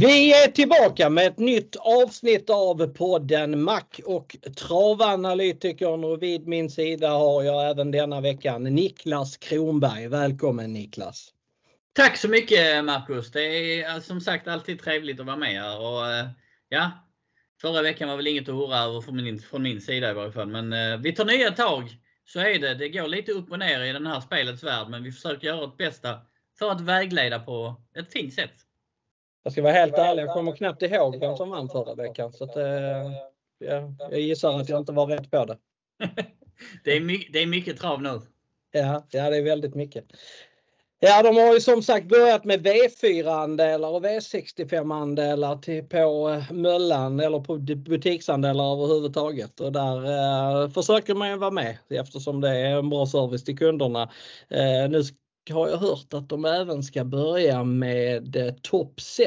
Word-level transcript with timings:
Vi 0.00 0.44
är 0.44 0.50
tillbaka 0.50 1.10
med 1.10 1.26
ett 1.26 1.38
nytt 1.38 1.76
avsnitt 1.76 2.50
av 2.50 2.86
podden 2.86 3.62
Mac 3.62 3.82
och 4.04 4.36
travanalytikern 4.56 6.04
och 6.04 6.22
vid 6.22 6.46
min 6.46 6.70
sida 6.70 7.10
har 7.10 7.42
jag 7.42 7.70
även 7.70 7.90
denna 7.90 8.20
veckan 8.20 8.62
Niklas 8.62 9.36
Kronberg. 9.36 10.08
Välkommen 10.08 10.72
Niklas! 10.72 11.32
Tack 11.92 12.16
så 12.16 12.28
mycket 12.28 12.84
Marcus! 12.84 13.30
Det 13.30 13.40
är 13.40 13.94
eh, 13.94 14.00
som 14.00 14.20
sagt 14.20 14.48
alltid 14.48 14.80
trevligt 14.80 15.20
att 15.20 15.26
vara 15.26 15.36
med 15.36 15.62
här. 15.62 15.80
Och, 15.80 16.10
eh, 16.10 16.26
ja, 16.68 16.90
förra 17.60 17.82
veckan 17.82 18.08
var 18.08 18.16
väl 18.16 18.26
inget 18.26 18.48
att 18.48 18.54
hurra 18.54 18.78
över 18.78 19.00
från 19.00 19.16
min, 19.16 19.38
från 19.38 19.62
min 19.62 19.80
sida 19.80 20.10
i 20.10 20.14
varje 20.14 20.32
fall. 20.32 20.48
Men 20.48 20.72
eh, 20.72 20.98
vi 20.98 21.12
tar 21.12 21.24
nya 21.24 21.50
tag. 21.50 21.96
Så 22.24 22.40
är 22.40 22.58
det. 22.58 22.74
Det 22.74 22.88
går 22.88 23.08
lite 23.08 23.32
upp 23.32 23.50
och 23.50 23.58
ner 23.58 23.80
i 23.80 23.92
den 23.92 24.06
här 24.06 24.20
spelets 24.20 24.62
värld 24.62 24.88
men 24.90 25.02
vi 25.02 25.12
försöker 25.12 25.46
göra 25.46 25.60
vårt 25.60 25.76
bästa 25.76 26.20
för 26.58 26.70
att 26.70 26.80
vägleda 26.80 27.38
på 27.38 27.82
ett 27.94 28.12
fint 28.12 28.34
sätt. 28.34 28.63
Jag 29.44 29.52
ska 29.52 29.62
vara 29.62 29.72
helt 29.72 29.98
ärlig, 29.98 30.22
jag 30.22 30.32
kommer 30.32 30.52
knappt 30.52 30.82
ihåg 30.82 31.20
vem 31.20 31.36
som 31.36 31.50
vann 31.50 31.68
förra 31.68 31.94
veckan. 31.94 32.32
Så 32.32 32.44
att, 32.44 32.56
eh, 32.56 32.64
jag, 33.58 33.94
jag 34.10 34.20
gissar 34.20 34.60
att 34.60 34.68
jag 34.68 34.80
inte 34.80 34.92
var 34.92 35.06
rätt 35.06 35.30
på 35.30 35.44
det. 35.44 35.58
det, 36.84 36.96
är 36.96 37.00
mycket, 37.00 37.32
det 37.32 37.42
är 37.42 37.46
mycket 37.46 37.78
trav 37.78 38.02
nu. 38.02 38.20
Ja, 38.70 39.06
ja, 39.10 39.30
det 39.30 39.36
är 39.36 39.42
väldigt 39.42 39.74
mycket. 39.74 40.04
Ja, 41.00 41.22
de 41.22 41.36
har 41.36 41.54
ju 41.54 41.60
som 41.60 41.82
sagt 41.82 42.08
börjat 42.08 42.44
med 42.44 42.66
V4-andelar 42.66 43.88
och 43.88 44.04
V65-andelar 44.04 45.56
till, 45.56 45.84
på 45.84 46.28
eh, 46.28 46.52
Möllan 46.52 47.20
eller 47.20 47.40
på 47.40 47.58
butiksandelar 47.58 48.72
överhuvudtaget. 48.72 49.60
Och 49.60 49.72
där 49.72 50.04
eh, 50.62 50.70
försöker 50.70 51.14
man 51.14 51.30
ju 51.30 51.36
vara 51.36 51.50
med 51.50 51.76
eftersom 51.90 52.40
det 52.40 52.48
är 52.48 52.78
en 52.78 52.90
bra 52.90 53.06
service 53.06 53.44
till 53.44 53.58
kunderna. 53.58 54.02
Eh, 54.48 54.90
nu 54.90 55.02
har 55.50 55.68
jag 55.68 55.78
hört 55.78 56.14
att 56.14 56.28
de 56.28 56.44
även 56.44 56.82
ska 56.82 57.04
börja 57.04 57.64
med 57.64 58.36
eh, 58.36 58.54
Top 58.62 59.00
7 59.00 59.24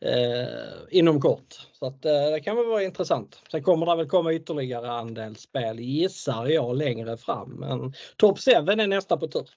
eh, 0.00 0.48
inom 0.90 1.20
kort. 1.20 1.54
Så 1.72 1.86
att, 1.86 2.04
eh, 2.04 2.30
det 2.32 2.40
kan 2.40 2.56
väl 2.56 2.66
vara 2.66 2.82
intressant. 2.82 3.42
Sen 3.50 3.62
kommer 3.62 3.86
det 3.86 3.96
väl 3.96 4.08
komma 4.08 4.32
ytterligare 4.32 4.90
andelsspel 4.90 5.80
gissar 5.80 6.46
jag 6.46 6.76
längre 6.76 7.16
fram. 7.16 7.50
Men 7.50 7.92
Top 8.16 8.38
7 8.38 8.50
är 8.50 8.86
nästa 8.86 9.16
på 9.16 9.28
tur. 9.28 9.48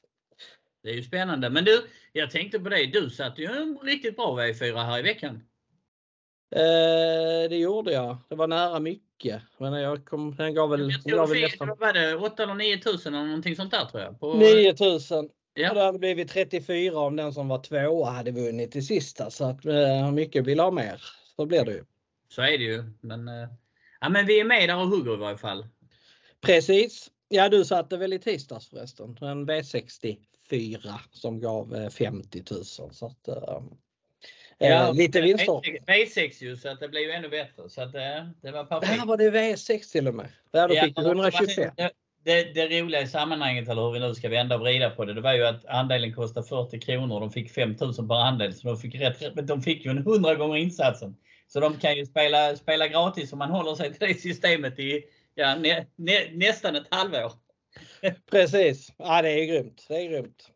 Det 0.83 0.89
är 0.89 0.95
ju 0.95 1.03
spännande. 1.03 1.49
Men 1.49 1.65
du, 1.65 1.87
jag 2.13 2.31
tänkte 2.31 2.59
på 2.59 2.69
dig. 2.69 2.87
Du 2.87 3.09
satte 3.09 3.41
ju 3.41 3.47
en 3.47 3.79
riktigt 3.83 4.15
bra 4.15 4.39
V4 4.39 4.83
här 4.83 4.99
i 4.99 5.01
veckan. 5.01 5.43
Eh, 6.51 7.49
det 7.49 7.57
gjorde 7.57 7.91
jag. 7.91 8.17
Det 8.29 8.35
var 8.35 8.47
nära 8.47 8.79
mycket. 8.79 9.41
Men 9.57 9.73
jag 9.73 10.05
kom, 10.05 10.35
den 10.35 10.53
gav 10.53 10.69
väl... 10.69 10.91
Jag 10.91 11.03
tror 11.03 11.35
det 11.35 11.41
nästan... 11.41 11.67
var 11.67 11.93
det 11.93 12.15
8 12.15 12.43
eller 12.43 12.53
9000 12.53 13.13
eller 13.13 13.25
någonting 13.25 13.55
sånt 13.55 13.71
där 13.71 13.85
tror 13.85 14.03
jag. 14.03 14.19
På... 14.19 14.33
9000. 14.33 15.29
Ja. 15.53 15.73
det 15.73 15.81
hade 15.81 15.99
blivit 15.99 16.29
34 16.29 16.99
om 16.99 17.15
den 17.15 17.33
som 17.33 17.47
var 17.47 17.59
tvåa 17.59 18.09
hade 18.09 18.31
vunnit 18.31 18.75
i 18.75 18.81
sista. 18.81 19.29
Så 19.29 19.45
att 19.45 19.65
eh, 19.65 20.11
mycket 20.11 20.45
vill 20.45 20.59
ha 20.59 20.71
mer. 20.71 21.01
Så 21.35 21.45
blir 21.45 21.65
det 21.65 21.71
ju. 21.71 21.83
Så 22.29 22.41
är 22.41 22.57
det 22.57 22.63
ju. 22.63 22.83
Men, 23.01 23.27
eh, 23.27 23.49
ja, 24.01 24.09
men 24.09 24.25
vi 24.25 24.39
är 24.39 24.45
med 24.45 24.69
där 24.69 24.77
och 24.77 24.87
hugger 24.87 25.13
i 25.13 25.17
varje 25.17 25.37
fall. 25.37 25.65
Precis. 26.41 27.11
Ja, 27.29 27.49
du 27.49 27.65
satte 27.65 27.97
väl 27.97 28.13
i 28.13 28.19
tisdags 28.19 28.69
förresten. 28.69 29.17
En 29.21 29.49
V64 29.49 30.93
som 31.11 31.39
gav 31.39 31.89
50 31.89 32.43
000. 32.51 32.65
Så 32.65 33.05
att, 33.05 33.27
Ja, 34.57 34.91
lite 34.91 35.21
vinster. 35.21 35.61
V6 35.87 36.43
ju 36.43 36.55
så 36.55 36.69
att 36.69 36.79
det 36.79 36.87
blev 36.87 37.03
ju 37.03 37.11
ännu 37.11 37.29
bättre. 37.29 37.69
Så 37.69 37.81
att 37.81 37.93
det, 37.93 38.29
det 38.41 38.51
var 38.51 38.63
perfekt. 38.63 38.99
Där 38.99 39.05
var 39.05 39.17
det 39.17 39.29
V6 39.29 39.91
till 39.91 40.07
och 40.07 40.15
med. 40.15 40.27
Där 40.51 40.69
ja, 40.69 40.83
fick 40.83 40.95
du 40.95 41.01
125. 41.01 41.71
Det, 41.77 41.91
det, 42.23 42.53
det, 42.53 42.81
roliga 42.81 43.01
i 43.01 43.07
sammanhanget, 43.07 43.69
eller 43.69 43.81
hur 43.81 43.91
vi 43.91 43.99
nu 43.99 44.15
ska 44.15 44.29
vända 44.29 44.55
och 44.55 44.61
vrida 44.61 44.89
på 44.89 45.05
det, 45.05 45.13
det 45.13 45.21
var 45.21 45.33
ju 45.33 45.45
att 45.45 45.65
andelen 45.65 46.13
kostade 46.13 46.47
40 46.47 46.79
kronor 46.79 47.19
de 47.19 47.31
fick 47.31 47.51
5000 47.51 48.07
per 48.07 48.15
andel. 48.15 48.53
Så 48.53 48.67
de 48.67 48.77
fick, 48.77 48.95
rätt, 48.95 49.47
de 49.47 49.61
fick 49.61 49.85
ju 49.85 49.91
en 49.91 49.97
100 49.97 50.35
gånger 50.35 50.57
insatsen. 50.57 51.15
Så 51.47 51.59
de 51.59 51.77
kan 51.77 51.95
ju 51.95 52.05
spela, 52.05 52.55
spela 52.55 52.87
gratis 52.87 53.33
om 53.33 53.39
man 53.39 53.49
håller 53.49 53.75
sig 53.75 53.93
till 53.93 54.07
det 54.07 54.13
systemet 54.13 54.79
i 54.79 55.03
ja, 55.35 55.55
nä, 55.55 55.85
nä, 55.95 56.29
nästan 56.33 56.75
ett 56.75 56.87
halvår. 56.91 57.31
Precis. 58.31 58.93
Ja, 58.97 59.21
det 59.21 59.29
är 59.29 59.45
grymt. 59.45 59.85
Det 59.87 59.95
är 59.95 60.09
grymt. 60.09 60.51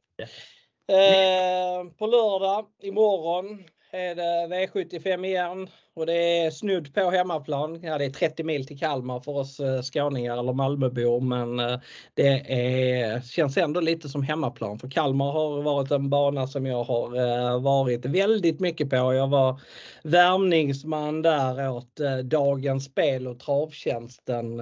Eh, 0.88 1.92
på 1.98 2.08
lördag 2.08 2.66
imorgon 2.82 3.64
är 3.92 4.16
det 4.16 4.48
V75 4.48 5.26
igen? 5.26 5.70
Och 5.94 6.06
det 6.06 6.40
är 6.40 6.52
snudd 6.52 6.94
på 6.94 7.10
hemmaplan. 7.10 7.80
Ja, 7.84 7.98
det 7.98 8.06
är 8.06 8.10
30 8.10 8.44
mil 8.44 8.68
till 8.68 8.80
Kalmar 8.80 9.20
för 9.20 9.32
oss 9.32 9.60
eh, 9.60 9.82
skåningar 9.82 10.38
eller 10.38 10.54
Malmöbor 10.54 11.22
men 11.22 11.60
eh, 11.60 11.80
det 12.14 12.54
är, 12.54 13.22
känns 13.22 13.58
ändå 13.58 13.80
lite 13.80 14.10
som 14.10 14.24
hemmaplan 14.24 14.80
för 14.80 14.90
Kalmar 14.90 15.32
har 15.32 15.62
varit 15.62 15.92
en 15.92 16.10
bana 16.10 16.48
som 16.48 16.66
jag 16.66 16.84
har 16.84 17.16
eh, 17.16 17.62
varit 17.62 18.06
väldigt 18.06 18.60
mycket 18.60 18.90
på. 18.90 18.96
Jag 18.96 19.28
var 19.28 19.62
värmningsman 20.04 21.22
där 21.22 21.72
åt 21.72 21.96
Dagens 22.24 22.86
Spel 22.86 23.28
och 23.28 23.40
Travtjänsten 23.40 24.62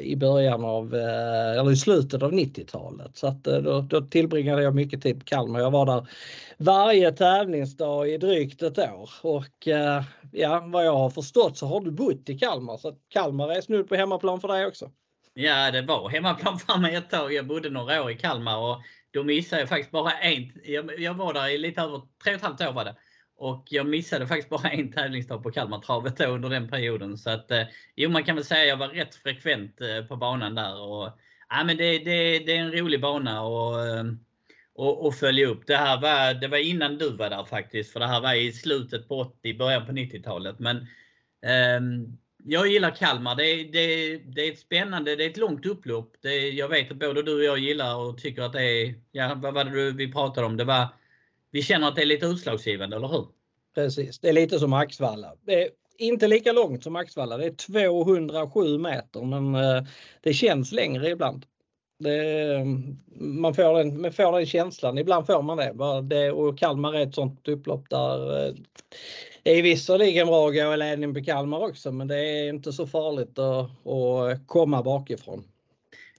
i 0.00 0.16
början 0.16 0.64
av, 0.64 0.94
eller 0.94 1.72
i 1.72 1.76
slutet 1.76 2.22
av 2.22 2.32
90-talet. 2.32 3.16
Så 3.16 3.26
att 3.26 3.44
då, 3.44 3.80
då 3.80 4.00
tillbringade 4.00 4.62
jag 4.62 4.74
mycket 4.74 5.02
tid 5.02 5.18
på 5.18 5.24
Kalmar. 5.24 5.60
Jag 5.60 5.70
var 5.70 5.86
där 5.86 6.06
varje 6.56 7.12
tävlingsdag 7.12 8.08
i 8.08 8.18
drygt 8.18 8.62
ett 8.62 8.78
år 8.78 9.10
och 9.22 9.68
ja, 10.32 10.59
vad 10.60 10.86
jag 10.86 10.96
har 10.96 11.10
förstått 11.10 11.58
så 11.58 11.66
har 11.66 11.80
du 11.80 11.90
bott 11.90 12.28
i 12.28 12.38
Kalmar 12.38 12.76
så 12.76 12.92
Kalmar 13.08 13.48
är 13.52 13.60
snudd 13.60 13.88
på 13.88 13.94
hemmaplan 13.94 14.40
för 14.40 14.48
dig 14.48 14.66
också. 14.66 14.90
Ja, 15.34 15.70
det 15.70 15.82
var 15.82 16.08
hemmaplan 16.08 16.58
för 16.58 16.78
mig 16.78 16.94
ett 16.94 17.10
tag. 17.10 17.32
Jag 17.32 17.46
bodde 17.46 17.70
några 17.70 18.02
år 18.02 18.10
i 18.10 18.16
Kalmar 18.16 18.56
och 18.56 18.82
då 19.10 19.24
missade 19.24 19.62
jag 19.62 19.68
faktiskt 19.68 19.90
bara 19.90 20.12
en. 20.12 20.52
Jag, 20.64 21.00
jag 21.00 21.14
var 21.14 21.34
där 21.34 21.48
i 21.48 21.58
lite 21.58 21.80
över 21.80 22.02
tre 22.24 22.32
och 22.32 22.36
ett 22.36 22.42
halvt 22.42 22.60
år 22.60 22.72
var 22.72 22.84
det. 22.84 22.96
Och 23.36 23.66
jag 23.70 23.86
missade 23.86 24.26
faktiskt 24.26 24.48
bara 24.48 24.70
en 24.70 24.92
tävlingsdag 24.92 25.42
på 25.42 25.50
Kalmartravet 25.50 26.20
under 26.20 26.48
den 26.48 26.68
perioden. 26.68 27.18
Så 27.18 27.30
att, 27.30 27.50
eh, 27.50 27.62
jo, 27.96 28.10
man 28.10 28.24
kan 28.24 28.36
väl 28.36 28.44
säga 28.44 28.62
att 28.62 28.68
jag 28.68 28.88
var 28.88 28.94
rätt 28.94 29.14
frekvent 29.14 29.80
eh, 29.80 30.06
på 30.08 30.16
banan 30.16 30.54
där. 30.54 30.80
Och, 30.80 31.08
ja, 31.48 31.64
men 31.64 31.76
det, 31.76 31.98
det, 31.98 32.38
det 32.38 32.56
är 32.56 32.60
en 32.60 32.72
rolig 32.72 33.00
bana. 33.00 33.42
Och, 33.42 33.86
eh, 33.86 34.04
och, 34.80 35.06
och 35.06 35.14
följa 35.14 35.46
upp. 35.46 35.66
Det 35.66 35.76
här 35.76 36.00
var, 36.00 36.34
det 36.34 36.48
var 36.48 36.58
innan 36.58 36.98
du 36.98 37.10
var 37.16 37.30
där 37.30 37.44
faktiskt. 37.44 37.92
För 37.92 38.00
det 38.00 38.06
här 38.06 38.20
var 38.20 38.34
i 38.34 38.52
slutet 38.52 39.08
på 39.08 39.20
80, 39.20 39.54
början 39.54 39.86
på 39.86 39.92
90-talet. 39.92 40.58
Men 40.58 40.76
eh, 41.42 41.80
jag 42.44 42.66
gillar 42.66 42.90
Kalmar. 42.90 43.36
Det, 43.36 43.64
det, 43.64 44.16
det 44.16 44.48
är 44.48 44.52
ett 44.52 44.58
spännande, 44.58 45.16
det 45.16 45.24
är 45.24 45.30
ett 45.30 45.36
långt 45.36 45.66
upplopp. 45.66 46.12
Det, 46.20 46.50
jag 46.50 46.68
vet 46.68 46.90
att 46.90 46.96
både 46.96 47.22
du 47.22 47.34
och 47.34 47.44
jag 47.44 47.58
gillar 47.58 47.96
och 47.96 48.18
tycker 48.18 48.42
att 48.42 48.52
det 48.52 48.62
är, 48.62 48.94
ja 49.12 49.34
vad 49.42 49.54
var 49.54 49.64
det 49.64 49.90
vi 49.90 50.12
pratade 50.12 50.46
om? 50.46 50.56
Det 50.56 50.64
var, 50.64 50.88
vi 51.50 51.62
känner 51.62 51.88
att 51.88 51.96
det 51.96 52.02
är 52.02 52.06
lite 52.06 52.26
utslagsgivande, 52.26 52.96
eller 52.96 53.08
hur? 53.08 53.26
Precis, 53.74 54.18
det 54.18 54.28
är 54.28 54.32
lite 54.32 54.58
som 54.58 54.72
Axvalla. 54.72 55.34
Det 55.46 55.62
är 55.62 55.70
inte 55.98 56.28
lika 56.28 56.52
långt 56.52 56.82
som 56.82 56.96
Axvalla. 56.96 57.36
Det 57.36 57.46
är 57.46 57.54
207 57.54 58.78
meter 58.78 59.22
men 59.24 59.54
eh, 59.54 59.84
det 60.20 60.32
känns 60.32 60.72
längre 60.72 61.10
ibland. 61.10 61.46
Det, 62.00 62.64
man, 63.16 63.54
får 63.54 63.78
den, 63.78 64.00
man 64.00 64.12
får 64.12 64.32
den 64.32 64.46
känslan, 64.46 64.98
ibland 64.98 65.26
får 65.26 65.42
man 65.42 65.56
det. 65.56 65.72
det 66.02 66.32
och 66.32 66.58
Kalmar 66.58 66.94
är 66.94 67.06
ett 67.06 67.14
sånt 67.14 67.48
upplopp 67.48 67.90
där 67.90 68.46
eh, 68.46 68.54
det 69.42 69.50
är 69.50 69.62
visserligen 69.62 70.26
bra 70.26 70.48
att 70.48 70.54
gå 70.54 70.74
i 70.74 70.76
ledning 70.76 71.14
på 71.14 71.24
Kalmar 71.24 71.68
också 71.68 71.92
men 71.92 72.08
det 72.08 72.16
är 72.16 72.48
inte 72.48 72.72
så 72.72 72.86
farligt 72.86 73.38
att, 73.38 73.86
att 73.86 74.46
komma 74.46 74.82
bakifrån. 74.82 75.44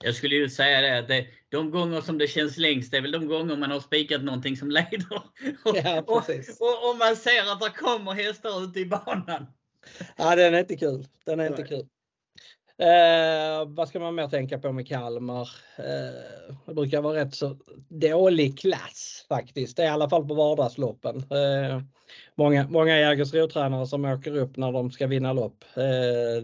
Jag 0.03 0.15
skulle 0.15 0.35
ju 0.35 0.49
säga 0.49 0.81
det 0.81 0.99
att 0.99 1.07
det, 1.07 1.27
de 1.49 1.71
gånger 1.71 2.01
som 2.01 2.17
det 2.17 2.27
känns 2.27 2.57
längst 2.57 2.91
det 2.91 2.97
är 2.97 3.01
väl 3.01 3.11
de 3.11 3.27
gånger 3.27 3.57
man 3.57 3.71
har 3.71 3.79
spikat 3.79 4.23
någonting 4.23 4.57
som 4.57 4.71
leder. 4.71 5.13
Och, 5.65 5.77
ja, 5.83 6.01
och, 6.01 6.17
och, 6.59 6.89
och, 6.89 6.97
man 6.97 7.15
ser 7.15 7.51
att 7.51 7.61
det 7.61 7.69
kommer 7.69 8.11
hästar 8.11 8.63
ute 8.63 8.79
i 8.79 8.85
banan. 8.85 9.45
Ja, 10.15 10.35
den 10.35 10.53
är 10.53 10.59
inte 10.59 10.77
kul. 10.77 11.07
Den 11.25 11.39
är 11.39 11.47
inte 11.47 11.63
kul. 11.63 11.87
Eh, 12.81 13.65
vad 13.67 13.87
ska 13.89 13.99
man 13.99 14.15
mer 14.15 14.27
tänka 14.27 14.59
på 14.59 14.71
med 14.71 14.87
Kalmar? 14.87 15.49
Eh, 15.77 16.55
det 16.65 16.73
brukar 16.73 17.01
vara 17.01 17.17
rätt 17.17 17.35
så 17.35 17.57
dålig 17.87 18.59
klass 18.59 19.25
faktiskt, 19.29 19.79
i 19.79 19.85
alla 19.85 20.09
fall 20.09 20.27
på 20.27 20.33
vardagsloppen. 20.33 21.17
Eh, 21.17 21.81
många 22.35 22.67
många 22.69 22.99
Jägersro-tränare 22.99 23.87
som 23.87 24.05
åker 24.05 24.37
upp 24.37 24.57
när 24.57 24.71
de 24.71 24.91
ska 24.91 25.07
vinna 25.07 25.33
lopp. 25.33 25.63
Eh, 25.75 26.43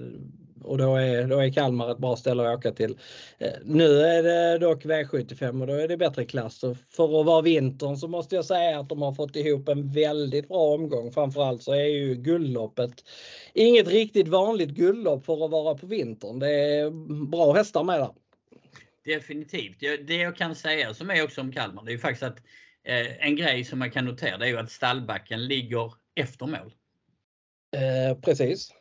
och 0.64 0.78
då 0.78 0.96
är, 0.96 1.28
då 1.28 1.40
är 1.40 1.50
Kalmar 1.50 1.92
ett 1.92 1.98
bra 1.98 2.16
ställe 2.16 2.50
att 2.50 2.58
åka 2.58 2.72
till. 2.72 2.98
Eh, 3.38 3.54
nu 3.64 4.02
är 4.02 4.24
det 4.24 4.58
dock 4.58 4.86
V75 4.86 5.62
och 5.62 5.68
då 5.68 5.74
är 5.74 5.88
det 5.88 5.98
bättre 5.98 6.26
klass. 6.26 6.64
Och 6.64 6.78
för 6.90 7.20
att 7.20 7.26
vara 7.26 7.42
vintern 7.42 7.98
så 7.98 8.08
måste 8.08 8.36
jag 8.36 8.46
säga 8.46 8.80
att 8.80 8.90
de 8.90 9.02
har 9.02 9.14
fått 9.14 9.36
ihop 9.36 9.70
en 9.70 9.92
väldigt 9.92 10.48
bra 10.48 10.74
omgång. 10.74 11.12
Framförallt 11.12 11.64
så 11.64 11.72
är 11.72 11.86
ju 11.86 12.16
guldloppet 12.16 13.04
inget 13.54 13.88
riktigt 13.88 14.28
vanligt 14.28 14.70
guldlopp 14.70 15.26
för 15.26 15.46
att 15.46 15.52
vara 15.52 15.76
på 15.76 15.86
vintern. 15.86 16.40
Det 16.40 16.50
är 16.50 16.90
bra 17.26 17.54
hästar 17.54 17.84
med 17.84 18.00
där. 18.00 18.12
Definitivt. 19.06 19.80
Det 19.80 20.16
jag 20.16 20.36
kan 20.36 20.56
säga 20.56 20.94
som 20.94 21.10
är 21.10 21.24
också 21.24 21.42
om 21.42 21.52
Kalmar, 21.52 21.84
det 21.84 21.92
är 21.92 21.94
ju 21.94 22.00
faktiskt 22.00 22.24
att 22.24 22.38
eh, 22.84 23.28
en 23.28 23.36
grej 23.36 23.64
som 23.64 23.80
man 23.80 23.92
kan 23.92 24.06
notera 24.06 24.38
det 24.38 24.46
är 24.46 24.50
ju 24.50 24.58
att 24.58 24.72
stallbacken 24.72 25.46
ligger 25.48 25.94
efter 26.16 26.46
mål. 26.46 26.74
Eh, 27.76 28.18
precis. 28.22 28.72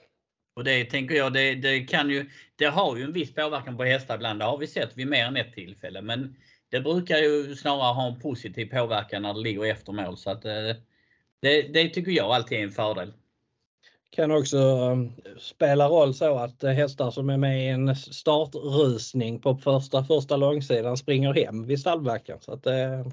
Och 0.56 0.64
det 0.64 0.84
tänker 0.84 1.14
jag, 1.14 1.32
det, 1.32 1.54
det, 1.54 1.80
kan 1.80 2.10
ju, 2.10 2.30
det 2.56 2.66
har 2.66 2.96
ju 2.96 3.02
en 3.02 3.12
viss 3.12 3.34
påverkan 3.34 3.76
på 3.76 3.84
hästar 3.84 4.14
ibland. 4.14 4.38
Det 4.38 4.44
har 4.44 4.58
vi 4.58 4.66
sett 4.66 4.96
vid 4.96 5.06
mer 5.06 5.24
än 5.24 5.36
ett 5.36 5.52
tillfälle. 5.52 6.02
Men 6.02 6.36
det 6.70 6.80
brukar 6.80 7.16
ju 7.16 7.56
snarare 7.56 7.94
ha 7.94 8.06
en 8.06 8.20
positiv 8.20 8.66
påverkan 8.66 9.22
när 9.22 9.34
det 9.34 9.40
ligger 9.40 9.64
efter 9.64 9.92
mål. 9.92 10.16
Så 10.16 10.30
att, 10.30 10.44
eh, 10.44 10.52
det, 11.42 11.62
Det, 11.72 11.88
tycker 11.88 12.12
jag 12.12 12.30
alltid 12.30 12.58
är 12.58 12.62
en 12.62 12.70
fördel. 12.70 13.12
Kan 14.10 14.30
också 14.30 14.58
um, 14.58 15.12
spela 15.38 15.88
roll 15.88 16.14
så 16.14 16.38
att 16.38 16.64
eh, 16.64 16.70
hästar 16.70 17.10
som 17.10 17.30
är 17.30 17.36
med 17.36 17.64
i 17.64 17.68
en 17.68 17.96
startrusning 17.96 19.40
på 19.40 19.56
första, 19.56 20.04
första 20.04 20.36
långsidan 20.36 20.96
springer 20.96 21.34
hem 21.34 21.66
vid 21.66 21.80
stallbacken. 21.80 22.38
Så 22.40 22.52
att 22.52 22.62
det, 22.62 23.04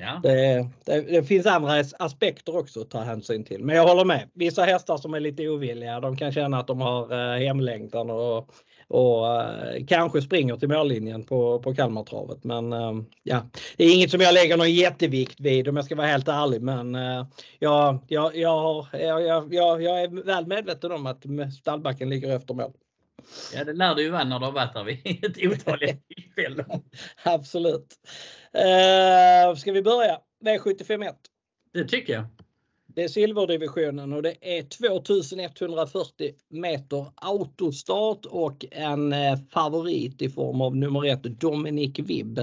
ja. 0.00 0.20
det, 0.22 0.68
det, 0.84 1.00
det, 1.00 1.22
finns 1.22 1.46
andra 1.46 1.84
aspekter 1.98 2.56
också 2.56 2.80
att 2.80 2.90
ta 2.90 3.00
hänsyn 3.00 3.44
till. 3.44 3.64
Men 3.64 3.76
jag 3.76 3.86
håller 3.86 4.04
med. 4.04 4.28
Vissa 4.34 4.62
hästar 4.62 4.96
som 4.96 5.14
är 5.14 5.20
lite 5.20 5.48
ovilliga, 5.48 6.00
de 6.00 6.16
kan 6.16 6.32
känna 6.32 6.58
att 6.58 6.66
de 6.66 6.80
har 6.80 7.34
eh, 7.34 7.38
hemlängtan 7.38 8.10
och 8.10 8.50
och 8.88 9.42
eh, 9.42 9.84
kanske 9.86 10.22
springer 10.22 10.56
till 10.56 10.68
mållinjen 10.68 11.24
på, 11.24 11.58
på 11.58 11.74
Kalmartravet. 11.74 12.44
Men 12.44 12.72
eh, 12.72 12.92
ja, 13.22 13.42
det 13.76 13.84
är 13.84 13.94
inget 13.94 14.10
som 14.10 14.20
jag 14.20 14.34
lägger 14.34 14.56
någon 14.56 14.74
jättevikt 14.74 15.40
vid 15.40 15.68
om 15.68 15.76
jag 15.76 15.84
ska 15.84 15.94
vara 15.94 16.06
helt 16.06 16.28
ärlig. 16.28 16.62
Men 16.62 16.94
eh, 16.94 17.26
jag, 17.58 17.98
jag, 18.08 18.36
jag, 18.36 18.86
jag, 18.92 19.54
jag, 19.54 19.82
jag 19.82 20.02
är 20.02 20.24
väl 20.24 20.46
medveten 20.46 20.92
om 20.92 21.06
att 21.06 21.24
stallbacken 21.58 22.08
ligger 22.08 22.36
efter 22.36 22.54
mål. 22.54 22.72
Ja, 23.54 23.64
det 23.64 23.72
lär 23.72 23.94
du 23.94 24.02
ju 24.02 24.10
vara 24.10 24.24
när 24.24 24.38
du 24.38 24.44
har 24.44 24.52
varit 24.52 24.74
där 24.74 24.84
vid 24.84 25.24
ett 25.24 25.38
otaligt 25.38 26.08
tillfällen. 26.08 26.82
Absolut. 27.22 27.94
Uh, 28.56 29.56
ska 29.56 29.72
vi 29.72 29.82
börja? 29.82 30.20
V751. 30.44 31.14
Det 31.72 31.84
tycker 31.84 32.12
jag. 32.12 32.26
Det 32.96 33.04
är 33.04 33.08
silverdivisionen 33.08 34.12
och 34.12 34.22
det 34.22 34.34
är 34.40 34.62
2140 34.62 36.32
meter 36.48 37.06
autostart 37.14 38.26
och 38.26 38.64
en 38.70 39.12
eh, 39.12 39.38
favorit 39.50 40.22
i 40.22 40.28
form 40.28 40.60
av 40.60 40.76
nummer 40.76 41.06
ett 41.06 41.22
Dominic 41.22 41.98
Vibb. 41.98 42.38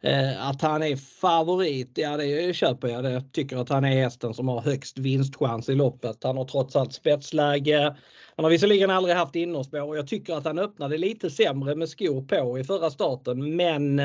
Eh, 0.00 0.48
att 0.48 0.62
han 0.62 0.82
är 0.82 0.96
favorit, 0.96 1.90
ja 1.94 2.16
det 2.16 2.56
köper 2.56 2.88
jag. 2.88 3.04
Jag 3.04 3.32
tycker 3.32 3.56
att 3.56 3.68
han 3.68 3.84
är 3.84 4.02
hästen 4.02 4.34
som 4.34 4.48
har 4.48 4.60
högst 4.60 4.98
vinstchans 4.98 5.68
i 5.68 5.74
loppet. 5.74 6.24
Han 6.24 6.36
har 6.36 6.44
trots 6.44 6.76
allt 6.76 6.92
spetsläge. 6.92 7.96
Han 8.36 8.44
har 8.44 8.50
visserligen 8.50 8.90
aldrig 8.90 9.16
haft 9.16 9.36
innerspår 9.36 9.82
och 9.82 9.96
jag 9.96 10.08
tycker 10.08 10.34
att 10.34 10.44
han 10.44 10.58
öppnade 10.58 10.98
lite 10.98 11.30
sämre 11.30 11.74
med 11.74 11.88
skor 11.88 12.22
på 12.22 12.58
i 12.58 12.64
förra 12.64 12.90
starten 12.90 13.56
men 13.56 14.00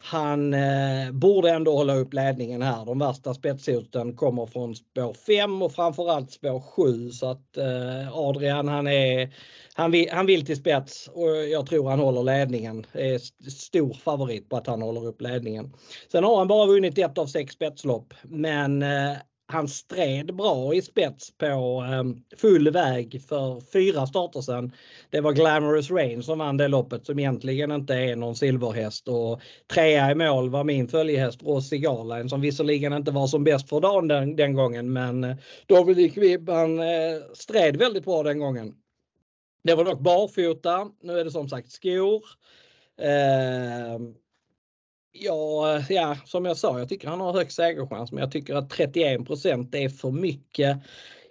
han 0.00 0.54
eh, 0.54 1.12
borde 1.12 1.50
ändå 1.50 1.76
hålla 1.76 1.94
upp 1.94 2.14
ledningen 2.14 2.62
här. 2.62 2.84
De 2.84 2.98
värsta 2.98 3.34
spetshoten 3.34 4.16
kommer 4.16 4.46
från 4.46 4.74
spår 4.74 5.14
5 5.14 5.62
och 5.62 5.72
framförallt 5.72 6.32
spår 6.32 6.60
7 6.60 7.10
så 7.10 7.30
att 7.30 7.56
eh, 7.56 8.18
Adrian 8.18 8.68
han 8.68 8.86
är 8.86 9.34
han 9.74 9.90
vill, 9.90 10.08
han 10.12 10.26
vill 10.26 10.46
till 10.46 10.56
spets 10.56 11.08
och 11.14 11.28
jag 11.28 11.66
tror 11.66 11.90
han 11.90 11.98
håller 11.98 12.22
ledningen. 12.22 12.86
Är 12.92 13.18
stor 13.50 13.92
favorit 13.92 14.48
på 14.48 14.56
att 14.56 14.66
han 14.66 14.82
håller 14.82 15.06
upp 15.06 15.20
ledningen. 15.20 15.72
Sen 16.12 16.24
har 16.24 16.36
han 16.36 16.48
bara 16.48 16.66
vunnit 16.66 16.98
ett 16.98 17.18
av 17.18 17.26
sex 17.26 17.54
spetslopp 17.54 18.14
men 18.22 18.82
eh, 18.82 19.16
han 19.50 19.68
stred 19.68 20.34
bra 20.34 20.74
i 20.74 20.82
spets 20.82 21.30
på 21.38 21.46
ehm, 21.92 22.22
full 22.36 22.70
väg 22.70 23.22
för 23.28 23.60
fyra 23.60 24.06
starter 24.06 24.40
sedan. 24.40 24.72
Det 25.10 25.20
var 25.20 25.32
Glamorous 25.32 25.90
Rain 25.90 26.22
som 26.22 26.38
vann 26.38 26.56
det 26.56 26.68
loppet 26.68 27.06
som 27.06 27.18
egentligen 27.18 27.72
inte 27.72 27.94
är 27.94 28.16
någon 28.16 28.36
silverhäst 28.36 29.08
och 29.08 29.40
trea 29.72 30.10
i 30.10 30.14
mål 30.14 30.50
var 30.50 30.64
min 30.64 30.88
följehäst 30.88 31.42
Rossi 31.42 31.78
Garline 31.78 32.28
som 32.28 32.40
visserligen 32.40 32.92
inte 32.92 33.10
var 33.10 33.26
som 33.26 33.44
bäst 33.44 33.68
för 33.68 33.80
dagen 33.80 34.08
den, 34.08 34.36
den 34.36 34.54
gången 34.54 34.92
men 34.92 35.24
eh, 35.24 35.36
Dominic 35.66 36.16
Vibb 36.16 36.48
han 36.48 36.78
eh, 36.78 36.86
stred 37.34 37.76
väldigt 37.76 38.04
bra 38.04 38.22
den 38.22 38.38
gången. 38.38 38.74
Det 39.64 39.74
var 39.74 39.84
dock 39.84 40.00
barfota. 40.00 40.90
Nu 41.02 41.18
är 41.18 41.24
det 41.24 41.30
som 41.30 41.48
sagt 41.48 41.72
skor. 41.72 42.22
Eh, 43.00 44.00
Ja, 45.20 45.82
ja, 45.88 46.16
som 46.24 46.44
jag 46.44 46.56
sa, 46.56 46.78
jag 46.78 46.88
tycker 46.88 47.08
han 47.08 47.20
har 47.20 47.32
högst 47.32 47.56
segerchans, 47.56 48.12
men 48.12 48.20
jag 48.20 48.32
tycker 48.32 48.54
att 48.54 48.72
31% 48.72 49.76
är 49.76 49.88
för 49.88 50.10
mycket. 50.10 50.78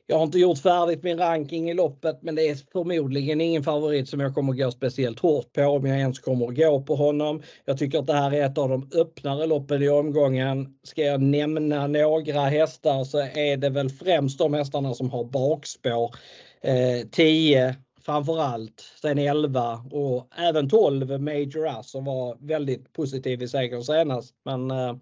Jag 0.10 0.18
har 0.18 0.24
inte 0.24 0.40
gjort 0.40 0.58
färdigt 0.58 1.04
min 1.04 1.18
ranking 1.18 1.70
i 1.70 1.74
loppet, 1.74 2.20
men 2.22 2.36
det 2.36 2.50
är 2.50 2.56
förmodligen 2.72 3.42
ingen 3.42 3.64
favorit 3.64 4.10
som 4.10 4.20
jag 4.20 4.36
kommer 4.36 4.54
gå 4.54 4.72
speciellt 4.72 5.20
hårt 5.20 5.54
på 5.54 5.62
om 5.62 5.86
jag 5.86 5.98
ens 5.98 6.20
kommer 6.20 6.48
gå 6.48 6.82
på 6.82 6.96
honom. 6.96 7.42
Jag 7.66 7.78
tycker 7.78 8.00
att 8.00 8.08
det 8.08 8.14
här 8.14 8.34
är 8.34 8.46
ett 8.46 8.58
av 8.58 8.70
de 8.70 8.90
öppnare 8.96 9.46
loppen 9.46 9.84
i 9.84 9.90
omgången. 9.90 10.68
Ska 10.84 11.02
jag 11.02 11.22
nämna 11.22 11.88
några 11.88 12.42
hästar 12.42 13.04
så 13.04 13.18
är 13.20 13.58
det 13.58 13.70
väl 13.70 13.90
främst 13.90 14.40
de 14.40 14.54
hästarna 14.54 14.94
som 14.94 15.10
har 15.10 15.24
bakspår. 15.24 16.16
Eh, 16.62 17.08
10, 17.12 17.76
framförallt. 18.08 18.94
Sen 19.02 19.18
11 19.18 19.74
och 19.92 20.30
även 20.36 20.70
12 20.70 21.22
Major 21.22 21.68
Ass 21.68 21.92
som 21.92 22.06
var 22.06 22.38
väldigt 22.40 22.94
positiv 22.94 23.42
i 23.42 23.48
segern 23.48 23.84
senast. 23.84 24.34
Men 24.46 24.72
eh, 24.72 24.96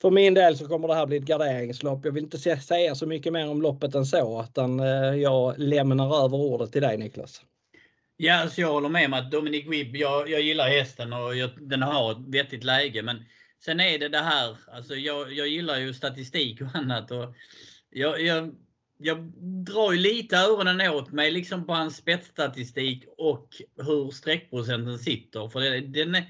för 0.00 0.10
min 0.10 0.34
del 0.34 0.58
så 0.58 0.68
kommer 0.68 0.88
det 0.88 0.94
här 0.94 1.06
bli 1.06 1.16
ett 1.16 1.24
garderingslopp. 1.24 2.04
Jag 2.04 2.12
vill 2.12 2.24
inte 2.24 2.38
säga 2.38 2.94
så 2.94 3.06
mycket 3.06 3.32
mer 3.32 3.50
om 3.50 3.62
loppet 3.62 3.94
än 3.94 4.06
så 4.06 4.46
utan 4.50 4.80
eh, 4.80 5.14
jag 5.14 5.58
lämnar 5.58 6.24
över 6.24 6.36
ordet 6.36 6.72
till 6.72 6.82
dig 6.82 6.98
Niklas. 6.98 7.42
Ja, 8.16 8.48
så 8.50 8.60
jag 8.60 8.72
håller 8.72 8.88
med 8.88 9.06
om 9.06 9.14
att 9.14 9.30
Dominic 9.30 9.66
Wibb, 9.66 9.96
jag, 9.96 10.30
jag 10.30 10.40
gillar 10.40 10.68
hästen 10.68 11.12
och 11.12 11.36
jag, 11.36 11.50
den 11.60 11.82
har 11.82 12.12
ett 12.12 12.28
vettigt 12.28 12.64
läge. 12.64 13.02
Men 13.02 13.24
sen 13.64 13.80
är 13.80 13.98
det 13.98 14.08
det 14.08 14.18
här, 14.18 14.56
alltså 14.72 14.94
jag, 14.94 15.32
jag 15.32 15.48
gillar 15.48 15.78
ju 15.78 15.94
statistik 15.94 16.60
och 16.60 16.68
annat. 16.74 17.10
Och 17.10 17.34
jag, 17.90 18.22
jag 18.22 18.54
jag 18.98 19.32
drar 19.64 19.92
ju 19.92 19.98
lite 19.98 20.36
öronen 20.36 20.80
åt 20.90 21.12
mig 21.12 21.30
liksom 21.30 21.66
på 21.66 21.72
hans 21.72 21.96
spetsstatistik 21.96 23.04
och 23.18 23.48
hur 23.76 24.10
streckprocenten 24.10 24.98
sitter. 24.98 25.48
För 25.48 25.60
det, 25.60 25.80
den, 25.80 26.22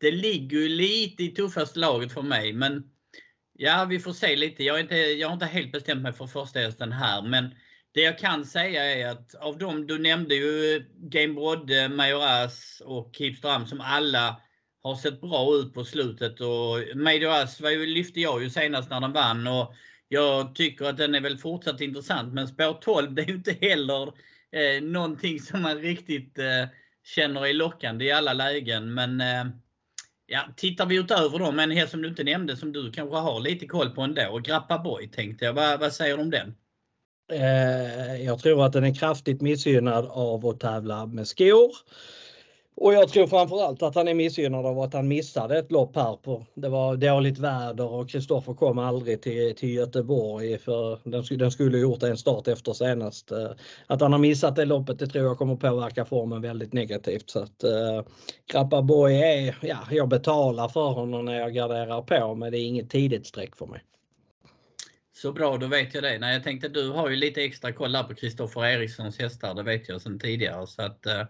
det 0.00 0.10
ligger 0.10 0.58
ju 0.58 0.68
lite 0.68 1.22
i 1.22 1.28
tuffaste 1.28 1.78
laget 1.78 2.12
för 2.12 2.22
mig. 2.22 2.52
Men 2.52 2.90
ja, 3.52 3.86
vi 3.88 3.98
får 3.98 4.12
se 4.12 4.36
lite. 4.36 4.64
Jag, 4.64 4.76
är 4.76 4.82
inte, 4.82 4.96
jag 4.96 5.28
har 5.28 5.34
inte 5.34 5.46
helt 5.46 5.72
bestämt 5.72 6.02
mig 6.02 6.12
för 6.12 6.26
första 6.26 6.58
hästen 6.58 6.92
här. 6.92 7.22
Men 7.22 7.54
det 7.92 8.00
jag 8.00 8.18
kan 8.18 8.44
säga 8.44 8.84
är 8.84 9.06
att 9.06 9.34
av 9.34 9.58
dem, 9.58 9.86
du 9.86 9.98
nämnde 9.98 10.34
ju 10.34 10.84
Game 10.94 11.34
Brodde, 11.34 11.82
eh, 11.82 11.88
Majoras 11.88 12.82
och 12.84 13.10
Keepstram 13.16 13.66
som 13.66 13.80
alla 13.80 14.40
har 14.82 14.96
sett 14.96 15.20
bra 15.20 15.54
ut 15.54 15.74
på 15.74 15.84
slutet. 15.84 16.40
Och 16.40 16.96
Majoras 16.96 17.60
lyfte 17.86 18.20
jag 18.20 18.42
ju 18.42 18.50
senast 18.50 18.90
när 18.90 19.00
den 19.00 19.12
vann. 19.12 19.46
Och 19.46 19.74
jag 20.12 20.54
tycker 20.54 20.84
att 20.84 20.96
den 20.96 21.14
är 21.14 21.20
väl 21.20 21.38
fortsatt 21.38 21.80
intressant 21.80 22.34
men 22.34 22.48
spår 22.48 22.78
12 22.80 23.14
det 23.14 23.22
är 23.22 23.26
ju 23.26 23.34
inte 23.34 23.56
heller 23.60 24.12
eh, 24.52 24.82
någonting 24.82 25.40
som 25.40 25.62
man 25.62 25.78
riktigt 25.78 26.38
eh, 26.38 26.68
känner 27.04 27.46
är 27.46 27.54
lockande 27.54 28.04
i 28.04 28.12
alla 28.12 28.32
lägen. 28.32 28.94
Men 28.94 29.20
eh, 29.20 29.44
ja, 30.26 30.40
tittar 30.56 30.86
vi 30.86 30.96
utöver 30.96 31.38
dem, 31.38 31.58
en 31.58 31.70
häst 31.70 31.90
som 31.90 32.02
du 32.02 32.08
inte 32.08 32.24
nämnde 32.24 32.56
som 32.56 32.72
du 32.72 32.92
kanske 32.92 33.16
har 33.16 33.40
lite 33.40 33.66
koll 33.66 33.90
på 33.90 34.02
ändå, 34.02 34.38
Grappa 34.38 34.78
Boy 34.78 35.08
tänkte 35.08 35.44
jag. 35.44 35.52
Vad, 35.52 35.80
vad 35.80 35.92
säger 35.92 36.16
du 36.16 36.22
om 36.22 36.30
den? 36.30 36.54
Eh, 37.32 38.24
jag 38.24 38.38
tror 38.38 38.64
att 38.64 38.72
den 38.72 38.84
är 38.84 38.94
kraftigt 38.94 39.40
missgynnad 39.40 40.06
av 40.10 40.46
att 40.46 40.60
tävla 40.60 41.06
med 41.06 41.28
skor. 41.28 41.72
Och 42.80 42.94
jag 42.94 43.08
tror 43.08 43.26
framförallt 43.26 43.82
att 43.82 43.94
han 43.94 44.08
är 44.08 44.14
missgynnad 44.14 44.66
av 44.66 44.78
att 44.78 44.94
han 44.94 45.08
missade 45.08 45.58
ett 45.58 45.72
lopp 45.72 45.96
här. 45.96 46.16
På, 46.16 46.46
det 46.54 46.68
var 46.68 46.96
dåligt 46.96 47.38
väder 47.38 47.92
och 47.92 48.10
Kristoffer 48.10 48.54
kom 48.54 48.78
aldrig 48.78 49.22
till, 49.22 49.54
till 49.56 49.74
Göteborg 49.74 50.58
för 50.58 50.98
den, 51.04 51.38
den 51.38 51.50
skulle 51.50 51.78
gjort 51.78 52.02
en 52.02 52.16
start 52.16 52.48
efter 52.48 52.72
senast. 52.72 53.32
Eh, 53.32 53.50
att 53.86 54.00
han 54.00 54.12
har 54.12 54.18
missat 54.18 54.56
det 54.56 54.64
loppet 54.64 54.98
det 54.98 55.06
tror 55.06 55.24
jag 55.24 55.38
kommer 55.38 55.56
påverka 55.56 56.04
formen 56.04 56.42
väldigt 56.42 56.72
negativt. 56.72 57.30
Så 57.30 57.38
att 57.38 57.64
eh, 57.64 57.96
äh, 57.96 58.04
Grappa 58.52 58.82
Boy 58.82 59.14
är, 59.14 59.58
ja 59.62 59.78
jag 59.90 60.08
betalar 60.08 60.68
för 60.68 60.88
honom 60.88 61.24
när 61.24 61.38
jag 61.38 61.54
garderar 61.54 62.02
på 62.02 62.34
men 62.34 62.52
det 62.52 62.58
är 62.58 62.66
inget 62.66 62.90
tidigt 62.90 63.26
streck 63.26 63.56
för 63.56 63.66
mig. 63.66 63.80
Så 65.16 65.32
bra, 65.32 65.56
då 65.56 65.66
vet 65.66 65.94
jag 65.94 66.02
det. 66.02 66.18
Nej, 66.18 66.34
jag 66.34 66.44
tänkte 66.44 66.68
du 66.68 66.90
har 66.90 67.08
ju 67.08 67.16
lite 67.16 67.42
extra 67.44 67.72
koll 67.72 67.96
på 68.08 68.14
Kristoffer 68.14 68.66
Erikssons 68.66 69.18
hästar, 69.18 69.54
det 69.54 69.62
vet 69.62 69.88
jag 69.88 70.00
sedan 70.00 70.18
tidigare. 70.18 70.66
Så 70.66 70.82
att, 70.82 71.06
äh, 71.06 71.22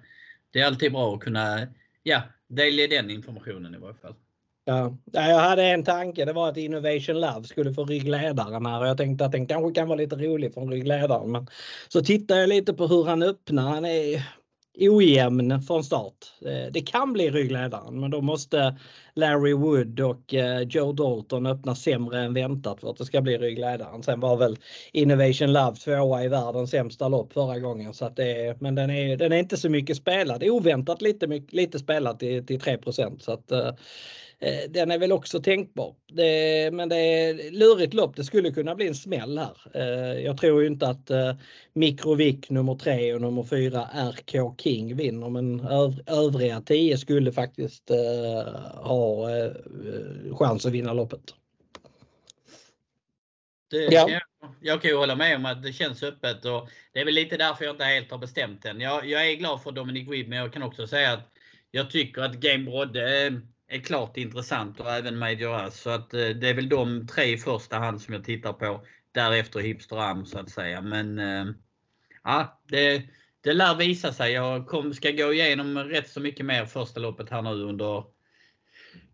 det 0.52 0.61
är 0.61 0.66
alltid 0.66 0.92
bra 0.92 1.14
att 1.14 1.21
kunna 1.21 1.66
ja, 2.02 2.23
delge 2.49 2.87
den 2.87 3.11
informationen 3.11 3.75
i 3.75 3.78
varje 3.78 3.95
fall. 3.95 4.14
Ja, 4.64 4.97
jag 5.12 5.38
hade 5.38 5.64
en 5.64 5.85
tanke. 5.85 6.25
Det 6.25 6.33
var 6.33 6.49
att 6.49 6.57
Innovation 6.57 7.21
Love 7.21 7.45
skulle 7.45 7.75
få 7.75 7.85
ryggledaren 7.85 8.66
här 8.66 8.80
och 8.80 8.87
jag 8.87 8.97
tänkte 8.97 9.25
att 9.25 9.33
den 9.33 9.47
kanske 9.47 9.80
kan 9.80 9.88
vara 9.88 9.99
lite 9.99 10.16
rolig 10.16 10.54
från 10.54 10.71
ryggledaren. 10.71 11.33
Men 11.33 11.47
så 11.88 12.00
tittar 12.00 12.37
jag 12.37 12.49
lite 12.49 12.75
på 12.75 12.87
hur 12.87 13.04
han 13.04 13.23
öppnar. 13.23 13.62
Han 13.62 13.85
är 13.85 14.23
ojämn 14.80 15.62
från 15.62 15.84
start. 15.84 16.32
Eh, 16.46 16.72
det 16.72 16.80
kan 16.80 17.12
bli 17.12 17.30
ryggledaren 17.30 18.00
men 18.00 18.10
då 18.10 18.20
måste 18.20 18.76
Larry 19.14 19.52
Wood 19.52 20.00
och 20.00 20.34
eh, 20.34 20.60
Joe 20.60 20.92
Dalton 20.92 21.46
öppna 21.46 21.75
sämre 21.75 22.20
än 22.20 22.34
väntat 22.34 22.80
för 22.80 22.90
att 22.90 22.96
det 22.96 23.04
ska 23.04 23.20
bli 23.20 23.38
ryggledaren. 23.38 24.02
Sen 24.02 24.20
var 24.20 24.37
väl 24.37 24.56
Innovation 24.92 25.52
Love 25.52 25.76
tvåa 25.76 26.25
i 26.25 26.28
världens 26.28 26.70
sämsta 26.70 27.08
lopp 27.08 27.32
förra 27.32 27.58
gången. 27.58 27.94
Så 27.94 28.04
att 28.04 28.16
det 28.16 28.46
är, 28.46 28.56
men 28.60 28.75
den 28.75 28.90
är, 28.90 29.16
den 29.16 29.32
är 29.32 29.37
inte 29.37 29.56
så 29.56 29.68
mycket 29.68 29.96
spelad. 29.96 30.44
Oväntat 30.44 31.02
lite, 31.02 31.26
lite 31.49 31.78
spelad 31.78 32.18
till, 32.18 32.46
till 32.46 32.60
3 32.60 32.78
så 33.18 33.32
att 33.32 33.50
eh, 33.52 33.70
den 34.68 34.90
är 34.90 34.99
väl 34.99 35.12
också 35.12 35.42
tänkbar. 35.42 35.94
Det, 36.12 36.70
men 36.73 36.88
det 36.88 36.97
är 36.97 37.50
lurigt 37.50 37.94
lopp. 37.94 38.16
Det 38.16 38.25
skulle 38.25 38.50
kunna 38.50 38.75
bli 38.75 38.87
en 38.87 38.94
smäll 38.94 39.38
här. 39.38 39.56
Eh, 39.75 40.25
jag 40.25 40.37
tror 40.38 40.62
ju 40.62 40.66
inte 40.66 40.88
att 40.88 41.11
eh, 41.11 41.35
Mikrovik 41.73 42.50
nummer 42.50 42.75
3 42.75 43.14
och 43.14 43.20
nummer 43.20 43.42
4 43.42 43.88
RK 43.94 44.61
King 44.61 44.97
vinner 44.97 45.28
men 45.28 45.61
övriga 46.06 46.61
10 46.61 46.99
skulle 46.99 47.32
faktiskt 47.32 47.90
ha 48.75 49.28
chans 50.38 50.66
att 50.66 50.73
vinna 50.73 50.92
loppet. 50.92 51.35
Det, 53.70 53.76
ja. 53.76 54.09
jag, 54.09 54.23
jag 54.61 54.82
kan 54.82 54.90
ju 54.90 54.97
hålla 54.97 55.16
med 55.16 55.37
om 55.37 55.47
att 55.47 55.62
det 55.62 55.73
känns 55.73 56.02
öppet 56.02 56.44
och 56.44 56.68
det 56.92 57.00
är 57.00 57.04
väl 57.04 57.14
lite 57.14 57.37
därför 57.37 57.64
jag 57.64 57.75
inte 57.75 57.85
helt 57.85 58.11
har 58.11 58.18
bestämt 58.18 58.64
än. 58.64 58.80
Jag, 58.80 59.06
jag 59.06 59.30
är 59.30 59.35
glad 59.35 59.62
för 59.62 59.73
Dominic 59.73 60.09
Weeb 60.09 60.28
men 60.28 60.38
jag 60.38 60.52
kan 60.52 60.62
också 60.62 60.87
säga 60.87 61.12
att 61.12 61.32
jag 61.70 61.90
tycker 61.90 62.23
att 62.23 62.35
Game 62.35 62.70
Brodde 62.70 63.40
är, 63.70 63.80
klart 63.80 64.16
intressant 64.16 64.80
och 64.80 64.90
även 64.90 65.18
Major 65.18 65.54
Ass. 65.54 65.80
Så 65.80 65.90
att 65.90 66.14
eh, 66.14 66.28
det 66.28 66.48
är 66.48 66.54
väl 66.54 66.68
de 66.68 67.06
tre 67.06 67.24
i 67.24 67.38
första 67.38 67.78
hand 67.78 68.02
som 68.02 68.14
jag 68.14 68.24
tittar 68.24 68.52
på. 68.52 68.86
Därefter 69.12 69.60
Hipster 69.60 69.96
Am 69.96 70.26
så 70.26 70.38
att 70.38 70.50
säga. 70.50 70.80
Men 70.80 71.18
eh, 71.18 71.46
ja, 72.24 72.60
det, 72.68 73.02
det 73.40 73.52
lär 73.52 73.74
visa 73.74 74.12
sig. 74.12 74.32
Jag 74.32 74.66
kom, 74.66 74.94
ska 74.94 75.10
gå 75.10 75.32
igenom 75.32 75.78
rätt 75.78 76.08
så 76.08 76.20
mycket 76.20 76.46
mer 76.46 76.66
första 76.66 77.00
loppet 77.00 77.30
här 77.30 77.42
nu 77.42 77.50
under 77.50 78.04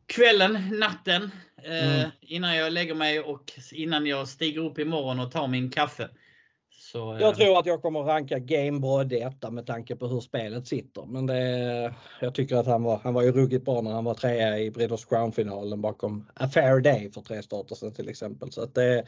kvällen, 0.07 0.79
natten. 0.79 1.31
Eh, 1.63 1.99
mm. 1.99 2.11
Innan 2.21 2.57
jag 2.57 2.73
lägger 2.73 2.95
mig 2.95 3.21
och 3.21 3.53
innan 3.73 4.07
jag 4.07 4.29
stiger 4.29 4.61
upp 4.61 4.79
imorgon 4.79 5.21
och 5.21 5.33
tar 5.33 5.49
min 5.49 5.71
kaffe. 5.71 6.09
Så, 6.79 7.15
eh, 7.15 7.21
jag 7.21 7.37
tror 7.37 7.59
att 7.59 7.67
jag 7.67 7.83
kommer 7.83 8.01
ranka 8.01 8.39
Gamebroad 8.39 9.13
etta 9.13 9.51
med 9.51 9.67
tanke 9.67 9.97
på 9.97 10.07
hur 10.07 10.21
spelet 10.21 10.67
sitter. 10.67 11.03
Men 11.07 11.27
det, 11.27 11.95
jag 12.21 12.35
tycker 12.35 12.57
att 12.57 12.67
han 12.67 12.83
var, 12.83 13.01
han 13.03 13.15
var 13.15 13.23
ju 13.23 13.33
ruggigt 13.33 13.65
bra 13.65 13.81
när 13.81 13.91
han 13.91 14.05
var 14.05 14.15
trea 14.15 14.59
i 14.59 14.71
Breeders 14.71 15.05
Crown-finalen 15.05 15.81
bakom 15.81 16.27
A 16.35 16.49
Fair 16.49 16.81
Day 16.81 17.11
för 17.11 17.21
tre 17.21 17.43
starter 17.43 17.75
sedan 17.75 17.93
till 17.93 18.09
exempel. 18.09 18.53
Så 18.53 18.63
att 18.63 18.75
det, 18.75 19.05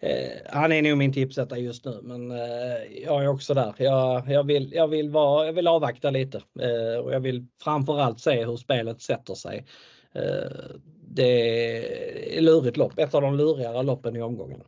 eh, 0.00 0.30
han 0.46 0.72
är 0.72 0.82
nog 0.82 0.98
min 0.98 1.12
tipsetta 1.12 1.58
just 1.58 1.84
nu, 1.84 2.00
men 2.02 2.30
eh, 2.30 3.02
jag 3.04 3.24
är 3.24 3.28
också 3.28 3.54
där. 3.54 3.74
Jag, 3.78 4.30
jag, 4.30 4.44
vill, 4.44 4.72
jag, 4.72 4.88
vill, 4.88 5.10
vara, 5.10 5.46
jag 5.46 5.52
vill 5.52 5.68
avvakta 5.68 6.10
lite 6.10 6.38
eh, 6.60 7.00
och 7.04 7.14
jag 7.14 7.20
vill 7.20 7.46
framförallt 7.62 8.20
se 8.20 8.44
hur 8.44 8.56
spelet 8.56 9.00
sätter 9.02 9.34
sig. 9.34 9.64
Eh, 10.12 10.76
det 11.10 12.38
är 12.38 12.40
lurigt 12.40 12.76
lopp, 12.76 12.98
ett 12.98 13.14
av 13.14 13.22
de 13.22 13.36
lurigare 13.36 13.82
loppen 13.82 14.16
i 14.16 14.22
omgången. 14.22 14.60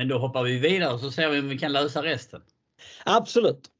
Men 0.00 0.08
då 0.08 0.18
hoppar 0.18 0.42
vi 0.42 0.58
vidare 0.58 0.98
så 0.98 1.10
ser 1.10 1.30
vi 1.30 1.38
om 1.38 1.48
vi 1.48 1.58
kan 1.58 1.72
lösa 1.72 2.02
resten. 2.02 2.42
Absolut. 3.04 3.70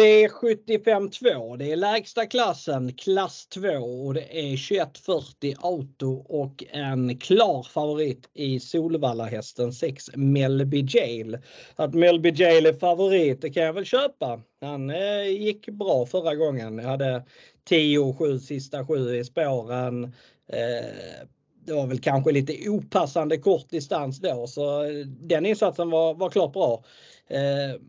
V75 0.00 1.10
2, 1.10 1.56
det 1.56 1.72
är 1.72 1.76
lägsta 1.76 2.26
klassen, 2.26 2.92
klass 2.92 3.46
2 3.46 3.68
och 4.06 4.14
det 4.14 4.38
är 4.38 4.56
2140 4.56 5.54
Auto 5.58 6.24
och 6.28 6.64
en 6.70 7.18
klar 7.18 7.62
favorit 7.62 8.28
i 8.34 8.60
Solvalla 8.60 9.24
hästen 9.24 9.72
6 9.72 10.04
Melby 10.14 10.86
Jail. 10.88 11.38
Att 11.76 11.94
Melby 11.94 12.30
Jail 12.30 12.66
är 12.66 12.72
favorit 12.72 13.40
det 13.40 13.50
kan 13.50 13.62
jag 13.62 13.72
väl 13.72 13.84
köpa. 13.84 14.40
Han 14.60 14.90
eh, 14.90 15.28
gick 15.28 15.66
bra 15.66 16.06
förra 16.06 16.34
gången. 16.34 16.78
Jag 16.78 16.88
hade 16.88 17.24
10 17.64 18.14
7 18.14 18.38
sista 18.38 18.86
7 18.86 19.16
i 19.16 19.24
spåren. 19.24 20.04
Eh, 20.52 21.26
det 21.66 21.72
var 21.72 21.86
väl 21.86 22.00
kanske 22.00 22.32
lite 22.32 22.68
opassande 22.68 23.38
kort 23.38 23.70
distans 23.70 24.20
då 24.20 24.46
så 24.46 24.82
eh, 24.82 25.06
den 25.06 25.46
insatsen 25.46 25.90
var, 25.90 26.14
var 26.14 26.30
klart 26.30 26.52
bra. 26.52 26.84
Eh, 27.26 27.80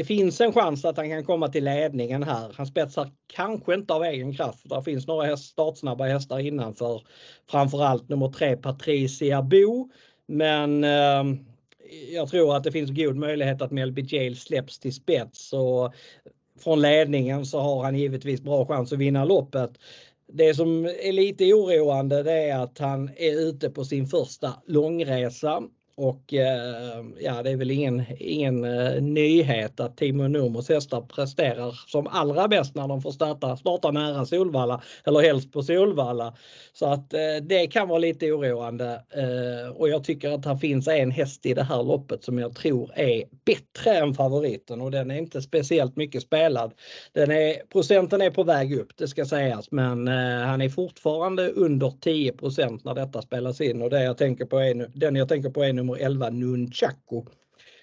det 0.00 0.04
finns 0.04 0.40
en 0.40 0.52
chans 0.52 0.84
att 0.84 0.96
han 0.96 1.08
kan 1.08 1.24
komma 1.24 1.48
till 1.48 1.64
ledningen 1.64 2.22
här. 2.22 2.52
Han 2.56 2.66
spetsar 2.66 3.10
kanske 3.26 3.74
inte 3.74 3.94
av 3.94 4.04
egen 4.04 4.34
kraft. 4.34 4.68
Det 4.68 4.82
finns 4.82 5.06
några 5.06 5.26
häst, 5.26 5.44
startsnabba 5.44 6.04
hästar 6.04 6.38
innanför. 6.38 7.02
Framförallt 7.50 8.08
nummer 8.08 8.28
tre 8.28 8.56
Patricia 8.56 9.42
Bo. 9.42 9.90
Men 10.26 10.84
eh, 10.84 11.24
jag 12.12 12.28
tror 12.28 12.56
att 12.56 12.64
det 12.64 12.72
finns 12.72 12.90
god 12.90 13.16
möjlighet 13.16 13.62
att 13.62 13.70
Melby 13.70 14.06
Jail 14.08 14.36
släpps 14.36 14.78
till 14.78 14.94
spets 14.94 15.52
och 15.52 15.94
från 16.60 16.80
ledningen 16.80 17.46
så 17.46 17.60
har 17.60 17.82
han 17.82 17.96
givetvis 17.98 18.40
bra 18.40 18.66
chans 18.66 18.92
att 18.92 18.98
vinna 18.98 19.24
loppet. 19.24 19.70
Det 20.32 20.54
som 20.54 20.84
är 20.84 21.12
lite 21.12 21.52
oroande 21.52 22.22
det 22.22 22.48
är 22.50 22.58
att 22.58 22.78
han 22.78 23.10
är 23.16 23.48
ute 23.48 23.70
på 23.70 23.84
sin 23.84 24.06
första 24.06 24.52
långresa 24.66 25.62
och 26.00 26.34
eh, 26.34 27.04
ja, 27.18 27.42
det 27.42 27.50
är 27.50 27.56
väl 27.56 27.70
ingen, 27.70 28.04
ingen 28.18 28.64
eh, 28.64 29.02
nyhet 29.02 29.80
att 29.80 29.96
Timo 29.96 30.28
Nurmos 30.28 30.68
hästar 30.68 31.00
presterar 31.00 31.80
som 31.86 32.06
allra 32.06 32.48
bäst 32.48 32.74
när 32.74 32.88
de 32.88 33.02
får 33.02 33.10
starta, 33.10 33.56
starta 33.56 33.90
nära 33.90 34.26
Solvalla 34.26 34.82
eller 35.04 35.20
helst 35.20 35.52
på 35.52 35.62
Solvalla. 35.62 36.34
Så 36.72 36.86
att 36.86 37.14
eh, 37.14 37.20
det 37.42 37.66
kan 37.66 37.88
vara 37.88 37.98
lite 37.98 38.32
oroande 38.32 39.04
eh, 39.10 39.76
och 39.76 39.88
jag 39.88 40.04
tycker 40.04 40.30
att 40.30 40.42
det 40.42 40.58
finns 40.58 40.88
en 40.88 41.10
häst 41.10 41.46
i 41.46 41.54
det 41.54 41.62
här 41.62 41.82
loppet 41.82 42.24
som 42.24 42.38
jag 42.38 42.54
tror 42.54 42.92
är 42.94 43.24
bättre 43.44 43.96
än 43.96 44.14
favoriten 44.14 44.80
och 44.80 44.90
den 44.90 45.10
är 45.10 45.18
inte 45.18 45.42
speciellt 45.42 45.96
mycket 45.96 46.22
spelad. 46.22 46.72
Den 47.12 47.30
är, 47.30 47.54
procenten 47.72 48.22
är 48.22 48.30
på 48.30 48.42
väg 48.42 48.78
upp, 48.78 48.96
det 48.96 49.08
ska 49.08 49.24
sägas, 49.24 49.70
men 49.70 50.08
eh, 50.08 50.46
han 50.46 50.60
är 50.60 50.68
fortfarande 50.68 51.48
under 51.48 51.86
10% 51.86 52.80
när 52.84 52.94
detta 52.94 53.22
spelas 53.22 53.60
in 53.60 53.82
och 53.82 53.90
det 53.90 54.02
jag 54.02 54.18
tänker 54.18 54.44
på 54.44 54.58
är, 54.58 54.88
den 54.94 55.16
jag 55.16 55.28
tänker 55.28 55.50
på 55.50 55.64
är 55.64 55.72
nummer 55.72 55.89
11 55.94 56.30
Nunchaku. 56.30 57.22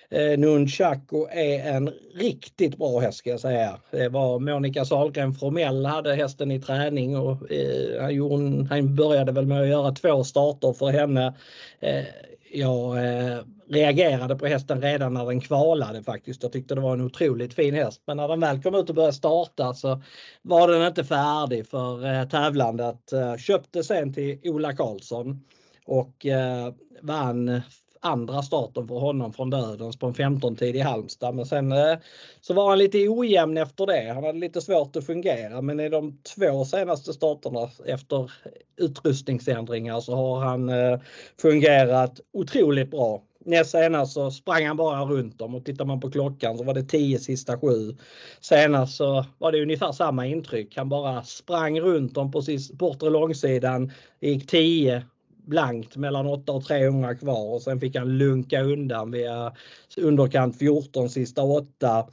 Eh, 0.10 0.40
Nunchaku 0.40 1.26
är 1.32 1.76
en 1.76 1.94
riktigt 2.16 2.78
bra 2.78 3.00
häst 3.00 3.18
ska 3.18 3.30
jag 3.30 3.40
säga. 3.40 3.80
Det 3.92 4.10
var 4.10 4.40
Monica 4.40 4.86
Sahlgren 4.86 5.34
Formell 5.34 5.86
hade 5.86 6.16
hästen 6.16 6.52
i 6.52 6.62
träning 6.62 7.18
och 7.18 7.52
eh, 7.52 8.02
han, 8.02 8.16
gjorde, 8.16 8.68
han 8.70 8.96
började 8.96 9.32
väl 9.32 9.46
med 9.46 9.62
att 9.62 9.68
göra 9.68 9.92
två 9.92 10.24
starter 10.24 10.74
för 10.74 10.90
henne. 10.90 11.34
Eh, 11.80 12.04
jag 12.52 12.98
eh, 12.98 13.40
reagerade 13.70 14.36
på 14.36 14.46
hästen 14.46 14.82
redan 14.82 15.14
när 15.14 15.26
den 15.26 15.42
kvalade 15.42 16.04
faktiskt. 16.04 16.44
Jag 16.44 16.52
tyckte 16.52 16.76
det 16.76 16.82
var 16.82 16.94
en 16.94 17.02
otroligt 17.02 17.54
fin 17.54 17.76
häst. 17.76 18.02
Men 18.06 18.18
när 18.18 18.28
den 18.28 18.40
väl 18.40 18.62
kom 18.62 18.76
ut 18.76 18.90
och 18.90 18.96
började 18.96 19.14
starta 19.14 19.74
så 19.74 20.02
var 20.42 20.68
den 20.68 20.88
inte 20.88 21.04
färdig 21.04 21.68
för 21.68 22.06
eh, 22.06 22.28
tävlandet. 22.30 23.14
Eh, 23.14 23.38
köpte 23.38 23.84
sen 23.84 24.14
till 24.14 24.40
Ola 24.44 24.76
Karlsson 24.76 25.44
och 25.86 26.26
eh, 26.26 26.74
vann 27.02 27.62
andra 28.02 28.42
starten 28.42 28.88
för 28.88 28.96
honom 28.96 29.34
från 29.34 29.50
dödens 29.50 30.00
på 30.00 30.08
en 30.08 30.14
15-tid 30.14 30.76
i 30.76 30.80
Halmstad. 30.80 31.36
Men 31.36 31.46
sen 31.46 31.72
eh, 31.72 31.98
så 32.42 32.54
var 32.54 32.70
han 32.70 32.78
lite 32.78 33.08
ojämn 33.10 33.58
efter 33.58 33.86
det. 33.86 34.14
Han 34.14 34.24
hade 34.24 34.40
lite 34.40 34.62
svårt 34.62 34.96
att 34.96 35.06
fungera 35.06 35.62
men 35.62 35.80
i 35.80 35.90
de 35.90 36.18
två 36.36 36.66
senaste 36.66 37.14
starterna 37.14 37.70
efter 37.86 38.32
utrustningsändringar 38.78 40.00
så 40.00 40.16
har 40.16 40.40
han 40.40 40.70
eh, 40.70 41.00
fungerat 41.42 42.20
otroligt 42.34 42.92
bra. 42.92 43.24
Näst 43.46 43.72
senast 43.72 44.14
så 44.14 44.32
sprang 44.32 44.66
han 44.66 44.78
bara 44.78 45.06
runt 45.06 45.40
dem 45.40 45.56
och 45.56 45.66
tittar 45.66 45.86
man 45.86 46.00
på 46.00 46.12
klockan 46.12 46.58
så 46.58 46.64
var 46.64 46.74
det 46.74 46.84
10 46.84 47.20
sista 47.20 47.60
sju. 47.60 47.96
Senast 48.42 48.98
så 48.98 49.26
var 49.38 49.52
det 49.52 49.62
ungefär 49.62 49.92
samma 49.92 50.28
intryck. 50.28 50.78
Han 50.78 50.90
bara 50.90 51.24
sprang 51.24 51.80
runt 51.80 52.16
dem 52.16 52.32
på 52.32 52.42
bortre 52.74 53.10
långsidan. 53.10 53.92
gick 54.20 54.48
10 54.50 55.04
blankt 55.48 55.96
mellan 55.96 56.28
8 56.28 56.52
och 56.52 56.66
300 56.66 57.16
kvar 57.16 57.54
och 57.54 57.62
sen 57.62 57.80
fick 57.80 57.96
han 57.96 58.18
lunka 58.18 58.62
undan 58.62 59.12
via 59.12 59.54
underkant 59.98 60.60
14 60.60 61.10
sista 61.10 61.42
8. 61.42 62.08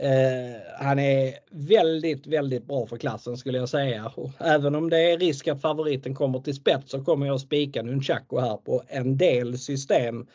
Eh, 0.00 0.60
han 0.80 0.98
är 0.98 1.34
väldigt, 1.50 2.26
väldigt 2.26 2.66
bra 2.66 2.86
för 2.86 2.96
klassen 2.96 3.36
skulle 3.36 3.58
jag 3.58 3.68
säga. 3.68 4.12
Och 4.14 4.30
även 4.38 4.74
om 4.74 4.90
det 4.90 5.12
är 5.12 5.18
risk 5.18 5.48
att 5.48 5.60
favoriten 5.60 6.14
kommer 6.14 6.38
till 6.38 6.54
spets 6.54 6.90
så 6.90 7.04
kommer 7.04 7.26
jag 7.26 7.40
spika 7.40 7.82
Nunchaku 7.82 8.40
här 8.40 8.56
på 8.56 8.82
en 8.88 9.16
del 9.16 9.58
system. 9.58 10.26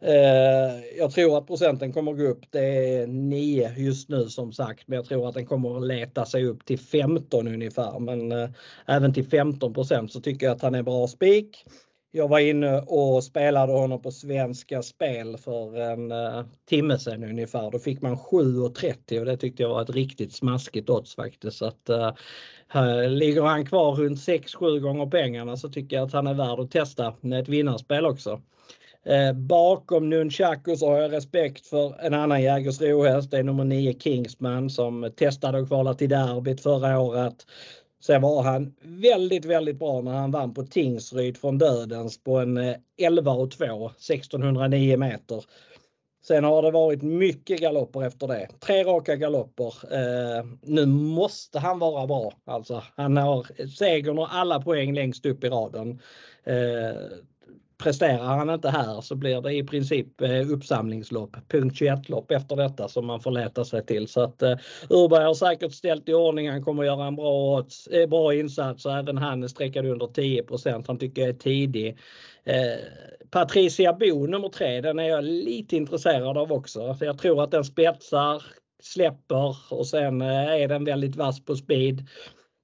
Eh, 0.00 0.98
jag 0.98 1.10
tror 1.10 1.38
att 1.38 1.46
procenten 1.46 1.92
kommer 1.92 2.12
gå 2.12 2.22
upp. 2.22 2.44
Det 2.50 2.94
är 2.94 3.06
9 3.06 3.72
just 3.76 4.08
nu 4.08 4.28
som 4.28 4.52
sagt, 4.52 4.88
men 4.88 4.96
jag 4.96 5.06
tror 5.06 5.28
att 5.28 5.34
den 5.34 5.46
kommer 5.46 5.76
att 5.76 5.86
leta 5.86 6.24
sig 6.24 6.44
upp 6.44 6.64
till 6.64 6.78
15 6.78 7.48
ungefär. 7.48 7.98
Men 7.98 8.32
eh, 8.32 8.50
även 8.86 9.14
till 9.14 9.26
15% 9.28 10.08
så 10.08 10.20
tycker 10.20 10.46
jag 10.46 10.56
att 10.56 10.62
han 10.62 10.74
är 10.74 10.82
bra 10.82 11.08
spik. 11.08 11.64
Jag 12.10 12.28
var 12.28 12.38
inne 12.38 12.80
och 12.80 13.24
spelade 13.24 13.72
honom 13.72 14.02
på 14.02 14.10
Svenska 14.10 14.82
Spel 14.82 15.36
för 15.36 15.76
en 15.80 16.12
uh, 16.12 16.44
timme 16.68 16.98
sedan 16.98 17.24
ungefär. 17.24 17.70
Då 17.70 17.78
fick 17.78 18.02
man 18.02 18.16
7,30 18.16 19.18
och 19.18 19.26
det 19.26 19.36
tyckte 19.36 19.62
jag 19.62 19.70
var 19.70 19.82
ett 19.82 19.90
riktigt 19.90 20.32
smaskigt 20.32 20.90
odds 20.90 21.14
faktiskt. 21.14 21.56
Så 21.56 21.66
att, 21.66 21.90
uh, 21.90 23.08
ligger 23.08 23.42
han 23.42 23.66
kvar 23.66 23.94
runt 23.94 24.18
6-7 24.18 24.78
gånger 24.78 25.06
pengarna 25.06 25.56
så 25.56 25.68
tycker 25.68 25.96
jag 25.96 26.06
att 26.06 26.12
han 26.12 26.26
är 26.26 26.34
värd 26.34 26.60
att 26.60 26.70
testa 26.70 27.14
med 27.20 27.40
ett 27.40 27.48
vinnarspel 27.48 28.06
också. 28.06 28.40
Eh, 29.06 29.32
bakom 29.32 30.10
Nunchaku 30.10 30.76
så 30.76 30.90
har 30.90 30.98
jag 30.98 31.12
respekt 31.12 31.66
för 31.66 32.00
en 32.00 32.14
annan 32.14 32.42
Jägersrohäst, 32.42 33.30
Det 33.30 33.38
är 33.38 33.42
nummer 33.42 33.64
9 33.64 33.94
Kingsman 33.98 34.70
som 34.70 35.12
testade 35.16 35.60
och 35.60 35.68
kvalade 35.68 35.98
till 35.98 36.08
derbyt 36.08 36.60
förra 36.60 37.00
året. 37.00 37.46
Sen 38.00 38.22
var 38.22 38.42
han 38.42 38.74
väldigt, 38.82 39.44
väldigt 39.44 39.78
bra 39.78 40.00
när 40.00 40.12
han 40.12 40.30
vann 40.30 40.54
på 40.54 40.62
Tingsryd 40.62 41.36
från 41.36 41.58
Dödens 41.58 42.24
på 42.24 42.38
en 42.38 42.56
eh, 42.56 42.76
11 42.98 43.32
och 43.32 43.50
2, 43.50 43.64
1609 43.86 44.96
meter. 44.96 45.44
Sen 46.26 46.44
har 46.44 46.62
det 46.62 46.70
varit 46.70 47.02
mycket 47.02 47.60
galopper 47.60 48.06
efter 48.06 48.26
det. 48.26 48.48
Tre 48.60 48.84
raka 48.84 49.16
galopper. 49.16 49.74
Eh, 49.92 50.44
nu 50.62 50.86
måste 50.86 51.58
han 51.58 51.78
vara 51.78 52.06
bra. 52.06 52.32
Alltså, 52.44 52.82
han 52.96 53.16
har 53.16 53.66
segern 53.76 54.18
och 54.18 54.34
alla 54.34 54.60
poäng 54.60 54.94
längst 54.94 55.26
upp 55.26 55.44
i 55.44 55.48
raden. 55.48 56.00
Eh, 56.44 56.96
presterar 57.78 58.36
han 58.36 58.50
inte 58.50 58.70
här 58.70 59.00
så 59.00 59.14
blir 59.14 59.40
det 59.40 59.52
i 59.52 59.64
princip 59.64 60.20
eh, 60.20 60.50
uppsamlingslopp, 60.50 61.36
punkt 61.48 61.80
21-lopp 61.80 62.30
efter 62.30 62.56
detta 62.56 62.88
som 62.88 63.06
man 63.06 63.20
får 63.20 63.30
leta 63.30 63.64
sig 63.64 63.86
till. 63.86 64.08
Så 64.08 64.20
att 64.20 64.42
eh, 64.42 64.56
Urberg 64.90 65.24
har 65.24 65.34
säkert 65.34 65.72
ställt 65.72 66.08
i 66.08 66.14
ordning. 66.14 66.50
Han 66.50 66.64
kommer 66.64 66.84
göra 66.84 67.06
en 67.06 67.16
bra, 67.16 67.66
eh, 67.90 68.08
bra 68.08 68.34
insats 68.34 68.86
och 68.86 68.92
även 68.92 69.18
han 69.18 69.42
är 69.42 69.48
sträckad 69.48 69.86
under 69.86 70.06
10 70.06 70.44
Han 70.86 70.98
tycker 70.98 71.22
jag 71.22 71.28
är 71.28 71.34
tidig. 71.34 71.98
Eh, 72.44 72.78
Patricia 73.30 73.92
Bo 73.92 74.26
nummer 74.26 74.48
tre, 74.48 74.80
den 74.80 74.98
är 74.98 75.08
jag 75.08 75.24
lite 75.24 75.76
intresserad 75.76 76.38
av 76.38 76.52
också. 76.52 76.96
jag 77.00 77.18
tror 77.18 77.42
att 77.42 77.50
den 77.50 77.64
spetsar, 77.64 78.42
släpper 78.82 79.56
och 79.70 79.86
sen 79.86 80.22
eh, 80.22 80.52
är 80.52 80.68
den 80.68 80.84
väldigt 80.84 81.16
vass 81.16 81.44
på 81.44 81.56
speed. 81.56 82.06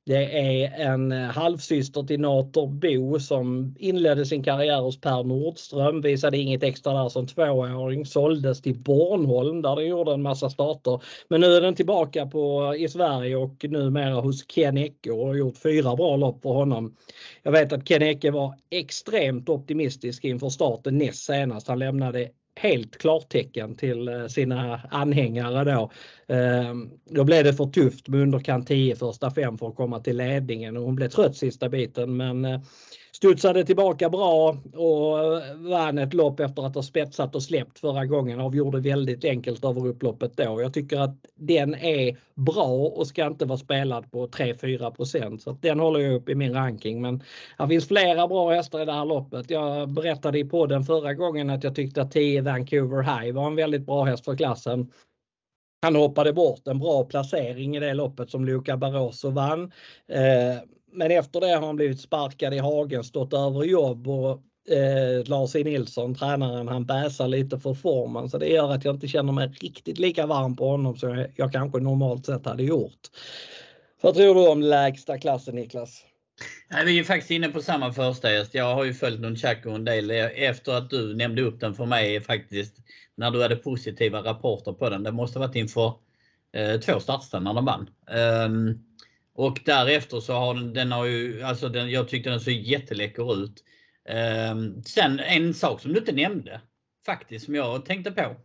Det 0.07 0.39
är 0.39 0.87
en 0.93 1.13
eh, 1.13 1.29
halvsyster 1.29 2.03
till 2.03 2.21
Nator 2.21 2.67
Bo 2.67 3.21
som 3.21 3.75
inledde 3.79 4.27
sin 4.27 4.45
karriär 4.45 4.81
hos 4.81 5.01
Per 5.01 5.25
Nordström, 5.25 6.01
visade 6.01 6.39
inget 6.39 6.63
extra 6.63 6.93
där 6.93 7.09
som 7.09 7.27
tvååring, 7.27 8.07
såldes 8.07 8.63
till 8.63 8.79
Bornholm 8.79 9.63
där 9.63 9.77
den 9.77 9.87
gjorde 9.87 10.13
en 10.13 10.23
massa 10.23 10.51
starter. 10.51 11.03
Men 11.29 11.41
nu 11.41 11.47
är 11.47 11.61
den 11.61 11.75
tillbaka 11.75 12.27
på, 12.27 12.73
eh, 12.75 12.85
i 12.85 12.89
Sverige 12.89 13.37
och 13.37 13.65
numera 13.69 14.21
hos 14.21 14.47
Ken 14.47 14.79
Ecke 14.79 15.11
och 15.11 15.27
har 15.27 15.35
gjort 15.35 15.59
fyra 15.59 15.97
bra 15.97 16.17
lopp 16.17 16.43
för 16.43 16.51
honom. 16.51 16.97
Jag 17.43 17.53
vet 17.53 17.73
att 17.73 17.89
Ken 17.89 18.03
Ecke 18.03 18.31
var 18.31 18.55
extremt 18.71 19.49
optimistisk 19.49 20.25
inför 20.25 20.49
starten 20.49 20.99
näst 20.99 21.25
senast. 21.25 21.69
Han 21.69 21.79
lämnade 21.79 22.29
helt 22.63 22.99
klartecken 22.99 23.77
till 23.77 24.09
eh, 24.09 24.27
sina 24.27 24.81
anhängare 24.91 25.73
då. 25.73 25.91
Ehm, 26.35 26.91
då 27.11 27.25
blev 27.25 27.45
det 27.45 27.55
för 27.55 27.67
tufft 27.67 28.09
med 28.09 28.21
underkant 28.21 28.69
10 28.69 28.97
första 28.97 29.31
fem 29.31 29.59
för 29.59 29.69
att 29.69 29.77
komma 29.77 30.01
till 30.01 30.17
ledningen 30.17 30.77
och 30.77 30.83
hon 30.83 30.97
blev 30.97 31.09
trött 31.09 31.37
sista 31.37 31.69
biten 31.69 32.17
men 32.17 32.45
eh, 32.45 32.61
studsade 33.23 33.65
tillbaka 33.65 34.11
bra 34.11 34.57
och 34.75 35.19
vann 35.71 35.99
ett 35.99 36.15
lopp 36.15 36.41
efter 36.41 36.67
att 36.67 36.75
ha 36.75 36.83
spetsat 36.83 37.35
och 37.35 37.43
släppt 37.43 37.79
förra 37.79 38.07
gången. 38.07 38.41
Avgjorde 38.41 38.81
väldigt 38.81 39.25
enkelt 39.25 39.65
över 39.65 39.87
upploppet 39.87 40.37
då. 40.37 40.63
Jag 40.63 40.75
tycker 40.75 40.99
att 40.99 41.17
den 41.35 41.75
är 41.75 42.17
bra 42.35 42.67
och 42.67 43.07
ska 43.07 43.27
inte 43.27 43.45
vara 43.45 43.59
spelad 43.59 44.11
på 44.11 44.27
3-4% 44.27 45.39
så 45.39 45.53
den 45.61 45.81
håller 45.81 46.01
jag 46.01 46.15
upp 46.15 46.29
i 46.29 46.35
min 46.35 46.55
ranking. 46.55 47.03
Men 47.03 47.23
det 47.59 47.69
finns 47.69 47.89
flera 47.89 48.29
bra 48.29 48.51
hästar 48.51 48.83
i 48.83 48.85
det 48.85 48.93
här 48.93 49.05
loppet. 49.05 49.51
Jag 49.51 49.89
berättade 49.89 50.39
i 50.39 50.45
podden 50.45 50.85
förra 50.85 51.15
gången 51.15 51.51
att 51.51 51.65
jag 51.65 51.75
tyckte 51.75 52.03
att 52.03 52.13
10 52.13 52.43
Vancouver 52.43 53.03
High 53.03 53.35
var 53.35 53.47
en 53.47 53.57
väldigt 53.57 53.87
bra 53.87 54.05
häst 54.05 54.25
för 54.25 54.37
klassen. 54.37 54.91
Han 55.83 55.97
hoppade 55.97 56.33
bort 56.33 56.69
en 56.69 56.79
bra 56.79 57.05
placering 57.05 57.77
i 57.77 57.81
det 57.81 57.95
loppet 57.95 58.31
som 58.31 58.45
Luca 58.45 58.77
Barroso 58.77 59.31
vann. 59.31 59.73
Eh, 60.09 60.63
men 60.93 61.11
efter 61.11 61.41
det 61.41 61.55
har 61.55 61.67
han 61.67 61.77
blivit 61.77 62.01
sparkad 62.01 62.55
i 62.55 62.59
hagen, 62.59 63.05
stått 63.05 63.33
över 63.33 63.65
jobb 63.65 64.09
och 64.09 64.43
eh, 64.69 65.25
Lars 65.25 65.57
E 65.57 65.65
Nilsson, 65.65 66.15
tränaren, 66.15 66.69
han 66.69 66.85
bäsar 66.85 67.29
lite 67.29 67.59
för 67.59 67.75
formen 67.75 68.31
så 68.31 68.39
det 68.39 68.49
gör 68.49 68.73
att 68.73 68.85
jag 68.85 68.95
inte 68.95 69.09
känner 69.09 69.33
mig 69.33 69.49
riktigt 69.49 69.99
lika 69.99 70.27
varm 70.27 70.57
på 70.57 70.69
honom 70.69 70.97
som 70.97 71.19
jag, 71.19 71.29
jag 71.37 71.53
kanske 71.53 71.81
normalt 71.81 72.27
sett 72.27 72.47
hade 72.47 72.63
gjort. 72.63 73.01
Vad 74.01 74.15
tror 74.15 74.35
du 74.35 74.49
om 74.49 74.63
lägsta 74.63 75.19
klassen 75.19 75.55
Niklas? 75.55 76.05
Nej, 76.71 76.85
vi 76.85 76.99
är 76.99 77.05
faktiskt 77.05 77.31
inne 77.31 77.49
på 77.49 77.63
samma 77.63 77.93
första 77.93 78.29
häst. 78.29 78.55
Jag 78.55 78.75
har 78.75 78.85
ju 78.85 78.95
följt 78.95 79.21
Nunchaku 79.21 79.71
en 79.71 79.85
del 79.85 80.11
efter 80.11 80.73
att 80.73 80.91
du 80.91 81.17
nämnde 81.17 81.43
upp 81.43 81.61
den 81.61 81.75
för 81.75 81.87
mig 81.87 82.21
faktiskt. 82.21 82.77
När 83.17 83.31
du 83.31 83.43
hade 83.43 83.57
positiva 83.57 84.23
rapporter 84.23 84.73
på 84.73 84.91
den. 84.91 85.03
Det 85.03 85.13
måste 85.13 85.39
varit 85.39 85.57
inför 85.57 85.95
eh, 86.53 86.81
två 86.81 87.01
startställen 87.01 87.45
när 87.45 87.55
den 87.55 87.65
vann. 87.65 87.91
Um, 88.47 88.85
och 89.35 89.61
därefter 89.65 90.21
så 90.21 90.33
har 90.33 90.55
den, 90.55 90.73
den 90.73 90.93
har 90.93 91.05
ju, 91.05 91.43
alltså 91.43 91.69
den, 91.69 91.91
jag 91.91 92.09
tyckte 92.09 92.31
den 92.31 92.41
såg 92.41 92.55
jätteläcker 92.55 93.45
ut. 93.45 93.65
Um, 94.51 94.83
sen 94.83 95.21
en 95.21 95.55
sak 95.55 95.81
som 95.81 95.93
du 95.93 95.99
inte 95.99 96.13
nämnde 96.13 96.61
faktiskt 97.07 97.45
som 97.45 97.55
jag 97.55 97.85
tänkte 97.85 98.13
på. 98.13 98.37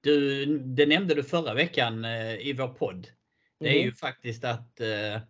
Du, 0.00 0.46
det 0.58 0.86
nämnde 0.86 1.14
du 1.14 1.22
förra 1.22 1.54
veckan 1.54 2.04
uh, 2.04 2.46
i 2.46 2.52
vår 2.52 2.68
podd. 2.68 3.06
Det 3.60 3.68
är 3.68 3.72
mm. 3.72 3.84
ju 3.84 3.92
faktiskt 3.92 4.44
att 4.44 4.80
uh, 4.80 5.20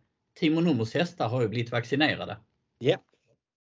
Timo 0.40 0.60
Nummers 0.60 0.94
hästar 0.94 1.28
har 1.28 1.42
ju 1.42 1.48
blivit 1.48 1.72
vaccinerade. 1.72 2.36
Yeah. 2.80 3.00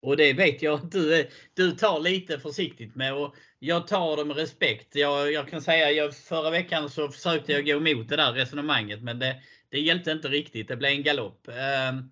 Och 0.02 0.18
det 0.18 0.34
vet 0.34 0.62
jag 0.62 0.74
att 0.74 0.92
du, 0.92 1.28
du 1.54 1.72
tar 1.72 2.00
lite 2.00 2.40
försiktigt 2.40 2.96
med 2.96 3.14
och 3.14 3.36
jag 3.60 3.88
tar 3.88 4.18
det 4.18 4.26
med 4.26 4.38
respekt. 4.38 4.96
Jag, 4.96 5.32
jag 5.32 5.48
kan 5.48 5.62
säga 5.62 5.92
jag, 5.92 6.16
förra 6.16 6.50
veckan 6.50 6.90
så 6.90 7.10
försökte 7.10 7.52
jag 7.52 7.66
gå 7.66 7.72
emot 7.72 8.10
det 8.10 8.16
där 8.16 8.34
resonemanget 8.34 9.04
men 9.04 9.20
det, 9.20 9.42
det 9.70 9.80
hjälpte 9.80 10.12
inte 10.12 10.28
riktigt. 10.28 10.68
Det 10.68 10.76
blev 10.76 10.92
en 10.92 11.04
galopp. 11.04 11.48
Ehm, 11.48 12.12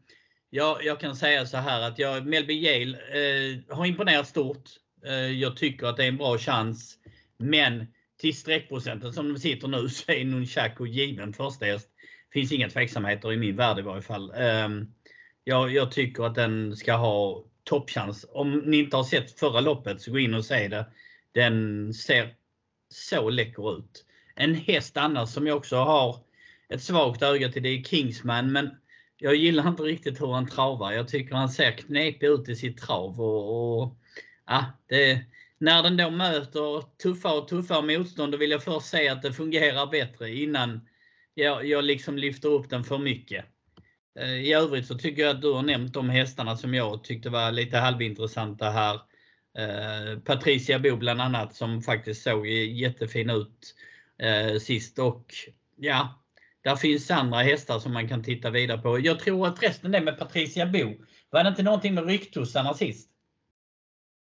jag, 0.50 0.86
jag 0.86 1.00
kan 1.00 1.16
säga 1.16 1.46
så 1.46 1.58
här 1.58 1.82
att 1.82 2.00
jag, 2.00 2.26
Melby 2.26 2.54
Yale 2.54 2.98
eh, 2.98 3.76
har 3.76 3.86
imponerat 3.86 4.28
stort. 4.28 4.70
Eh, 5.06 5.14
jag 5.14 5.58
tycker 5.58 5.88
att 5.88 5.98
det 5.98 6.04
är 6.04 6.08
en 6.08 6.18
bra 6.18 6.38
chans. 6.38 6.98
Men 7.38 7.88
till 8.18 8.38
streckprocenten 8.38 9.14
som 9.14 9.34
de 9.34 9.40
sitter 9.40 9.68
nu 9.68 9.90
så 9.90 10.12
är 10.12 10.26
Nunchaku 10.26 10.86
given 10.86 11.34
första 11.34 11.66
häst. 11.66 11.90
Finns 12.34 12.52
inga 12.52 12.70
tveksamheter 12.70 13.34
i 13.34 13.38
min 13.38 13.56
värld 13.56 13.80
i 13.80 13.82
varje 13.82 14.02
fall. 14.02 14.32
Eh, 14.36 14.70
jag, 15.44 15.72
jag 15.72 15.92
tycker 15.92 16.24
att 16.24 16.36
den 16.36 16.76
ska 16.76 16.94
ha 16.94 17.44
toppchans. 17.64 18.26
Om 18.30 18.58
ni 18.58 18.78
inte 18.78 18.98
har 18.98 19.04
sett 19.04 19.40
förra 19.40 19.60
loppet 19.60 20.02
så 20.02 20.12
gå 20.12 20.20
in 20.20 20.34
och 20.34 20.46
se 20.46 20.68
det. 20.68 20.86
Den 21.32 21.94
ser 21.94 22.34
så 22.90 23.30
läcker 23.30 23.78
ut. 23.78 24.06
En 24.36 24.56
häst 24.56 24.98
annars 24.98 25.30
som 25.30 25.48
jag 25.48 25.58
också 25.58 25.76
har 25.76 26.20
ett 26.70 26.84
svagt 26.84 27.22
öga 27.22 27.52
till 27.52 27.64
det 27.64 27.70
är 27.70 27.84
Kingsman 27.84 28.52
men 28.52 28.70
jag 29.18 29.36
gillar 29.36 29.68
inte 29.68 29.84
riktigt 29.84 30.22
hur 30.22 30.34
han 30.34 30.48
travar. 30.48 30.92
Jag 30.92 31.08
tycker 31.08 31.36
han 31.36 31.50
ser 31.50 31.72
knepig 31.72 32.28
ut 32.28 32.50
i 32.50 32.56
sitt 32.56 32.78
trav. 32.78 33.22
Och, 33.22 33.82
och 33.82 33.96
ja, 34.46 34.66
det, 34.88 35.22
när 35.58 35.84
den 35.84 35.98
då 35.98 36.10
möter 36.10 36.98
tuffare 37.04 37.38
och 37.38 37.48
tuffare 37.48 37.98
motstånd 37.98 38.32
då 38.32 38.38
vill 38.38 38.52
jag 38.52 38.64
först 38.64 38.88
se 38.88 39.08
att 39.08 39.22
det 39.22 39.34
fungerar 39.34 39.88
bättre 39.88 40.32
innan 40.32 40.88
jag, 41.34 41.66
jag 41.66 41.84
liksom 41.84 42.18
lyfter 42.18 42.50
upp 42.50 42.70
den 42.70 42.84
för 42.84 42.98
mycket. 42.98 43.46
Eh, 44.20 44.36
I 44.36 44.54
övrigt 44.54 44.88
så 44.88 44.98
tycker 44.98 45.22
jag 45.22 45.36
att 45.36 45.42
du 45.42 45.54
har 45.54 45.64
nämnt 45.64 45.94
de 45.94 46.10
hästarna 46.10 46.58
som 46.58 46.74
jag 46.74 47.04
tyckte 47.04 47.30
var 47.30 47.52
lite 47.52 47.78
halvintressanta 47.78 48.70
här. 48.70 48.94
Eh, 49.58 50.20
Patricia 50.20 50.80
Bo 50.80 50.96
bland 50.96 51.22
annat 51.22 51.56
som 51.56 51.82
faktiskt 51.82 52.24
såg 52.24 52.48
jättefin 52.48 53.30
ut 53.30 53.76
eh, 54.18 54.60
sist 54.60 55.00
och 55.00 55.34
ja, 55.78 56.25
där 56.66 56.76
finns 56.76 57.12
andra 57.12 57.38
hästar 57.38 57.80
som 57.80 57.94
man 57.94 58.08
kan 58.08 58.24
titta 58.24 58.50
vidare 58.50 58.78
på. 58.78 59.00
Jag 59.00 59.20
tror 59.20 59.48
att 59.48 59.64
resten 59.64 59.92
det 59.92 60.02
med 60.02 60.20
Patricia 60.20 60.66
Bo, 60.66 60.94
var 61.30 61.44
det 61.44 61.50
inte 61.50 61.64
någonting 61.64 61.94
med 61.94 62.06
rycktussarna 62.06 62.74
sist? 62.74 63.10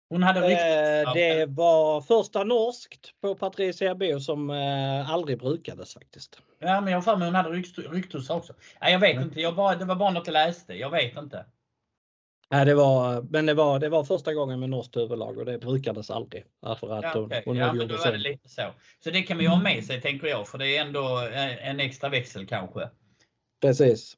Hon 0.08 0.22
hade 0.22 0.40
eh, 0.40 1.12
Det 1.14 1.46
var 1.46 2.00
första 2.00 2.44
norskt 2.44 3.20
på 3.20 3.34
Patricia 3.34 3.94
Bo 3.94 4.20
som 4.20 4.50
eh, 4.50 5.10
aldrig 5.10 5.38
brukades 5.38 5.94
faktiskt. 5.94 6.40
Ja, 6.58 6.80
men 6.80 6.92
jag 6.92 6.96
har 6.98 7.02
för 7.02 7.16
mig 7.16 7.28
hon 7.28 7.34
hade 7.34 7.50
rycktussar 7.50 8.34
också. 8.34 8.52
Nej, 8.80 8.92
jag 8.92 9.00
vet 9.00 9.16
mm. 9.16 9.28
inte. 9.28 9.40
Jag 9.40 9.54
bara, 9.54 9.76
det 9.76 9.84
var 9.84 9.96
bara 9.96 10.10
något 10.10 10.26
jag 10.26 10.32
läste. 10.32 10.74
Jag 10.74 10.90
vet 10.90 11.16
inte. 11.16 11.44
Nej, 12.52 12.66
det 12.66 12.74
var, 12.74 13.26
men 13.30 13.46
det 13.46 13.54
var, 13.54 13.78
det 13.78 13.88
var 13.88 14.04
första 14.04 14.34
gången 14.34 14.60
med 14.60 14.70
norskt 14.70 14.96
huvudlag 14.96 15.38
och 15.38 15.44
det 15.44 15.58
brukades 15.58 16.10
aldrig. 16.10 16.44
Därför 16.62 16.98
att 16.98 17.04
ja, 17.04 17.18
okay. 17.18 17.42
hon, 17.44 17.56
hon 17.56 17.66
ja, 17.66 17.72
men 17.72 17.88
då 17.88 17.96
var 17.96 18.12
det 18.12 18.18
lite 18.18 18.48
så. 18.48 18.62
Så 19.04 19.10
det 19.10 19.22
kan 19.22 19.36
man 19.36 19.44
ju 19.44 19.50
ha 19.50 19.60
med 19.60 19.84
sig 19.84 20.00
tänker 20.00 20.26
jag, 20.26 20.48
för 20.48 20.58
det 20.58 20.76
är 20.76 20.80
ändå 20.80 21.28
en 21.62 21.80
extra 21.80 22.08
växel 22.08 22.46
kanske. 22.46 22.88
Precis. 23.60 24.16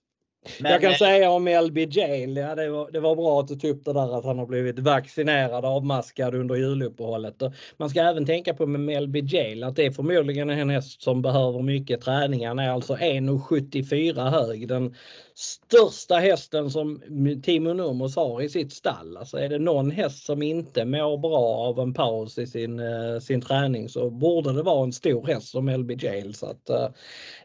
Men, 0.60 0.72
jag 0.72 0.80
kan 0.80 0.90
eh, 0.90 0.96
säga 0.96 1.30
om 1.30 1.48
LBJ, 1.48 2.00
ja, 2.36 2.54
det, 2.54 2.68
var, 2.68 2.90
det 2.90 3.00
var 3.00 3.16
bra 3.16 3.40
att 3.40 3.48
du 3.48 3.56
tog 3.56 3.70
upp 3.70 3.84
det 3.84 3.92
där 3.92 4.18
att 4.18 4.24
han 4.24 4.38
har 4.38 4.46
blivit 4.46 4.78
vaccinerad 4.78 5.64
avmaskad 5.64 6.34
under 6.34 6.54
juluppehållet. 6.54 7.42
Man 7.76 7.90
ska 7.90 8.00
även 8.00 8.26
tänka 8.26 8.54
på 8.54 8.66
med 8.66 9.02
LBJ 9.02 9.62
att 9.62 9.76
det 9.76 9.86
är 9.86 9.90
förmodligen 9.90 10.50
en 10.50 10.70
häst 10.70 11.02
som 11.02 11.22
behöver 11.22 11.62
mycket 11.62 12.00
träning. 12.00 12.46
Han 12.46 12.58
är 12.58 12.70
alltså 12.70 12.96
1,74 12.96 14.30
hög. 14.30 14.68
Den 14.68 14.94
största 15.34 16.14
hästen 16.14 16.70
som 16.70 17.02
Timo 17.42 17.72
Nurmos 17.72 18.16
har 18.16 18.42
i 18.42 18.48
sitt 18.48 18.72
stall. 18.72 19.16
Alltså 19.16 19.36
är 19.36 19.48
det 19.48 19.58
någon 19.58 19.90
häst 19.90 20.24
som 20.24 20.42
inte 20.42 20.84
mår 20.84 21.18
bra 21.18 21.56
av 21.56 21.80
en 21.80 21.94
paus 21.94 22.38
i 22.38 22.46
sin, 22.46 22.78
eh, 22.78 23.18
sin 23.20 23.40
träning 23.40 23.88
så 23.88 24.10
borde 24.10 24.52
det 24.52 24.62
vara 24.62 24.84
en 24.84 24.92
stor 24.92 25.26
häst 25.26 25.48
som 25.48 25.68
LBJ. 25.68 26.32
Så 26.32 26.46
att, 26.46 26.70
eh, 26.70 26.88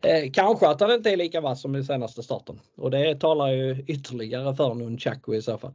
eh, 0.02 0.32
kanske 0.32 0.68
att 0.68 0.82
han 0.82 0.92
inte 0.92 1.10
är 1.10 1.18
lika 1.18 1.42
vass 1.42 1.62
som 1.62 1.76
i 1.76 1.84
senaste 1.84 2.24
starten. 2.24 2.60
Och 2.78 2.92
det 2.92 3.16
talar 3.16 3.48
ju 3.48 3.84
ytterligare 3.88 4.56
för 4.56 4.74
Nunchaku 4.74 5.36
i 5.36 5.42
så 5.42 5.58
fall. 5.58 5.74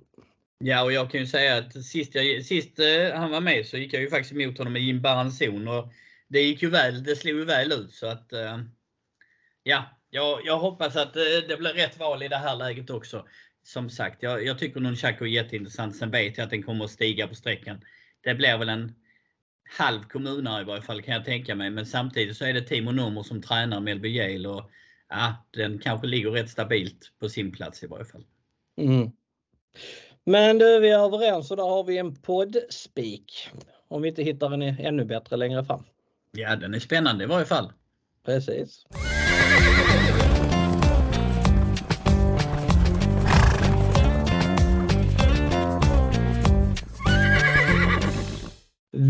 Ja, 0.65 0.85
och 0.85 0.93
jag 0.93 1.11
kan 1.11 1.21
ju 1.21 1.27
säga 1.27 1.59
att 1.59 1.85
sist, 1.85 2.15
jag, 2.15 2.45
sist 2.45 2.79
eh, 2.79 3.19
han 3.19 3.31
var 3.31 3.41
med 3.41 3.67
så 3.67 3.77
gick 3.77 3.95
jag 3.95 4.03
ju 4.03 4.11
faktiskt 4.11 4.33
emot 4.33 4.59
honom 4.59 4.77
i 4.77 4.81
Jim 4.81 5.03
Baranzon 5.03 5.69
och 5.69 5.89
det 6.29 6.41
gick 6.41 6.63
ju 6.63 6.71
väl, 6.71 7.03
det 7.03 7.17
slog 7.17 7.39
ju 7.39 7.45
väl 7.45 7.73
ut 7.73 7.93
så 7.93 8.07
att 8.07 8.33
eh, 8.33 8.59
ja, 9.63 9.85
jag, 10.15 10.41
jag 10.45 10.59
hoppas 10.59 10.97
att 10.97 11.17
eh, 11.17 11.23
det 11.49 11.57
blir 11.57 11.73
rätt 11.73 11.99
val 11.99 12.23
i 12.23 12.29
det 12.29 12.37
här 12.37 12.57
läget 12.57 12.91
också. 12.91 13.27
Som 13.65 13.91
sagt, 13.91 14.23
jag, 14.23 14.45
jag 14.45 14.59
tycker 14.59 14.81
Nunchaku 14.81 15.25
är 15.25 15.29
jätteintressant. 15.29 15.97
Sen 15.97 16.11
vet 16.11 16.39
jag 16.39 16.45
att 16.45 16.51
den 16.51 16.63
kommer 16.63 16.85
att 16.85 16.91
stiga 16.91 17.29
på 17.29 17.35
sträckan. 17.35 17.81
Det 18.21 18.35
blir 18.35 18.59
väl 18.59 18.69
en 18.69 18.95
halv 19.79 20.03
kommunare 20.03 20.63
i 20.63 20.65
varje 20.65 20.83
fall 20.83 21.03
kan 21.03 21.15
jag 21.15 21.25
tänka 21.25 21.55
mig. 21.55 21.71
Men 21.71 21.87
samtidigt 21.87 22.37
så 22.37 22.45
är 22.45 22.53
det 22.53 22.61
Timo 22.61 22.93
Nummer 22.93 23.23
som 23.23 23.43
tränar 23.43 23.81
Melby 23.81 24.09
Yale 24.09 24.49
och 24.49 24.71
ja, 25.09 25.47
den 25.51 25.79
kanske 25.79 26.07
ligger 26.07 26.31
rätt 26.31 26.51
stabilt 26.51 27.13
på 27.21 27.29
sin 27.29 27.53
plats 27.53 27.83
i 27.83 27.87
varje 27.87 28.05
fall. 28.05 28.25
Mm. 28.77 29.11
Men 30.25 30.59
du, 30.59 30.81
vi 30.81 30.91
är 30.91 30.99
överens 30.99 31.51
och 31.51 31.57
där 31.57 31.65
har 31.65 31.85
vi 31.85 31.99
en 31.99 32.17
poddspik. 32.17 33.51
Om 33.89 34.03
vi 34.03 34.09
inte 34.09 34.23
hittar 34.23 34.51
en 34.51 34.63
ännu 34.63 35.05
bättre 35.05 35.37
längre 35.37 35.65
fram. 35.65 35.85
Ja, 36.33 36.57
den 36.57 36.75
är 36.75 36.79
spännande 36.79 37.25
i 37.25 37.27
varje 37.27 37.47
fall. 37.47 37.73
Precis. 38.25 38.87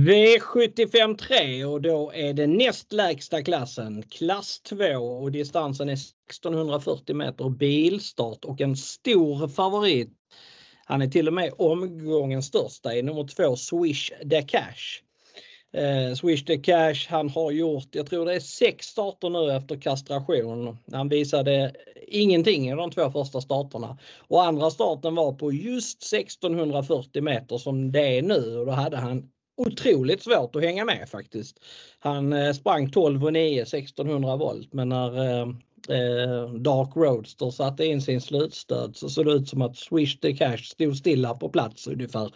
V75 0.02 1.16
3 1.16 1.64
och 1.64 1.80
då 1.80 2.12
är 2.14 2.32
det 2.32 2.46
näst 2.46 2.92
lägsta 2.92 3.42
klassen, 3.42 4.02
klass 4.02 4.60
2 4.60 4.84
och 4.96 5.32
distansen 5.32 5.88
är 5.88 5.92
1640 5.92 7.16
meter 7.16 7.48
bilstart 7.48 8.44
och 8.44 8.60
en 8.60 8.76
stor 8.76 9.48
favorit. 9.48 10.10
Han 10.84 11.02
är 11.02 11.06
till 11.06 11.28
och 11.28 11.34
med 11.34 11.52
omgångens 11.58 12.46
största 12.46 12.94
i 12.94 13.02
nummer 13.02 13.24
2 13.24 13.56
Swish 13.56 14.10
the 14.30 14.42
Cash. 14.42 15.02
Eh, 15.72 16.14
Swish 16.14 16.44
the 16.44 16.56
Cash, 16.58 17.06
han 17.08 17.28
har 17.28 17.50
gjort, 17.50 17.88
jag 17.90 18.06
tror 18.06 18.26
det 18.26 18.34
är 18.34 18.40
sex 18.40 18.86
starter 18.86 19.30
nu 19.30 19.56
efter 19.56 19.80
kastration. 19.80 20.78
Han 20.92 21.08
visade 21.08 21.74
ingenting 22.08 22.68
i 22.68 22.74
de 22.74 22.90
två 22.90 23.10
första 23.10 23.40
starterna. 23.40 23.98
Och 24.28 24.44
andra 24.44 24.70
starten 24.70 25.14
var 25.14 25.32
på 25.32 25.52
just 25.52 26.12
1640 26.12 27.22
meter 27.22 27.58
som 27.58 27.92
det 27.92 28.18
är 28.18 28.22
nu 28.22 28.58
och 28.58 28.66
då 28.66 28.72
hade 28.72 28.96
han 28.96 29.28
otroligt 29.56 30.22
svårt 30.22 30.56
att 30.56 30.62
hänga 30.62 30.84
med 30.84 31.08
faktiskt. 31.08 31.60
Han 31.98 32.32
eh, 32.32 32.52
sprang 32.52 32.90
12 32.90 33.24
och 33.24 33.32
9 33.32 33.62
1600 33.62 34.36
volt 34.36 34.72
men 34.72 34.88
när 34.88 35.18
eh, 35.18 35.48
eh, 35.88 36.52
Dark 36.54 36.96
Roadster 36.96 37.50
satte 37.50 37.86
in 37.86 38.02
sin 38.02 38.20
slutstöd 38.20 38.96
så 38.96 39.08
såg 39.08 39.26
det 39.26 39.32
ut 39.32 39.48
som 39.48 39.62
att 39.62 39.76
Swish 39.76 40.20
the 40.20 40.36
Cash 40.36 40.56
stod 40.64 40.96
stilla 40.96 41.34
på 41.34 41.48
plats 41.48 41.86
ungefär. 41.86 42.30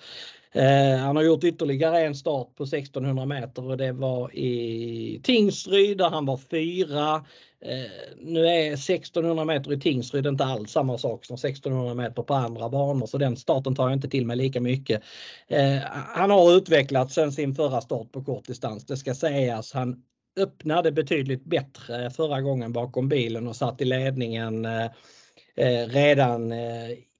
Eh, 0.53 0.99
han 0.99 1.17
har 1.17 1.23
gjort 1.23 1.45
ytterligare 1.45 2.01
en 2.01 2.15
start 2.15 2.55
på 2.57 2.65
1600 2.65 3.27
meter 3.27 3.71
och 3.71 3.77
det 3.77 3.93
var 3.93 4.37
i 4.37 5.21
Tingsryd 5.23 5.99
där 5.99 6.11
han 6.11 6.27
var 6.27 6.37
fyra. 6.37 7.25
Eh, 7.69 7.91
nu 8.17 8.47
är 8.47 8.73
1600 8.73 9.45
meter 9.45 9.73
i 9.73 9.81
Tingsryd 9.81 10.27
inte 10.27 10.45
alls 10.45 10.71
samma 10.71 10.99
sak 10.99 11.25
som 11.25 11.35
1600 11.35 11.95
meter 11.95 12.23
på 12.23 12.35
andra 12.35 12.69
banor 12.69 13.07
så 13.07 13.19
den 13.19 13.37
starten 13.37 13.75
tar 13.75 13.85
jag 13.85 13.93
inte 13.93 14.09
till 14.09 14.27
mig 14.27 14.37
lika 14.37 14.61
mycket. 14.61 15.03
Eh, 15.49 15.79
han 16.15 16.31
har 16.31 16.57
utvecklats 16.57 17.15
sen 17.15 17.33
sin 17.33 17.55
förra 17.55 17.81
start 17.81 18.13
på 18.13 18.25
kortdistans, 18.25 18.87
det 18.87 18.97
ska 18.97 19.15
sägas. 19.15 19.73
Han 19.73 20.03
öppnade 20.41 20.93
betydligt 20.93 21.45
bättre 21.45 22.11
förra 22.11 22.41
gången 22.41 22.73
bakom 22.73 23.09
bilen 23.09 23.49
och 23.49 23.57
satt 23.57 23.81
i 23.81 23.85
ledningen 23.85 24.65
eh, 24.65 25.89
redan 25.89 26.53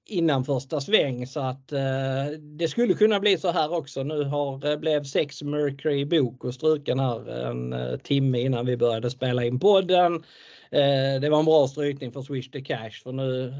innan 0.07 0.45
första 0.45 0.81
sväng 0.81 1.27
så 1.27 1.39
att 1.39 1.71
eh, 1.71 2.25
det 2.39 2.67
skulle 2.67 2.93
kunna 2.93 3.19
bli 3.19 3.37
så 3.37 3.51
här 3.51 3.73
också. 3.73 4.03
Nu 4.03 4.23
har, 4.23 4.71
eh, 4.71 4.77
blev 4.77 5.03
sex 5.03 5.43
Mercury 5.43 6.05
bok 6.05 6.43
och 6.43 6.53
struken 6.53 6.99
här 6.99 7.29
en 7.29 7.73
eh, 7.73 7.97
timme 7.97 8.39
innan 8.39 8.65
vi 8.65 8.77
började 8.77 9.09
spela 9.09 9.45
in 9.45 9.59
podden. 9.59 10.23
Eh, 10.71 11.21
det 11.21 11.29
var 11.29 11.39
en 11.39 11.45
bra 11.45 11.67
strykning 11.67 12.11
för 12.11 12.21
Swish 12.21 12.51
the 12.51 12.61
Cash 12.61 13.03
för 13.03 13.11
nu 13.11 13.53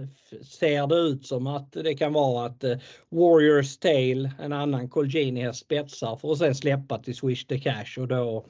ser 0.44 0.88
det 0.88 0.96
ut 0.96 1.26
som 1.26 1.48
att 1.48 1.72
det 1.72 1.94
kan 1.94 2.14
vara 2.14 2.46
att 2.46 2.64
eh, 2.64 2.78
Warriors 3.10 3.78
Tale, 3.78 4.32
en 4.40 4.54
annan 4.54 4.90
Colgini 4.90 5.54
spetsar 5.54 6.16
för 6.16 6.32
att 6.32 6.38
sen 6.38 6.56
släppa 6.56 6.98
till 6.98 7.16
Swish 7.16 7.46
the 7.46 7.60
Cash 7.60 8.00
och 8.00 8.08
då 8.08 8.46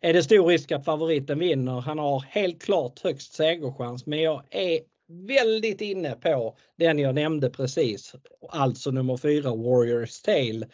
är 0.00 0.12
det 0.12 0.22
stor 0.22 0.46
risk 0.46 0.72
att 0.72 0.84
favoriten 0.84 1.38
vinner. 1.38 1.80
Han 1.80 1.98
har 1.98 2.24
helt 2.28 2.62
klart 2.62 3.00
högst 3.04 3.34
segerchans 3.34 4.06
men 4.06 4.20
jag 4.20 4.42
är 4.50 4.78
väldigt 5.26 5.80
inne 5.80 6.10
på 6.10 6.56
den 6.78 6.98
jag 6.98 7.14
nämnde 7.14 7.50
precis, 7.50 8.14
alltså 8.48 8.90
nummer 8.90 9.16
fyra 9.16 9.54
Warriors 9.54 10.22
Tale. 10.22 10.66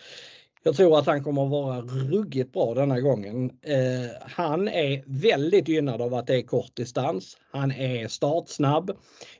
Jag 0.62 0.76
tror 0.76 0.98
att 0.98 1.06
han 1.06 1.24
kommer 1.24 1.44
att 1.44 1.50
vara 1.50 1.80
ruggigt 1.80 2.52
bra 2.52 2.74
denna 2.74 3.00
gången. 3.00 3.50
Eh, 3.62 4.10
han 4.20 4.68
är 4.68 5.02
väldigt 5.06 5.68
gynnad 5.68 6.02
av 6.02 6.14
att 6.14 6.26
det 6.26 6.36
är 6.36 6.42
kort 6.42 6.76
distans. 6.76 7.36
Han 7.50 7.72
är 7.72 8.08
startsnabb. 8.08 8.90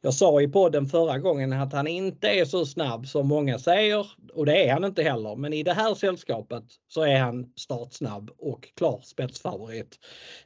Jag 0.01 0.15
sa 0.15 0.41
i 0.41 0.49
podden 0.49 0.87
förra 0.87 1.19
gången 1.19 1.53
att 1.53 1.73
han 1.73 1.87
inte 1.87 2.29
är 2.29 2.45
så 2.45 2.67
snabb 2.67 3.07
som 3.07 3.29
många 3.29 3.59
säger 3.59 4.07
och 4.35 4.47
det 4.47 4.69
är 4.69 4.73
han 4.73 4.85
inte 4.85 5.03
heller. 5.03 5.37
Men 5.37 5.53
i 5.53 5.63
det 5.63 5.73
här 5.73 5.95
sällskapet 5.95 6.65
så 6.89 7.03
är 7.03 7.19
han 7.19 7.53
startsnabb 7.57 8.31
och 8.39 8.69
klar 8.77 9.01
spetsfavorit. 9.03 9.99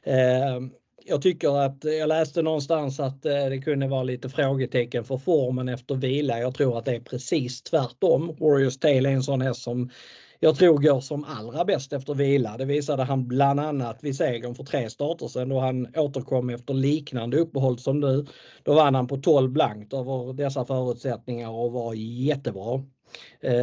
Eh, 0.03 0.59
jag 1.05 1.21
tycker 1.21 1.59
att 1.65 1.83
jag 1.83 2.07
läste 2.07 2.41
någonstans 2.41 2.99
att 2.99 3.25
eh, 3.25 3.45
det 3.49 3.61
kunde 3.61 3.87
vara 3.87 4.03
lite 4.03 4.29
frågetecken 4.29 5.03
för 5.03 5.17
formen 5.17 5.69
efter 5.69 5.95
vila. 5.95 6.39
Jag 6.39 6.55
tror 6.55 6.77
att 6.77 6.85
det 6.85 6.95
är 6.95 6.99
precis 6.99 7.61
tvärtom. 7.61 8.35
Warriors 8.39 8.77
Tail 8.77 9.05
är 9.05 9.09
en 9.09 9.23
sån 9.23 9.41
häst 9.41 9.61
som 9.61 9.89
jag 10.39 10.55
tror 10.55 10.77
går 10.77 11.01
som 11.01 11.23
allra 11.23 11.65
bäst 11.65 11.93
efter 11.93 12.13
vila. 12.13 12.57
Det 12.57 12.65
visade 12.65 13.03
han 13.03 13.27
bland 13.27 13.59
annat 13.59 14.03
vid 14.03 14.15
segern 14.15 14.55
för 14.55 14.63
tre 14.63 14.89
starter 14.89 15.27
sedan 15.27 15.49
då 15.49 15.59
han 15.59 15.87
återkom 15.95 16.49
efter 16.49 16.73
liknande 16.73 17.37
uppehåll 17.37 17.79
som 17.79 17.99
nu. 17.99 18.25
Då 18.63 18.73
vann 18.73 18.95
han 18.95 19.07
på 19.07 19.17
12 19.17 19.51
blankt 19.51 19.93
över 19.93 20.33
dessa 20.33 20.65
förutsättningar 20.65 21.49
och 21.49 21.71
var 21.71 21.93
jättebra. 21.93 22.83
Eh, 23.41 23.53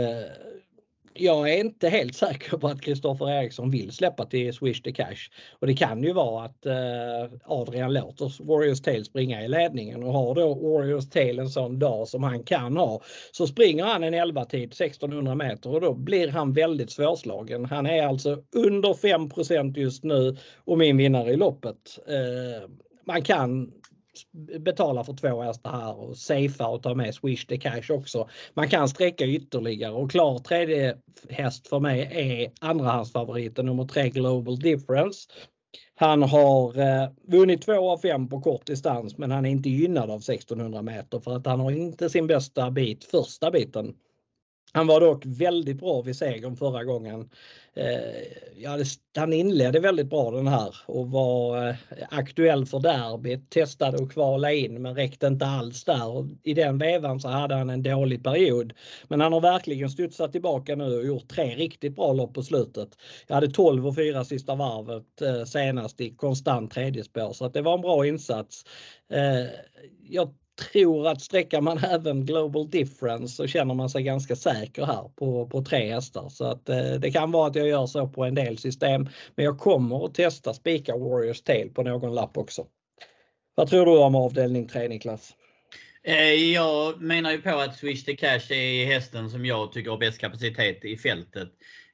jag 1.22 1.52
är 1.52 1.60
inte 1.60 1.88
helt 1.88 2.14
säker 2.14 2.56
på 2.56 2.68
att 2.68 2.80
Kristoffer 2.80 3.30
Eriksson 3.30 3.70
vill 3.70 3.92
släppa 3.92 4.24
till 4.24 4.54
Swish 4.54 4.82
the 4.82 4.92
Cash. 4.92 5.30
Och 5.58 5.66
det 5.66 5.74
kan 5.74 6.02
ju 6.02 6.12
vara 6.12 6.44
att 6.44 6.66
eh, 6.66 7.38
Adrian 7.44 7.92
låter 7.92 8.44
Warriors 8.44 8.80
Tail 8.80 9.04
springa 9.04 9.44
i 9.44 9.48
ledningen 9.48 10.02
och 10.02 10.12
har 10.12 10.34
då 10.34 10.54
Warriors 10.54 11.10
Tail 11.10 11.38
en 11.38 11.48
sån 11.48 11.78
dag 11.78 12.08
som 12.08 12.22
han 12.22 12.42
kan 12.42 12.76
ha 12.76 13.02
så 13.32 13.46
springer 13.46 13.84
han 13.84 14.04
en 14.04 14.14
11 14.14 14.44
tid 14.44 14.72
1600 14.72 15.34
meter 15.34 15.74
och 15.74 15.80
då 15.80 15.94
blir 15.94 16.28
han 16.28 16.52
väldigt 16.52 16.90
svårslagen. 16.90 17.64
Han 17.64 17.86
är 17.86 18.06
alltså 18.06 18.42
under 18.56 18.92
5% 18.92 19.78
just 19.78 20.04
nu 20.04 20.36
och 20.64 20.78
min 20.78 20.96
vinnare 20.96 21.30
i 21.30 21.36
loppet. 21.36 21.98
Eh, 22.08 22.68
man 23.04 23.22
kan 23.22 23.72
betala 24.58 25.04
för 25.04 25.12
två 25.12 25.42
hästar 25.42 25.70
här 25.70 26.00
och 26.00 26.16
safea 26.16 26.68
och 26.68 26.82
ta 26.82 26.94
med 26.94 27.14
Swish 27.14 27.46
the 27.46 27.58
Cash 27.58 27.90
också. 27.90 28.28
Man 28.54 28.68
kan 28.68 28.88
sträcka 28.88 29.26
ytterligare 29.26 29.92
och 29.92 30.10
klar 30.10 30.38
tredje 30.38 30.96
häst 31.28 31.68
för 31.68 31.80
mig 31.80 32.00
är 32.12 32.52
andrahandsfavoriten 32.60 33.66
nummer 33.66 33.84
tre 33.84 34.08
Global 34.08 34.58
Difference. 34.58 35.30
Han 35.94 36.22
har 36.22 36.78
eh, 36.78 37.08
vunnit 37.22 37.62
två 37.62 37.90
av 37.90 37.98
fem 37.98 38.28
på 38.28 38.40
kort 38.40 38.66
distans 38.66 39.18
men 39.18 39.30
han 39.30 39.46
är 39.46 39.50
inte 39.50 39.70
gynnad 39.70 40.10
av 40.10 40.18
1600 40.18 40.82
meter 40.82 41.20
för 41.20 41.36
att 41.36 41.46
han 41.46 41.60
har 41.60 41.70
inte 41.70 42.10
sin 42.10 42.26
bästa 42.26 42.70
bit 42.70 43.04
första 43.04 43.50
biten. 43.50 43.94
Han 44.72 44.86
var 44.86 45.00
dock 45.00 45.22
väldigt 45.26 45.80
bra 45.80 46.02
vid 46.02 46.16
segern 46.16 46.56
förra 46.56 46.84
gången. 46.84 47.30
Eh, 47.76 48.26
ja, 48.56 48.78
han 49.16 49.32
inledde 49.32 49.80
väldigt 49.80 50.10
bra 50.10 50.30
den 50.30 50.46
här 50.46 50.76
och 50.86 51.10
var 51.10 51.68
eh, 51.68 51.74
aktuell 52.10 52.66
för 52.66 52.80
derbyt. 52.80 53.50
Testade 53.50 54.02
att 54.02 54.12
kvala 54.12 54.52
in 54.52 54.82
men 54.82 54.94
räckte 54.94 55.26
inte 55.26 55.46
alls 55.46 55.84
där. 55.84 56.28
I 56.42 56.54
den 56.54 56.78
vevan 56.78 57.20
så 57.20 57.28
hade 57.28 57.54
han 57.54 57.70
en 57.70 57.82
dålig 57.82 58.24
period. 58.24 58.72
Men 59.08 59.20
han 59.20 59.32
har 59.32 59.40
verkligen 59.40 59.90
studsat 59.90 60.32
tillbaka 60.32 60.76
nu 60.76 60.98
och 60.98 61.06
gjort 61.06 61.28
tre 61.28 61.54
riktigt 61.56 61.96
bra 61.96 62.12
lopp 62.12 62.34
på 62.34 62.42
slutet. 62.42 62.88
Jag 63.26 63.34
hade 63.34 63.50
12 63.50 63.86
och 63.86 63.96
4 63.96 64.24
sista 64.24 64.54
varvet 64.54 65.22
eh, 65.22 65.44
senast 65.44 66.00
i 66.00 66.14
konstant 66.14 66.72
tredje 66.72 67.04
spår 67.04 67.32
så 67.32 67.44
att 67.44 67.54
det 67.54 67.62
var 67.62 67.74
en 67.74 67.80
bra 67.80 68.06
insats. 68.06 68.64
Jag 70.08 70.34
tror 70.60 71.08
att 71.08 71.22
sträcker 71.22 71.60
man 71.60 71.78
även 71.78 72.26
Global 72.26 72.70
Difference 72.70 73.34
så 73.34 73.46
känner 73.46 73.74
man 73.74 73.90
sig 73.90 74.02
ganska 74.02 74.36
säker 74.36 74.86
här 74.86 75.10
på, 75.16 75.46
på 75.46 75.62
tre 75.62 75.92
hästar. 75.92 76.28
Så 76.28 76.44
att 76.44 76.68
eh, 76.68 76.92
det 76.92 77.10
kan 77.10 77.30
vara 77.30 77.48
att 77.48 77.56
jag 77.56 77.68
gör 77.68 77.86
så 77.86 78.08
på 78.08 78.24
en 78.24 78.34
del 78.34 78.58
system. 78.58 79.08
Men 79.34 79.44
jag 79.44 79.58
kommer 79.58 80.04
att 80.06 80.14
testa 80.14 80.54
spika 80.54 80.96
Warriors 80.96 81.42
Tail 81.42 81.70
på 81.70 81.82
någon 81.82 82.14
lapp 82.14 82.36
också. 82.36 82.66
Vad 83.54 83.70
tror 83.70 83.86
du 83.86 83.98
om 83.98 84.14
avdelning 84.14 84.68
3 84.68 84.88
Niklas? 84.88 85.34
Eh, 86.02 86.52
jag 86.52 87.02
menar 87.02 87.30
ju 87.30 87.42
på 87.42 87.50
att 87.50 87.76
Swish 87.76 88.04
the 88.04 88.16
Cash 88.16 88.52
är 88.52 88.86
hästen 88.86 89.30
som 89.30 89.46
jag 89.46 89.72
tycker 89.72 89.90
har 89.90 89.98
bäst 89.98 90.18
kapacitet 90.18 90.84
i 90.84 90.96
fältet. 90.96 91.48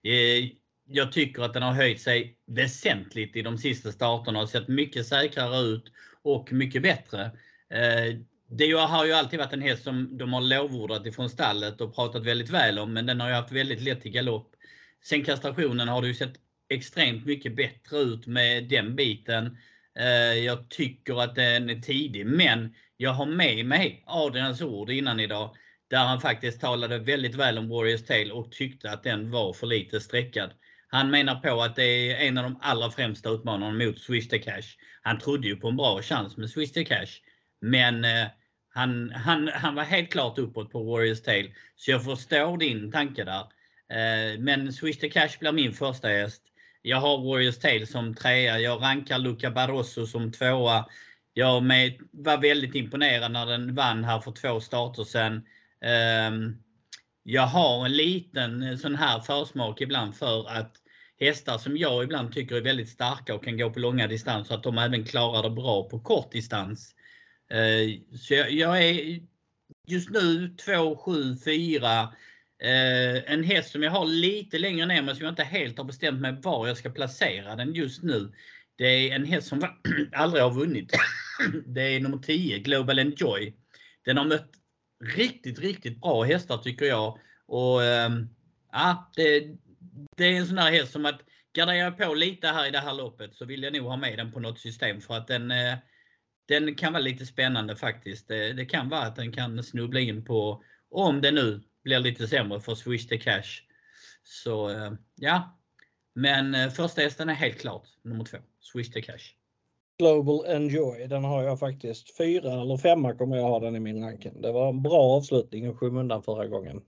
Eh, 0.05 0.51
jag 0.89 1.13
tycker 1.13 1.43
att 1.43 1.55
den 1.55 1.63
har 1.63 1.73
höjt 1.73 2.01
sig 2.01 2.37
väsentligt 2.47 3.37
i 3.37 3.43
de 3.43 3.59
sista 3.59 3.93
starterna 3.93 4.43
och 4.43 4.49
sett 4.49 4.69
mycket 4.69 5.07
säkrare 5.07 5.61
ut 5.61 5.85
och 6.23 6.53
mycket 6.53 6.83
bättre. 6.83 7.31
Eh, 7.71 8.17
det 8.49 8.73
har 8.73 9.05
ju 9.07 9.13
alltid 9.13 9.39
varit 9.39 9.53
en 9.53 9.63
häst 9.63 9.83
som 9.83 10.19
de 10.19 10.33
har 10.33 10.41
lovordat 10.41 11.07
ifrån 11.07 11.31
stallet 11.31 11.81
och 11.81 11.95
pratat 11.95 12.25
väldigt 12.25 12.51
väl 12.51 12.79
om, 12.79 12.93
men 12.93 13.07
den 13.07 13.21
har 13.21 13.29
ju 13.29 13.35
haft 13.35 13.53
väldigt 13.53 13.83
lätt 13.83 14.03
till 14.03 14.13
galopp. 14.13 14.53
Sen 15.05 15.25
kastrationen 15.25 15.89
har 15.89 16.03
det 16.03 16.09
ju 16.09 16.15
sett 16.15 16.35
extremt 16.69 17.27
mycket 17.27 17.57
bättre 17.57 17.99
ut 17.99 18.27
med 18.27 18.69
den 18.69 18.97
biten. 18.97 19.59
Eh, 19.99 20.39
jag 20.45 20.69
tycker 20.69 21.23
att 21.23 21.35
den 21.35 21.71
är 21.71 21.81
tidig, 21.81 22.27
men 22.27 22.75
jag 22.97 23.11
har 23.11 23.27
med 23.27 23.67
mig 23.67 24.05
Adrians 24.07 24.63
ord 24.63 24.91
innan 24.91 25.21
idag, 25.21 25.57
där 25.91 26.05
han 26.05 26.21
faktiskt 26.21 26.61
talade 26.61 26.99
väldigt 26.99 27.35
väl 27.35 27.59
om 27.59 27.69
Warriors 27.69 28.07
Tale 28.07 28.33
och 28.33 28.53
tyckte 28.53 28.91
att 28.91 29.03
den 29.03 29.31
var 29.31 29.53
för 29.53 29.67
lite 29.67 30.01
sträckad. 30.01 30.51
Han 30.89 31.11
menar 31.11 31.35
på 31.35 31.63
att 31.63 31.77
det 31.77 32.13
är 32.13 32.29
en 32.29 32.39
av 32.39 32.45
de 32.45 32.59
allra 32.63 32.91
främsta 32.91 33.31
utmanarna 33.31 33.85
mot 33.85 33.99
Swish 33.99 34.29
the 34.29 34.39
Cash. 34.39 34.77
Han 35.03 35.19
trodde 35.19 35.49
ju 35.49 35.57
på 35.57 35.69
en 35.69 35.77
bra 35.77 36.03
chans 36.03 36.37
med 36.37 36.51
Swish 36.51 36.73
the 36.73 36.85
Cash. 36.85 37.21
Men 37.61 38.05
eh, 38.05 38.27
han, 38.75 39.11
han, 39.11 39.49
han 39.55 39.75
var 39.75 39.83
helt 39.83 40.13
klart 40.13 40.39
uppåt 40.39 40.73
på 40.73 40.83
Warriors 40.83 41.23
Tale, 41.23 41.49
Så 41.77 41.91
jag 41.91 42.05
förstår 42.05 42.59
din 42.59 42.93
tanke 42.93 43.25
där. 43.25 43.47
Eh, 43.89 44.39
men 44.39 44.73
Swish 44.73 45.01
the 45.01 45.09
Cash 45.09 45.39
blir 45.41 45.53
min 45.53 45.73
första 45.73 46.09
häst. 46.09 46.43
Jag 46.83 46.97
har 46.97 47.19
Warriors 47.19 47.59
Tale 47.59 47.87
som 47.87 48.15
trea. 48.15 48.61
Jag 48.61 48.83
rankar 48.83 49.19
Luca 49.19 49.51
Barroso 49.51 50.07
som 50.07 50.33
tvåa. 50.33 50.87
Jag 51.35 51.63
med, 51.63 52.01
var 52.11 52.39
väldigt 52.39 52.75
imponerad 52.75 53.33
när 53.33 53.47
den 53.47 53.75
vann 53.75 54.05
här 54.05 54.21
för 54.21 54.33
två 54.33 54.61
starter 54.61 55.05
sedan. 55.05 55.43
Eh, 55.81 56.51
jag 57.23 57.47
har 57.47 57.85
en 57.85 57.97
liten 57.97 58.63
eh, 58.63 58.77
sån 58.77 58.97
här 58.97 59.21
försmak 59.21 59.81
ibland 59.81 60.17
för 60.17 60.49
att 60.49 60.77
hästar 61.21 61.59
som 61.59 61.77
jag 61.77 62.05
ibland 62.05 62.33
tycker 62.33 62.57
är 62.57 62.61
väldigt 62.61 62.89
starka 62.89 63.35
och 63.35 63.45
kan 63.45 63.59
gå 63.59 63.71
på 63.71 63.79
långa 63.79 64.07
distanser, 64.07 64.55
att 64.55 64.63
de 64.63 64.79
även 64.79 65.05
klarar 65.05 65.43
det 65.43 65.51
bra 65.51 65.89
på 65.89 66.01
kort 66.01 66.33
distans. 66.33 66.96
Eh, 67.51 68.17
så 68.19 68.35
jag 68.35 68.85
är 68.85 69.21
just 69.87 70.11
nu 70.11 70.55
2, 70.65 70.97
7, 70.97 71.37
4. 71.45 72.15
En 73.27 73.45
häst 73.45 73.71
som 73.71 73.83
jag 73.83 73.91
har 73.91 74.07
lite 74.07 74.59
längre 74.59 74.87
ner 74.87 75.03
men 75.03 75.17
som 75.17 75.25
jag 75.25 75.33
inte 75.33 75.43
helt 75.43 75.79
har 75.79 75.85
bestämt 75.85 76.21
mig 76.21 76.37
var 76.43 76.67
jag 76.69 76.77
ska 76.77 76.91
placera 76.91 77.57
den 77.57 77.75
just 77.75 78.03
nu. 78.03 78.33
Det 78.77 79.11
är 79.11 79.15
en 79.15 79.25
häst 79.25 79.49
som 79.49 79.63
aldrig 80.13 80.43
har 80.43 80.51
vunnit. 80.51 80.93
Det 81.67 81.83
är 81.83 82.01
nummer 82.01 82.19
10, 82.19 82.59
Global 82.59 82.99
Enjoy. 82.99 83.55
Den 84.05 84.17
har 84.17 84.25
mött 84.25 84.51
riktigt, 85.05 85.59
riktigt 85.59 86.01
bra 86.01 86.23
hästar 86.23 86.59
tycker 86.59 86.87
jag. 86.87 87.19
Och 87.47 87.85
ehm, 87.85 88.29
ja, 88.73 89.11
det, 89.17 89.41
det 90.17 90.25
är 90.25 90.33
en 90.33 90.47
sån 90.47 90.59
här 90.59 90.73
häst 90.73 90.93
som 90.93 91.07
att 91.07 91.21
garderar 91.53 91.77
jag 91.77 91.99
på 91.99 92.15
lite 92.15 92.49
här 92.49 92.67
i 92.67 92.71
det 92.71 92.79
här 92.79 92.95
loppet 92.95 93.35
så 93.35 93.45
vill 93.45 93.63
jag 93.63 93.73
nog 93.73 93.87
ha 93.87 93.97
med 93.97 94.19
den 94.19 94.33
på 94.33 94.41
något 94.41 94.61
system 94.61 95.01
för 95.01 95.15
att 95.15 95.27
den, 95.27 95.51
eh, 95.51 95.75
den 96.49 96.75
kan 96.75 96.93
vara 96.93 97.03
lite 97.03 97.27
spännande 97.27 97.77
faktiskt. 97.77 98.29
Det, 98.29 98.53
det 98.53 98.65
kan 98.65 98.89
vara 98.89 99.03
att 99.03 99.17
den 99.17 99.33
kan 99.33 99.63
snubbla 99.63 100.01
in 100.01 100.25
på, 100.25 100.63
om 100.91 101.21
det 101.21 101.31
nu 101.31 101.63
blir 101.85 101.99
lite 101.99 102.29
sämre 102.29 102.61
för 102.61 102.75
Swish 102.75 103.09
the 103.09 103.19
Cash. 103.19 103.63
Så 104.25 104.71
eh, 104.71 104.93
ja, 105.15 105.59
men 106.15 106.55
eh, 106.55 106.71
första 106.71 107.01
hästen 107.01 107.29
är 107.29 107.35
helt 107.35 107.59
klart 107.59 107.89
nummer 108.03 108.25
två, 108.25 108.39
Swish 108.61 108.93
the 108.93 109.03
Cash. 109.03 109.37
Global 109.99 110.47
Enjoy, 110.47 111.07
den 111.07 111.25
har 111.25 111.43
jag 111.43 111.59
faktiskt. 111.59 112.17
Fyra 112.17 112.53
eller 112.53 112.77
femma 112.77 113.15
kommer 113.15 113.37
jag 113.37 113.45
ha 113.45 113.61
den 113.61 113.77
i 113.77 113.81
min 113.81 114.05
ranking. 114.05 114.43
Det 114.43 114.53
var 114.53 114.69
en 114.69 114.83
bra 114.83 115.17
avslutning 115.17 115.69
och 115.69 115.79
skymundan 115.79 116.23
förra 116.23 116.47
gången. 116.47 116.83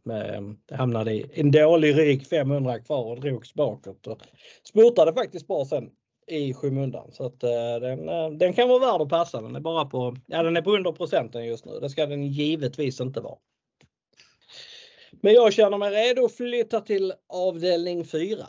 Det 0.66 0.76
hamnade 0.76 1.12
i 1.12 1.30
en 1.34 1.50
dålig 1.50 1.98
ryk 1.98 2.28
500 2.28 2.78
kvar 2.78 3.04
och 3.04 3.20
drogs 3.20 3.54
bakåt. 3.54 4.06
Och 4.06 4.18
spurtade 4.64 5.12
faktiskt 5.12 5.46
bra 5.46 5.64
sen 5.64 5.90
i 6.28 6.54
skymundan. 6.54 7.12
Så 7.12 7.26
att 7.26 7.42
eh, 7.42 7.80
den, 7.80 8.08
eh, 8.08 8.30
den 8.30 8.52
kan 8.52 8.68
vara 8.68 8.78
värd 8.78 9.00
att 9.00 9.08
passa. 9.08 9.40
Den 9.40 9.56
är 9.56 9.60
bara 9.60 9.84
på, 9.84 10.16
ja 10.26 10.42
den 10.42 10.56
är 10.56 10.62
på 10.62 10.76
under 10.76 10.92
procenten 10.92 11.46
just 11.46 11.64
nu. 11.64 11.80
Det 11.80 11.90
ska 11.90 12.06
den 12.06 12.26
givetvis 12.26 13.00
inte 13.00 13.20
vara. 13.20 13.38
Men 15.20 15.34
jag 15.34 15.52
känner 15.52 15.78
mig 15.78 15.90
redo 15.90 16.24
att 16.24 16.36
flytta 16.36 16.80
till 16.80 17.12
avdelning 17.28 18.04
4. 18.04 18.46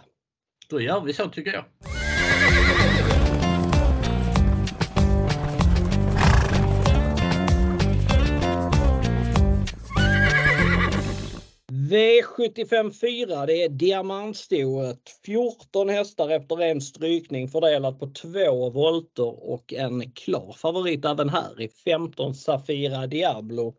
Då 0.70 0.82
gör 0.82 1.02
vi 1.02 1.13
så 1.13 1.30
tycker 1.30 1.54
jag. 1.54 1.98
V75 11.89 12.91
4, 12.91 13.45
det 13.45 13.63
är 13.63 13.69
diamantstoet. 13.69 14.99
14 15.25 15.89
hästar 15.89 16.30
efter 16.30 16.62
en 16.62 16.82
strykning 16.82 17.47
fördelat 17.47 17.99
på 17.99 18.08
två 18.08 18.69
volter 18.69 19.52
och 19.52 19.73
en 19.73 20.12
klar 20.12 20.56
favorit 20.58 21.06
även 21.06 21.30
här 21.30 21.62
i 21.62 21.69
15 21.69 22.36
Safira 22.36 23.08
Diablo. 23.08 23.73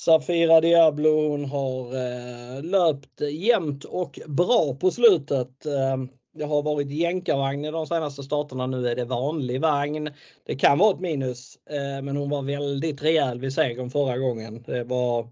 Safira 0.00 0.60
Diablo 0.60 1.28
hon 1.28 1.44
har 1.44 1.94
eh, 1.94 2.62
löpt 2.62 3.20
jämnt 3.20 3.84
och 3.84 4.20
bra 4.26 4.74
på 4.80 4.90
slutet. 4.90 5.66
Eh, 5.66 5.96
det 6.34 6.44
har 6.44 6.62
varit 6.62 6.90
jänkarvagn 6.90 7.64
i 7.64 7.70
de 7.70 7.86
senaste 7.86 8.22
starterna. 8.22 8.66
Nu 8.66 8.88
är 8.88 8.96
det 8.96 9.04
vanlig 9.04 9.60
vagn. 9.60 10.10
Det 10.46 10.56
kan 10.56 10.78
vara 10.78 10.94
ett 10.94 11.00
minus, 11.00 11.58
eh, 11.70 12.02
men 12.02 12.16
hon 12.16 12.30
var 12.30 12.42
väldigt 12.42 13.02
rejäl 13.02 13.40
vid 13.40 13.52
segern 13.52 13.90
förra 13.90 14.18
gången. 14.18 14.62
Det 14.66 14.84
var 14.84 15.28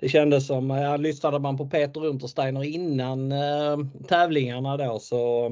det 0.00 0.08
kändes 0.08 0.46
som, 0.46 0.70
ja, 0.70 0.96
lyssnade 0.96 1.38
man 1.38 1.56
på 1.56 1.66
Peter 1.66 2.06
Untersteiner 2.06 2.64
innan 2.64 3.32
eh, 3.32 3.78
tävlingarna 4.08 4.76
då 4.76 4.98
så, 4.98 5.50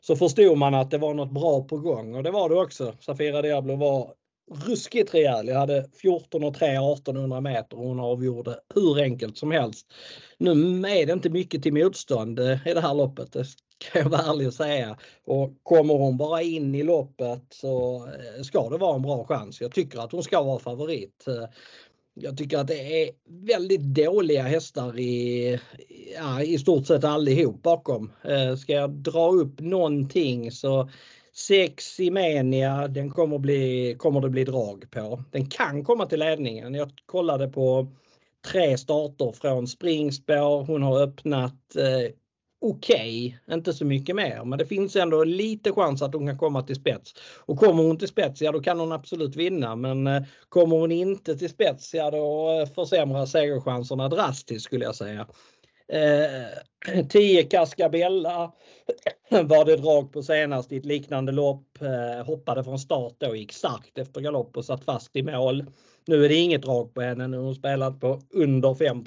så 0.00 0.16
förstod 0.16 0.58
man 0.58 0.74
att 0.74 0.90
det 0.90 0.98
var 0.98 1.14
något 1.14 1.30
bra 1.30 1.64
på 1.64 1.76
gång 1.76 2.14
och 2.14 2.22
det 2.22 2.30
var 2.30 2.48
det 2.48 2.54
också. 2.54 2.94
Safira 3.00 3.42
Diablo 3.42 3.76
var 3.76 4.14
ruskigt 4.50 5.14
rejäl. 5.14 5.48
Jag 5.48 5.58
hade 5.58 5.86
14 6.02 6.44
och 6.44 6.54
3 6.54 6.68
1800 6.68 7.40
meter 7.40 7.78
och 7.78 7.84
hon 7.84 8.00
avgjorde 8.00 8.58
hur 8.74 9.00
enkelt 9.02 9.38
som 9.38 9.50
helst. 9.50 9.86
Nu 10.38 10.52
är 10.88 11.06
det 11.06 11.12
inte 11.12 11.30
mycket 11.30 11.62
till 11.62 11.72
motstånd 11.72 12.38
eh, 12.38 12.66
i 12.66 12.74
det 12.74 12.80
här 12.80 12.94
loppet, 12.94 13.32
det 13.32 13.46
kan 13.78 14.02
jag 14.02 14.08
vara 14.08 14.22
ärlig 14.22 14.46
och 14.46 14.54
säga. 14.54 14.96
Och 15.24 15.50
kommer 15.62 15.94
hon 15.94 16.16
bara 16.16 16.42
in 16.42 16.74
i 16.74 16.82
loppet 16.82 17.42
så 17.50 17.96
eh, 18.06 18.42
ska 18.42 18.68
det 18.68 18.78
vara 18.78 18.94
en 18.94 19.02
bra 19.02 19.24
chans. 19.24 19.60
Jag 19.60 19.72
tycker 19.72 19.98
att 19.98 20.12
hon 20.12 20.22
ska 20.22 20.42
vara 20.42 20.58
favorit. 20.58 21.26
Eh, 21.28 21.48
jag 22.14 22.36
tycker 22.36 22.58
att 22.58 22.68
det 22.68 23.02
är 23.02 23.10
väldigt 23.46 23.80
dåliga 23.80 24.42
hästar 24.42 24.98
i, 24.98 25.58
ja, 26.16 26.42
i 26.42 26.58
stort 26.58 26.86
sett 26.86 27.04
allihop 27.04 27.62
bakom. 27.62 28.12
Eh, 28.24 28.56
ska 28.56 28.72
jag 28.72 28.90
dra 28.90 29.30
upp 29.30 29.60
någonting 29.60 30.52
så 30.52 30.90
6 31.32 32.00
Imenia, 32.00 32.88
den 32.88 33.10
kommer, 33.10 33.38
bli, 33.38 33.94
kommer 33.98 34.20
det 34.20 34.28
bli 34.28 34.44
drag 34.44 34.90
på. 34.90 35.24
Den 35.30 35.46
kan 35.46 35.84
komma 35.84 36.06
till 36.06 36.18
ledningen. 36.18 36.74
Jag 36.74 36.90
kollade 37.06 37.48
på 37.48 37.86
tre 38.52 38.78
starter 38.78 39.32
från 39.32 39.66
springspår. 39.66 40.64
Hon 40.64 40.82
har 40.82 41.02
öppnat 41.02 41.76
eh, 41.76 42.14
okej, 42.60 43.38
okay. 43.44 43.56
inte 43.56 43.72
så 43.72 43.84
mycket 43.84 44.16
mer, 44.16 44.44
men 44.44 44.58
det 44.58 44.66
finns 44.66 44.96
ändå 44.96 45.24
lite 45.24 45.72
chans 45.72 46.02
att 46.02 46.14
hon 46.14 46.26
kan 46.26 46.38
komma 46.38 46.62
till 46.62 46.76
spets. 46.76 47.14
Och 47.38 47.58
kommer 47.58 47.82
hon 47.82 47.98
till 47.98 48.08
spets, 48.08 48.42
ja 48.42 48.52
då 48.52 48.60
kan 48.60 48.80
hon 48.80 48.92
absolut 48.92 49.36
vinna, 49.36 49.76
men 49.76 50.06
eh, 50.06 50.22
kommer 50.48 50.76
hon 50.76 50.92
inte 50.92 51.36
till 51.38 51.50
spets, 51.50 51.94
ja 51.94 52.10
då 52.10 52.50
eh, 52.60 52.74
försämras 52.74 53.32
segerchanserna 53.32 54.08
drastiskt 54.08 54.64
skulle 54.64 54.84
jag 54.84 54.94
säga. 54.94 55.26
10 57.08 57.40
eh, 57.40 57.46
Cascabella 57.50 58.52
var 59.30 59.64
det 59.64 59.76
drag 59.76 60.12
på 60.12 60.22
senast 60.22 60.72
i 60.72 60.76
ett 60.76 60.84
liknande 60.84 61.32
lopp. 61.32 61.82
Eh, 61.82 62.26
hoppade 62.26 62.64
från 62.64 62.78
start 62.78 63.14
då, 63.18 63.36
gick 63.36 63.52
starkt 63.52 63.98
efter 63.98 64.20
galopp 64.20 64.56
och 64.56 64.64
satt 64.64 64.84
fast 64.84 65.16
i 65.16 65.22
mål. 65.22 65.64
Nu 66.06 66.24
är 66.24 66.28
det 66.28 66.34
inget 66.34 66.62
drag 66.62 66.94
på 66.94 67.00
henne. 67.00 67.28
Nu 67.28 67.36
har 67.36 67.44
hon 67.44 67.54
spelat 67.54 68.00
på 68.00 68.20
under 68.30 68.74
5 68.74 69.04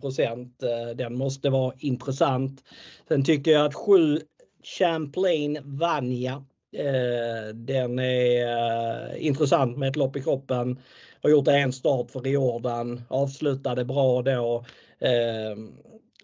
eh, 0.64 0.96
Den 0.96 1.18
måste 1.18 1.50
vara 1.50 1.74
intressant. 1.78 2.64
Sen 3.08 3.24
tycker 3.24 3.52
jag 3.52 3.66
att 3.66 3.76
7 3.76 4.20
Champlain 4.64 5.60
Vanja 5.64 6.44
eh, 6.74 7.56
den 7.56 8.00
är 8.00 9.12
eh, 9.12 9.26
intressant 9.26 9.78
med 9.78 9.90
ett 9.90 9.96
lopp 9.96 10.16
i 10.16 10.24
kroppen. 10.24 10.80
Har 11.24 11.30
gjort 11.30 11.48
en 11.48 11.74
start 11.74 12.12
för 12.12 12.20
Riordan, 12.20 13.02
avslutade 13.08 13.86
bra 13.86 14.22
då 14.22 14.66
ehm, 15.00 15.72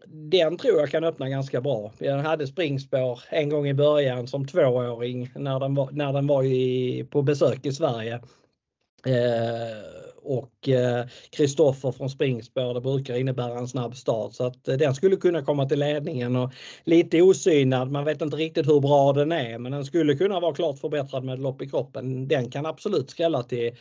den 0.08 0.58
tror 0.58 0.79
jag 0.79 0.89
kan 0.89 1.03
öppna 1.03 1.29
ganska 1.29 1.62
bra. 1.62 1.91
Jag 1.97 2.17
hade 2.17 2.47
springspår 2.47 3.19
en 3.29 3.49
gång 3.49 3.67
i 3.67 3.73
början 3.73 4.27
som 4.27 4.47
tvååring 4.47 5.32
när 5.36 5.60
den 5.60 5.75
var, 5.75 5.89
när 5.91 6.13
den 6.13 6.27
var 6.27 6.43
i, 6.43 7.03
på 7.12 7.21
besök 7.21 7.65
i 7.65 7.71
Sverige. 7.71 8.21
Ehm, 9.05 9.99
och 10.29 10.69
eh, 10.69 11.05
Kristoffer 11.29 11.91
från 11.91 12.09
springspår, 12.09 12.73
det 12.73 12.81
brukar 12.81 13.15
innebära 13.15 13.59
en 13.59 13.67
snabb 13.67 13.95
start 13.95 14.33
så 14.33 14.45
att 14.45 14.67
eh, 14.67 14.75
den 14.75 14.95
skulle 14.95 15.15
kunna 15.15 15.41
komma 15.41 15.65
till 15.65 15.79
ledningen 15.79 16.35
och 16.35 16.53
lite 16.83 17.21
osynad. 17.21 17.91
Man 17.91 18.05
vet 18.05 18.21
inte 18.21 18.37
riktigt 18.37 18.67
hur 18.67 18.79
bra 18.79 19.13
den 19.13 19.31
är 19.31 19.57
men 19.57 19.71
den 19.71 19.85
skulle 19.85 20.15
kunna 20.15 20.39
vara 20.39 20.55
klart 20.55 20.79
förbättrad 20.79 21.23
med 21.23 21.39
lopp 21.39 21.61
i 21.61 21.69
kroppen. 21.69 22.27
Den 22.27 22.51
kan 22.51 22.65
absolut 22.65 23.09
skrälla 23.09 23.43
till 23.43 23.75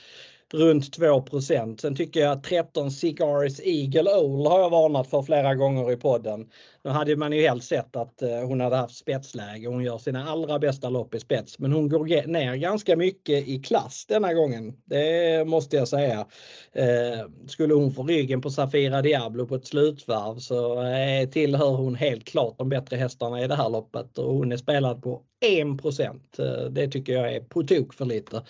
runt 0.54 0.98
2% 0.98 1.80
Sen 1.80 1.96
tycker 1.96 2.20
jag 2.20 2.32
att 2.32 2.44
13 2.44 2.90
Cigars 2.90 3.60
Eagle 3.64 4.10
Owl 4.10 4.46
har 4.46 4.60
jag 4.60 4.70
varnat 4.70 5.10
för 5.10 5.22
flera 5.22 5.54
gånger 5.54 5.92
i 5.92 5.96
podden. 5.96 6.48
Nu 6.84 6.90
hade 6.90 7.16
man 7.16 7.32
ju 7.32 7.42
helst 7.42 7.68
sett 7.68 7.96
att 7.96 8.22
eh, 8.22 8.40
hon 8.46 8.60
hade 8.60 8.76
haft 8.76 8.96
spetsläge. 8.96 9.68
Hon 9.68 9.84
gör 9.84 9.98
sina 9.98 10.30
allra 10.30 10.58
bästa 10.58 10.90
lopp 10.90 11.14
i 11.14 11.20
spets, 11.20 11.58
men 11.58 11.72
hon 11.72 11.88
går 11.88 12.26
ner 12.26 12.54
ganska 12.54 12.96
mycket 12.96 13.48
i 13.48 13.58
klass 13.58 14.06
denna 14.08 14.34
gången. 14.34 14.74
Det 14.84 15.48
måste 15.48 15.76
jag 15.76 15.88
säga. 15.88 16.26
Eh, 16.72 17.26
skulle 17.46 17.74
hon 17.74 17.92
få 17.92 18.02
ryggen 18.02 18.40
på 18.40 18.50
Safira 18.50 19.02
Diablo 19.02 19.46
på 19.46 19.54
ett 19.54 19.66
slutvarv 19.66 20.38
så 20.38 20.82
eh, 20.82 21.28
tillhör 21.28 21.70
hon 21.70 21.94
helt 21.94 22.24
klart 22.24 22.58
de 22.58 22.68
bättre 22.68 22.96
hästarna 22.96 23.44
i 23.44 23.46
det 23.46 23.54
här 23.54 23.68
loppet 23.68 24.18
och 24.18 24.34
hon 24.34 24.52
är 24.52 24.56
spelad 24.56 25.02
på 25.02 25.22
1% 25.40 26.20
eh, 26.38 26.70
Det 26.70 26.88
tycker 26.88 27.12
jag 27.12 27.34
är 27.34 27.40
på 27.40 27.62
tok 27.62 27.94
för 27.94 28.04
lite. 28.04 28.42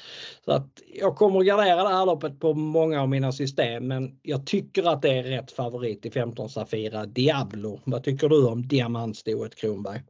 Så 0.45 0.53
att 0.53 0.83
jag 0.95 1.17
kommer 1.17 1.41
att 1.41 1.47
gardera 1.47 1.83
det 1.83 1.89
här 1.89 2.07
loppet 2.07 2.41
på 2.41 2.55
många 2.55 3.03
av 3.03 3.09
mina 3.09 3.33
system 3.33 3.89
men 3.89 4.19
jag 4.23 4.47
tycker 4.47 4.83
att 4.83 5.03
det 5.03 5.19
är 5.19 5.23
rätt 5.23 5.53
favorit 5.53 6.07
i 6.07 6.11
15 6.11 6.51
Safira 6.51 7.07
Diablo. 7.07 7.81
Vad 7.85 8.05
tycker 8.05 8.29
du 8.29 8.47
om 8.47 8.69
diamantstoet 8.69 9.55
Kronberg? 9.55 10.03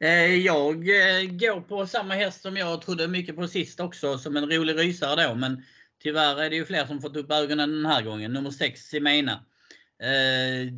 Eh, 0.00 0.34
jag 0.34 0.74
eh, 0.74 1.30
går 1.30 1.60
på 1.60 1.86
samma 1.86 2.14
häst 2.14 2.42
som 2.42 2.56
jag 2.56 2.82
trodde 2.82 3.08
mycket 3.08 3.36
på 3.36 3.48
sist 3.48 3.80
också 3.80 4.18
som 4.18 4.36
en 4.36 4.50
rolig 4.50 4.78
rysare 4.78 5.28
då 5.28 5.34
men 5.34 5.62
tyvärr 6.02 6.42
är 6.42 6.50
det 6.50 6.56
ju 6.56 6.64
fler 6.64 6.86
som 6.86 7.00
fått 7.00 7.16
upp 7.16 7.32
ögonen 7.32 7.72
den 7.72 7.86
här 7.86 8.02
gången. 8.02 8.32
Nummer 8.32 8.50
6, 8.50 8.80
Simena. 8.80 9.44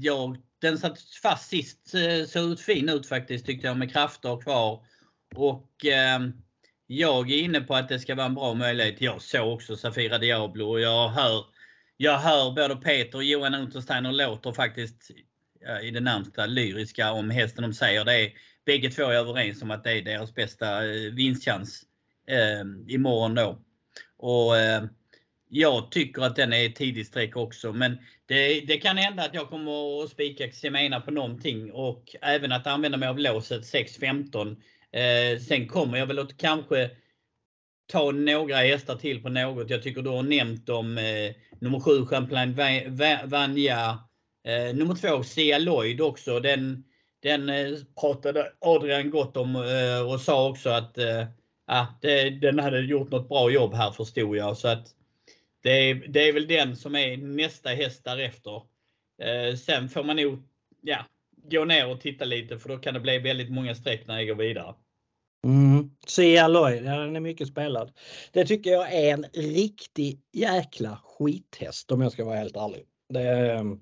Jag, 0.00 0.36
den 0.60 0.78
satt 0.78 1.00
fast 1.22 1.48
sist, 1.48 1.94
såg 2.26 2.50
ut 2.50 2.60
fin 2.60 2.88
ut 2.88 3.06
faktiskt 3.06 3.46
tyckte 3.46 3.66
jag 3.66 3.76
med 3.76 3.92
krafter 3.92 4.40
kvar. 4.40 4.84
Och 5.36 5.86
eh, 5.86 6.20
jag 6.86 7.30
är 7.30 7.38
inne 7.38 7.60
på 7.60 7.74
att 7.74 7.88
det 7.88 7.98
ska 7.98 8.14
vara 8.14 8.26
en 8.26 8.34
bra 8.34 8.54
möjlighet. 8.54 9.00
Jag 9.00 9.22
såg 9.22 9.52
också 9.52 9.76
Safira 9.76 10.18
Diablo 10.18 10.68
och 10.68 10.80
jag 10.80 11.08
hör, 11.08 11.44
jag 11.96 12.18
hör 12.18 12.50
både 12.50 12.76
Peter 12.76 13.18
och 13.18 13.24
Johan 13.24 13.54
Untersteiner 13.54 14.12
låter 14.12 14.52
faktiskt 14.52 15.10
i 15.82 15.90
det 15.90 16.00
närmsta 16.00 16.46
lyriska 16.46 17.12
om 17.12 17.30
hästen 17.30 17.62
de 17.62 17.74
säger. 17.74 18.04
Det 18.04 18.20
är, 18.20 18.32
bägge 18.66 18.90
två 18.90 19.02
är 19.02 19.14
överens 19.14 19.62
om 19.62 19.70
att 19.70 19.84
det 19.84 19.92
är 19.92 20.02
deras 20.02 20.34
bästa 20.34 20.86
eh, 20.86 21.12
vinstchans 21.12 21.82
eh, 22.26 22.94
imorgon 22.94 23.34
då. 23.34 23.58
Och 24.16 24.56
eh, 24.56 24.84
jag 25.48 25.90
tycker 25.90 26.22
att 26.22 26.36
den 26.36 26.52
är 26.52 26.68
tidig 26.68 27.06
streck 27.06 27.36
också. 27.36 27.72
Men 27.72 27.98
det, 28.26 28.60
det, 28.60 28.78
kan 28.78 28.96
hända 28.96 29.24
att 29.24 29.34
jag 29.34 29.48
kommer 29.48 30.02
att 30.02 30.10
spika 30.10 30.48
Ximena 30.48 31.00
på 31.00 31.10
någonting 31.10 31.72
och 31.72 32.16
även 32.22 32.52
att 32.52 32.66
använda 32.66 32.98
mig 32.98 33.08
av 33.08 33.18
låset 33.18 33.62
6.15. 33.62 34.56
Eh, 34.92 35.40
sen 35.40 35.68
kommer 35.68 35.98
jag 35.98 36.06
väl 36.06 36.18
att 36.18 36.36
kanske 36.36 36.90
ta 37.92 38.10
några 38.10 38.56
hästar 38.56 38.96
till 38.96 39.22
på 39.22 39.28
något. 39.28 39.70
Jag 39.70 39.82
tycker 39.82 40.02
du 40.02 40.10
har 40.10 40.22
nämnt 40.22 40.68
om 40.68 40.98
eh, 40.98 41.34
nummer 41.60 41.80
7 41.80 42.06
Champlain 42.06 42.56
Vanja. 43.24 43.98
Eh, 44.44 44.76
nummer 44.76 44.94
2 44.94 45.22
Sia 45.22 45.58
Lloyd 45.58 46.00
också. 46.00 46.40
Den, 46.40 46.84
den 47.22 47.48
eh, 47.48 47.78
pratade 48.00 48.52
Adrian 48.60 49.10
gott 49.10 49.36
om 49.36 49.56
eh, 49.56 50.12
och 50.12 50.20
sa 50.20 50.48
också 50.48 50.70
att 50.70 50.98
eh, 50.98 51.26
ah, 51.66 51.86
det, 52.00 52.30
den 52.30 52.58
hade 52.58 52.80
gjort 52.80 53.10
något 53.10 53.28
bra 53.28 53.50
jobb 53.50 53.74
här 53.74 53.90
förstod 53.90 54.36
jag. 54.36 54.56
Så 54.56 54.68
att 54.68 54.94
det 55.62 55.70
är, 55.70 55.94
det 55.94 56.28
är 56.28 56.32
väl 56.32 56.46
den 56.46 56.76
som 56.76 56.96
är 56.96 57.16
nästa 57.16 57.68
häst 57.68 58.04
därefter. 58.04 58.62
Eh, 59.22 59.56
sen 59.56 59.88
får 59.88 60.04
man 60.04 60.16
nog 60.16 60.42
ja, 60.80 61.04
gå 61.50 61.64
ner 61.64 61.90
och 61.90 62.00
titta 62.00 62.24
lite 62.24 62.58
för 62.58 62.68
då 62.68 62.78
kan 62.78 62.94
det 62.94 63.00
bli 63.00 63.18
väldigt 63.18 63.50
många 63.50 63.74
streck 63.74 64.06
när 64.06 64.18
jag 64.18 64.26
går 64.26 64.44
vidare. 64.44 64.74
Mm. 65.44 65.90
Sia 66.06 66.48
Lloyd, 66.48 66.84
ja, 66.84 66.96
den 66.96 67.16
är 67.16 67.20
mycket 67.20 67.48
spelad. 67.48 67.92
Det 68.32 68.44
tycker 68.44 68.70
jag 68.70 68.94
är 68.94 69.14
en 69.14 69.26
riktig 69.32 70.20
jäkla 70.32 71.00
skithäst 71.04 71.92
om 71.92 72.00
jag 72.00 72.12
ska 72.12 72.24
vara 72.24 72.36
helt 72.36 72.56
ärlig. 72.56 72.84
Det, 73.08 73.52
ehm, 73.52 73.80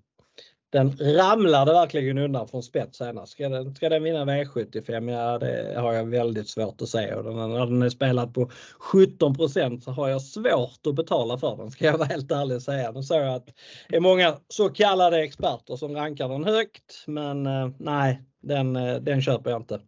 den 0.77 0.97
ramlade 1.17 1.73
verkligen 1.73 2.19
undan 2.19 2.49
från 2.49 2.63
spets 2.63 2.99
senast. 2.99 3.33
Ska 3.33 3.49
den, 3.49 3.75
ska 3.75 3.89
den 3.89 4.03
vinna 4.03 4.25
V75? 4.25 5.13
Ja, 5.13 5.39
det 5.39 5.81
har 5.81 5.93
jag 5.93 6.05
väldigt 6.05 6.49
svårt 6.49 6.83
att 6.83 6.89
se. 6.89 7.15
Och 7.15 7.25
den, 7.25 7.35
när 7.37 7.67
den 7.67 7.83
är 7.83 7.89
spelad 7.89 8.35
på 8.35 8.51
17% 8.93 9.81
så 9.81 9.91
har 9.91 10.09
jag 10.09 10.23
svårt 10.23 10.87
att 10.87 10.95
betala 10.95 11.39
för 11.39 11.57
den, 11.57 11.71
ska 11.71 11.85
jag 11.85 11.99
vara 11.99 12.09
helt 12.09 12.33
ärlig 12.33 12.57
och 12.57 12.63
säga. 12.63 12.93
Nu 12.93 13.03
såg 13.03 13.21
jag 13.21 13.35
att 13.35 13.49
det 13.89 13.97
är 13.97 14.01
många 14.01 14.37
så 14.49 14.69
kallade 14.69 15.23
experter 15.23 15.77
som 15.77 15.95
rankar 15.95 16.29
den 16.29 16.45
högt, 16.45 17.05
men 17.07 17.47
eh, 17.47 17.69
nej, 17.79 18.23
den, 18.43 18.77
eh, 18.77 18.97
den 18.97 19.23
köper 19.23 19.51
jag 19.51 19.61
inte. 19.61 19.81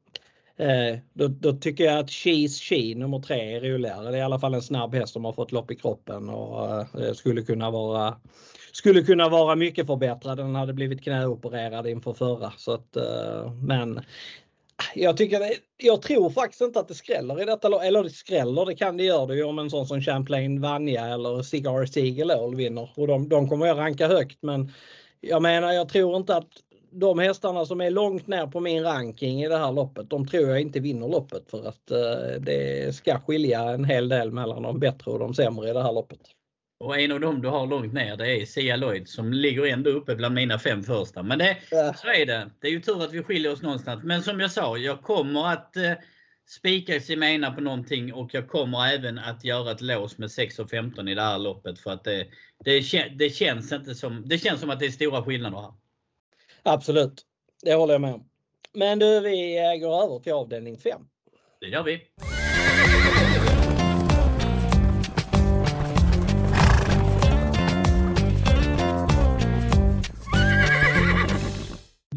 Eh, 0.58 0.98
då, 1.12 1.28
då, 1.28 1.52
tycker 1.52 1.84
jag 1.84 1.98
att 1.98 2.10
Cheese 2.10 2.64
She 2.64 2.94
nummer 2.94 3.20
tre 3.20 3.56
är 3.56 3.60
roligare. 3.60 4.10
Det 4.10 4.16
är 4.16 4.20
i 4.20 4.22
alla 4.22 4.38
fall 4.38 4.54
en 4.54 4.62
snabb 4.62 4.94
häst 4.94 5.12
som 5.12 5.24
har 5.24 5.32
fått 5.32 5.52
lopp 5.52 5.70
i 5.70 5.76
kroppen 5.76 6.28
och 6.28 6.70
eh, 7.00 7.12
skulle 7.14 7.42
kunna 7.42 7.70
vara 7.70 8.16
skulle 8.72 9.02
kunna 9.02 9.28
vara 9.28 9.56
mycket 9.56 9.86
förbättrad. 9.86 10.38
Den 10.38 10.54
hade 10.54 10.72
blivit 10.72 11.02
knäopererad 11.02 11.86
inför 11.86 12.12
förra. 12.12 12.52
Så 12.56 12.72
att, 12.72 12.96
eh, 12.96 13.52
men 13.52 13.98
ah, 13.98 14.92
jag, 14.94 15.16
tycker 15.16 15.40
det, 15.40 15.54
jag 15.76 16.02
tror 16.02 16.30
faktiskt 16.30 16.62
inte 16.62 16.80
att 16.80 16.88
det 16.88 16.94
skräller 16.94 17.42
i 17.42 17.44
detta 17.44 17.84
Eller 17.84 18.02
det 18.02 18.10
skräller, 18.10 18.66
det 18.66 18.74
kan 18.74 18.96
det 18.96 19.04
göra 19.04 19.26
det 19.26 19.34
ju 19.34 19.44
om 19.44 19.58
en 19.58 19.70
sån 19.70 19.86
som 19.86 20.00
Champlain 20.00 20.60
Vanja 20.60 21.06
eller 21.06 21.42
Cigar 21.42 21.86
Seagull 21.86 22.56
vinner. 22.56 22.90
Och 22.96 23.06
de, 23.06 23.28
de 23.28 23.48
kommer 23.48 23.66
jag 23.66 23.78
ranka 23.78 24.08
högt 24.08 24.38
men 24.42 24.72
jag 25.20 25.42
menar 25.42 25.72
jag 25.72 25.88
tror 25.88 26.16
inte 26.16 26.36
att 26.36 26.48
de 26.90 27.18
hästarna 27.18 27.64
som 27.64 27.80
är 27.80 27.90
långt 27.90 28.26
ner 28.26 28.46
på 28.46 28.60
min 28.60 28.82
ranking 28.82 29.42
i 29.42 29.48
det 29.48 29.58
här 29.58 29.72
loppet, 29.72 30.10
de 30.10 30.26
tror 30.26 30.48
jag 30.48 30.60
inte 30.60 30.80
vinner 30.80 31.08
loppet 31.08 31.50
för 31.50 31.68
att 31.68 31.90
eh, 31.90 32.40
det 32.40 32.94
ska 32.94 33.20
skilja 33.20 33.60
en 33.60 33.84
hel 33.84 34.08
del 34.08 34.30
mellan 34.30 34.62
de 34.62 34.80
bättre 34.80 35.10
och 35.10 35.18
de 35.18 35.34
sämre 35.34 35.70
i 35.70 35.72
det 35.72 35.82
här 35.82 35.92
loppet. 35.92 36.20
Och 36.80 37.00
en 37.00 37.12
av 37.12 37.20
dem 37.20 37.42
du 37.42 37.48
har 37.48 37.66
långt 37.66 37.92
ner 37.92 38.16
det 38.16 38.42
är 38.42 38.46
Sia 38.46 38.76
Lloyd 38.76 39.08
som 39.08 39.32
ligger 39.32 39.66
ändå 39.66 39.90
uppe 39.90 40.14
bland 40.14 40.34
mina 40.34 40.58
fem 40.58 40.82
första. 40.82 41.22
Men 41.22 41.38
det, 41.38 41.56
ja. 41.70 41.94
så 41.94 42.08
är 42.08 42.26
det. 42.26 42.50
Det 42.60 42.66
är 42.66 42.70
ju 42.70 42.80
tur 42.80 43.04
att 43.04 43.12
vi 43.12 43.22
skiljer 43.22 43.52
oss 43.52 43.62
någonstans. 43.62 44.04
Men 44.04 44.22
som 44.22 44.40
jag 44.40 44.50
sa, 44.50 44.76
jag 44.76 45.02
kommer 45.02 45.52
att 45.52 45.76
eh, 45.76 45.92
spika 46.48 47.00
Simena 47.00 47.52
på 47.52 47.60
någonting 47.60 48.12
och 48.12 48.34
jag 48.34 48.48
kommer 48.48 48.86
även 48.94 49.18
att 49.18 49.44
göra 49.44 49.70
ett 49.72 49.80
lås 49.80 50.18
med 50.18 50.30
6 50.30 50.58
och 50.58 50.70
15 50.70 51.08
i 51.08 51.14
det 51.14 51.22
här 51.22 51.38
loppet. 51.38 51.78
För 51.78 51.90
att 51.90 52.04
det, 52.04 52.26
det, 52.64 52.80
det, 53.18 53.30
känns 53.30 53.72
inte 53.72 53.94
som, 53.94 54.22
det 54.28 54.38
känns 54.38 54.60
som 54.60 54.70
att 54.70 54.80
det 54.80 54.86
är 54.86 54.90
stora 54.90 55.22
skillnader 55.22 55.58
här. 55.58 55.72
Absolut, 56.62 57.22
det 57.62 57.74
håller 57.74 57.94
jag 57.94 58.00
med 58.00 58.14
om. 58.14 58.24
Men 58.72 58.98
du, 58.98 59.20
vi 59.20 59.58
eh, 59.58 59.80
går 59.80 60.04
över 60.04 60.18
till 60.18 60.32
avdelning 60.32 60.78
5. 60.78 61.02
Det 61.60 61.66
gör 61.66 61.82
vi. 61.82 62.00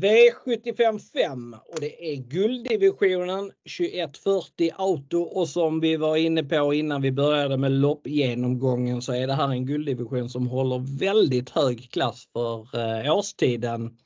V75 0.01 0.99
5 0.99 1.54
och 1.54 1.80
det 1.80 2.13
är 2.13 2.15
gulddivisionen 2.15 3.51
2140 3.77 4.71
Auto 4.75 5.21
och 5.21 5.49
som 5.49 5.80
vi 5.80 5.95
var 5.95 6.15
inne 6.15 6.43
på 6.43 6.73
innan 6.73 7.01
vi 7.01 7.12
började 7.12 7.58
med 7.58 7.71
loppgenomgången 7.71 9.01
så 9.01 9.13
är 9.13 9.27
det 9.27 9.34
här 9.34 9.49
en 9.49 9.65
gulddivision 9.65 10.30
som 10.30 10.47
håller 10.47 10.99
väldigt 10.99 11.49
hög 11.49 11.91
klass 11.91 12.27
för 12.34 12.80
eh, 12.80 13.17
årstiden. 13.17 13.97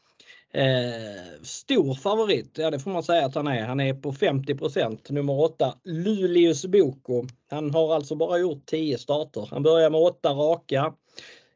Eh, 0.56 1.42
stor 1.44 1.94
favorit, 1.94 2.58
ja 2.58 2.72
det 2.72 2.80
får 2.80 2.92
man 2.92 3.04
säga 3.04 3.26
att 3.26 3.36
han 3.36 3.48
är. 3.48 3.66
Han 3.66 3.80
är 3.80 3.94
på 3.94 4.12
50% 4.12 5.12
nummer 5.12 5.40
8 5.40 5.74
Luleås 5.84 6.66
Boko. 6.66 7.26
Han 7.50 7.72
har 7.72 7.96
alltså 7.96 8.16
bara 8.16 8.38
gjort 8.38 8.66
10 8.66 8.98
starter. 8.98 9.48
Han 9.52 9.64
börjar 9.64 9.90
med 9.90 10.02
8 10.02 10.30
raka 10.30 10.94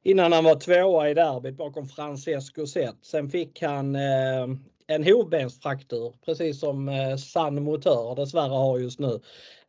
innan 0.04 0.32
han 0.32 0.44
var 0.44 0.56
tvåa 0.56 1.10
i 1.10 1.14
derbyt 1.14 1.58
bakom 1.58 1.88
Francesco 1.88 2.68
Zet. 2.68 2.96
Sen 3.02 3.30
fick 3.30 3.62
han 3.62 3.96
eh, 3.96 4.48
en 4.88 5.04
hovbensfraktur 5.04 6.14
precis 6.26 6.60
som 6.60 6.90
eh, 6.90 7.16
San 7.16 7.64
Motör 7.64 8.16
dessvärre 8.16 8.54
har 8.54 8.80
just 8.80 9.00
nu 9.00 9.20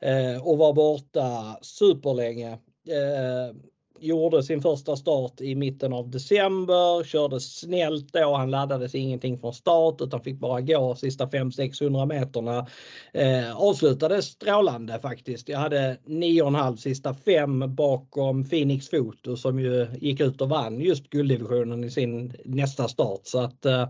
eh, 0.00 0.46
och 0.46 0.58
var 0.58 0.72
borta 0.72 1.58
superlänge. 1.62 2.52
Eh, 2.88 3.56
gjorde 4.00 4.42
sin 4.42 4.62
första 4.62 4.96
start 4.96 5.40
i 5.40 5.54
mitten 5.54 5.92
av 5.92 6.10
december, 6.10 7.04
körde 7.04 7.40
snällt 7.40 8.12
då. 8.12 8.34
Han 8.34 8.50
laddades 8.50 8.94
ingenting 8.94 9.38
från 9.38 9.54
start 9.54 10.00
utan 10.00 10.20
fick 10.20 10.38
bara 10.38 10.60
gå 10.60 10.94
sista 10.94 11.26
500-600 11.26 12.06
meterna. 12.06 12.66
Eh, 13.12 13.56
avslutade 13.56 14.22
strålande 14.22 14.98
faktiskt. 14.98 15.48
Jag 15.48 15.58
hade 15.58 15.96
9,5 16.06 16.76
sista 16.76 17.14
fem 17.14 17.74
bakom 17.74 18.44
Phoenix 18.44 18.90
Foto 18.90 19.36
som 19.36 19.60
ju 19.60 19.86
gick 20.00 20.20
ut 20.20 20.40
och 20.40 20.48
vann 20.48 20.80
just 20.80 21.10
gulddivisionen 21.10 21.84
i 21.84 21.90
sin 21.90 22.32
nästa 22.44 22.88
start. 22.88 23.20
Så 23.24 23.38
att 23.38 23.66
eh, 23.66 23.88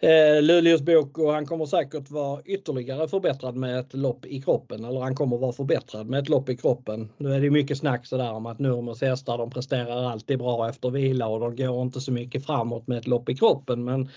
eh, 0.00 0.42
Luleås 0.42 0.82
bok 0.82 1.18
och 1.18 1.32
han 1.32 1.46
kommer 1.46 1.66
säkert 1.66 2.10
vara 2.10 2.42
ytterligare 2.44 3.08
förbättrad 3.08 3.56
med 3.56 3.78
ett 3.78 3.94
lopp 3.94 4.26
i 4.26 4.42
kroppen. 4.42 4.84
Eller 4.84 5.00
han 5.00 5.14
kommer 5.14 5.38
vara 5.38 5.52
förbättrad 5.52 6.06
med 6.06 6.20
ett 6.20 6.28
lopp 6.28 6.48
i 6.48 6.56
kroppen. 6.56 7.08
Nu 7.16 7.34
är 7.34 7.40
det 7.40 7.50
mycket 7.50 7.78
snack 7.78 8.06
sådär 8.06 8.32
om 8.32 8.46
att 8.46 8.58
Nurmos 8.58 9.00
hästar 9.00 9.38
de 9.38 9.50
presterar 9.50 10.04
alltid 10.04 10.38
bra 10.38 10.68
efter 10.68 10.90
vila 10.90 11.26
och 11.26 11.40
de 11.40 11.56
går 11.56 11.82
inte 11.82 12.00
så 12.00 12.12
mycket 12.12 12.46
framåt 12.46 12.86
med 12.86 12.98
ett 12.98 13.06
lopp 13.06 13.28
i 13.28 13.36
kroppen. 13.36 13.84
Men 13.84 14.08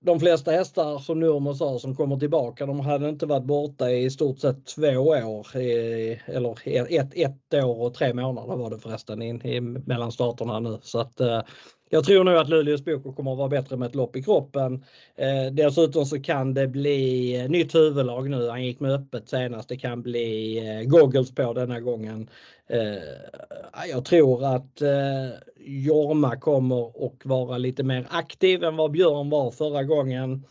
de 0.00 0.20
flesta 0.20 0.50
hästar 0.50 0.98
som 0.98 1.20
Nurmo 1.20 1.54
sa 1.54 1.78
som 1.78 1.96
kommer 1.96 2.16
tillbaka, 2.16 2.66
de 2.66 2.80
hade 2.80 3.08
inte 3.08 3.26
varit 3.26 3.44
borta 3.44 3.90
i 3.90 4.10
stort 4.10 4.38
sett 4.38 4.66
två 4.66 4.98
år. 4.98 5.56
eller 5.56 6.68
ett, 7.00 7.12
ett 7.14 7.64
år 7.64 7.82
och 7.82 7.94
tre 7.94 8.14
månader 8.14 8.56
var 8.56 8.70
det 8.70 8.78
förresten 8.78 9.22
in, 9.22 9.46
i, 9.46 9.60
mellan 9.60 10.12
starterna 10.12 10.60
nu. 10.60 10.78
Så 10.82 10.98
att, 10.98 11.20
eh, 11.20 11.42
jag 11.88 12.04
tror 12.04 12.24
nog 12.24 12.34
att 12.34 12.48
Luleås 12.48 12.84
Boko 12.84 13.12
kommer 13.12 13.32
att 13.32 13.38
vara 13.38 13.48
bättre 13.48 13.76
med 13.76 13.88
ett 13.88 13.94
lopp 13.94 14.16
i 14.16 14.22
kroppen. 14.22 14.84
Eh, 15.16 15.52
dessutom 15.52 16.06
så 16.06 16.20
kan 16.20 16.54
det 16.54 16.66
bli 16.66 17.36
eh, 17.40 17.50
nytt 17.50 17.74
huvudlag 17.74 18.30
nu. 18.30 18.48
Han 18.48 18.64
gick 18.64 18.80
med 18.80 18.92
öppet 18.92 19.28
senast. 19.28 19.68
Det 19.68 19.76
kan 19.76 20.02
bli 20.02 20.58
eh, 20.58 20.88
goggles 20.88 21.34
på 21.34 21.52
denna 21.52 21.80
gången. 21.80 22.30
Eh, 22.66 23.88
jag 23.90 24.04
tror 24.04 24.44
att 24.44 24.82
eh, 24.82 25.28
Jorma 25.66 26.36
kommer 26.36 27.06
att 27.06 27.26
vara 27.26 27.58
lite 27.58 27.82
mer 27.82 28.06
aktiv 28.10 28.64
än 28.64 28.76
vad 28.76 28.90
Björn 28.90 29.30
var 29.30 29.50
förra 29.50 29.82
gången. 29.82 30.44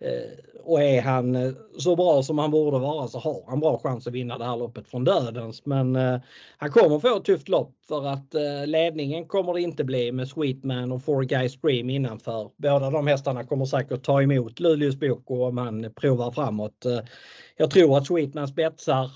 Eh, 0.00 0.30
och 0.64 0.82
är 0.82 1.02
han 1.02 1.36
eh, 1.36 1.52
så 1.78 1.96
bra 1.96 2.22
som 2.22 2.38
han 2.38 2.50
borde 2.50 2.78
vara 2.78 3.08
så 3.08 3.18
har 3.18 3.44
han 3.46 3.60
bra 3.60 3.78
chans 3.78 4.06
att 4.06 4.12
vinna 4.12 4.38
det 4.38 4.44
här 4.44 4.56
loppet 4.56 4.88
från 4.88 5.04
dödens. 5.04 5.66
Men 5.66 5.96
eh, 5.96 6.20
han 6.58 6.70
kommer 6.70 6.98
få 6.98 7.16
ett 7.16 7.24
tufft 7.24 7.48
lopp 7.48 7.74
för 7.88 8.06
att 8.06 8.34
ledningen 8.66 9.26
kommer 9.26 9.54
det 9.54 9.60
inte 9.60 9.84
bli 9.84 10.12
med 10.12 10.28
Sweetman 10.28 10.92
och 10.92 11.04
Four 11.04 11.22
Guys 11.22 11.52
Stream 11.52 11.90
innanför. 11.90 12.50
Båda 12.56 12.90
de 12.90 13.06
hästarna 13.06 13.44
kommer 13.44 13.64
säkert 13.64 14.02
ta 14.02 14.22
emot 14.22 14.60
Luleås 14.60 14.96
Boko 14.96 15.44
om 15.44 15.58
han 15.58 15.92
provar 15.94 16.30
framåt. 16.30 16.86
Jag 17.56 17.70
tror 17.70 17.98
att 17.98 18.06
Sweetman 18.06 18.48
spetsar 18.48 19.10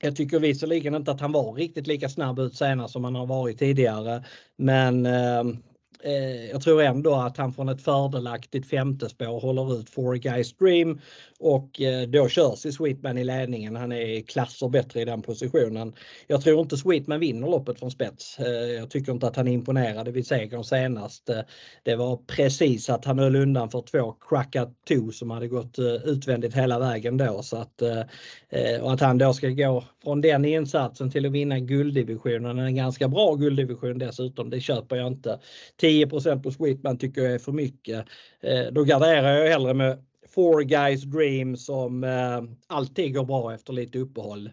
jag 0.00 0.16
tycker 0.16 0.38
visserligen 0.40 0.94
inte 0.94 1.10
att 1.10 1.20
han 1.20 1.32
var 1.32 1.52
riktigt 1.52 1.86
lika 1.86 2.08
snabb 2.08 2.38
ut 2.38 2.54
senast 2.54 2.92
som 2.92 3.04
han 3.04 3.14
har 3.14 3.26
varit 3.26 3.58
tidigare. 3.58 4.24
Men 4.56 5.06
ehm, 5.06 5.56
Eh, 6.04 6.50
jag 6.50 6.62
tror 6.62 6.82
ändå 6.82 7.14
att 7.14 7.36
han 7.36 7.52
från 7.52 7.68
ett 7.68 7.82
fördelaktigt 7.82 8.66
femte 8.66 9.08
spår 9.08 9.40
håller 9.40 9.80
ut 9.80 9.90
Four 9.90 10.14
Guys 10.14 10.56
Dream 10.56 11.00
och 11.38 11.80
eh, 11.80 12.08
då 12.08 12.28
körs 12.28 12.66
i 12.66 12.72
Sweetman 12.72 13.18
i 13.18 13.24
ledningen. 13.24 13.76
Han 13.76 13.92
är 13.92 14.20
klasser 14.20 14.68
bättre 14.68 15.00
i 15.00 15.04
den 15.04 15.22
positionen. 15.22 15.94
Jag 16.26 16.42
tror 16.42 16.60
inte 16.60 16.76
Sweetman 16.76 17.20
vinner 17.20 17.48
loppet 17.48 17.78
från 17.78 17.90
spets. 17.90 18.38
Eh, 18.38 18.46
jag 18.48 18.90
tycker 18.90 19.12
inte 19.12 19.26
att 19.26 19.36
han 19.36 19.48
imponerade 19.48 20.10
vid 20.10 20.26
segern 20.26 20.64
senast. 20.64 21.28
Eh, 21.28 21.40
det 21.82 21.96
var 21.96 22.16
precis 22.16 22.90
att 22.90 23.04
han 23.04 23.18
höll 23.18 23.36
undan 23.36 23.70
för 23.70 23.80
två 23.80 24.12
Cracka 24.28 24.70
2 24.88 25.10
som 25.12 25.30
hade 25.30 25.48
gått 25.48 25.78
eh, 25.78 25.84
utvändigt 25.84 26.54
hela 26.54 26.78
vägen 26.78 27.16
då. 27.16 27.42
Så 27.42 27.56
att, 27.56 27.82
eh, 27.82 28.80
och 28.80 28.92
att 28.92 29.00
han 29.00 29.18
då 29.18 29.32
ska 29.32 29.48
gå 29.48 29.84
från 30.04 30.20
den 30.20 30.44
insatsen 30.44 31.10
till 31.10 31.26
att 31.26 31.32
vinna 31.32 31.58
gulddivisionen, 31.58 32.58
en 32.58 32.76
ganska 32.76 33.08
bra 33.08 33.34
gulddivision 33.34 33.98
dessutom, 33.98 34.50
det 34.50 34.60
köper 34.60 34.96
jag 34.96 35.06
inte. 35.06 35.38
10% 35.82 36.42
på 36.42 36.50
Sweetman 36.50 36.98
tycker 36.98 37.22
jag 37.22 37.32
är 37.32 37.38
för 37.38 37.52
mycket. 37.52 38.06
Eh, 38.40 38.72
då 38.72 38.84
garderar 38.84 39.36
jag 39.36 39.50
hellre 39.50 39.74
med 39.74 39.98
Four 40.28 40.62
Guys 40.62 41.02
Dream 41.02 41.56
som 41.56 42.04
eh, 42.04 42.42
alltid 42.66 43.14
går 43.14 43.24
bra 43.24 43.54
efter 43.54 43.72
lite 43.72 43.98
uppehåll. 43.98 44.50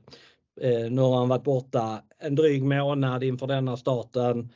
Eh, 0.61 0.91
nu 0.91 1.01
har 1.01 1.17
han 1.17 1.29
varit 1.29 1.43
borta 1.43 2.01
en 2.19 2.35
dryg 2.35 2.63
månad 2.63 3.23
inför 3.23 3.47
denna 3.47 3.77
starten. 3.77 4.49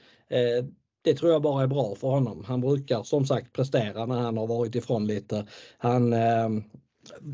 Det 1.04 1.14
tror 1.14 1.32
jag 1.32 1.42
bara 1.42 1.64
är 1.64 1.68
bra 1.68 1.96
för 1.96 2.08
honom. 2.08 2.44
Han 2.48 2.62
brukar 2.62 3.04
som 3.04 3.26
sagt 3.26 3.54
prestera 3.54 4.06
när 4.06 4.16
han 4.16 4.38
har 4.38 4.48
varit 4.48 4.76
ifrån 4.76 5.08
lite. 5.08 5.46
Han 5.78 6.14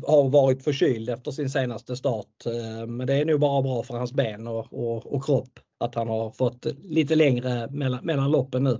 har 0.06 0.28
varit 0.28 0.64
förkyld 0.64 1.10
efter 1.10 1.30
sin 1.30 1.50
senaste 1.50 1.96
start. 1.96 2.46
Eh, 2.46 2.86
men 2.86 3.06
det 3.06 3.14
är 3.14 3.24
nog 3.24 3.40
bara 3.40 3.62
bra 3.62 3.82
för 3.82 3.94
hans 3.94 4.12
ben 4.12 4.46
och, 4.46 4.72
och, 4.72 5.14
och 5.14 5.24
kropp 5.24 5.58
att 5.80 5.94
han 5.94 6.08
har 6.08 6.30
fått 6.30 6.66
lite 6.82 7.14
längre 7.14 7.68
mellan, 7.70 8.04
mellan 8.04 8.30
loppen 8.30 8.64
nu. 8.64 8.78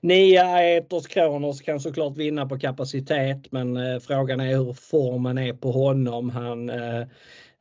Nia 0.00 0.62
Etos 0.62 1.06
Kronos 1.06 1.60
kan 1.60 1.80
såklart 1.80 2.16
vinna 2.16 2.46
på 2.46 2.58
kapacitet 2.58 3.52
men 3.52 3.76
eh, 3.76 3.98
frågan 3.98 4.40
är 4.40 4.56
hur 4.56 4.72
formen 4.72 5.38
är 5.38 5.52
på 5.52 5.72
honom. 5.72 6.30
Han 6.30 6.70
Eh, 6.70 7.06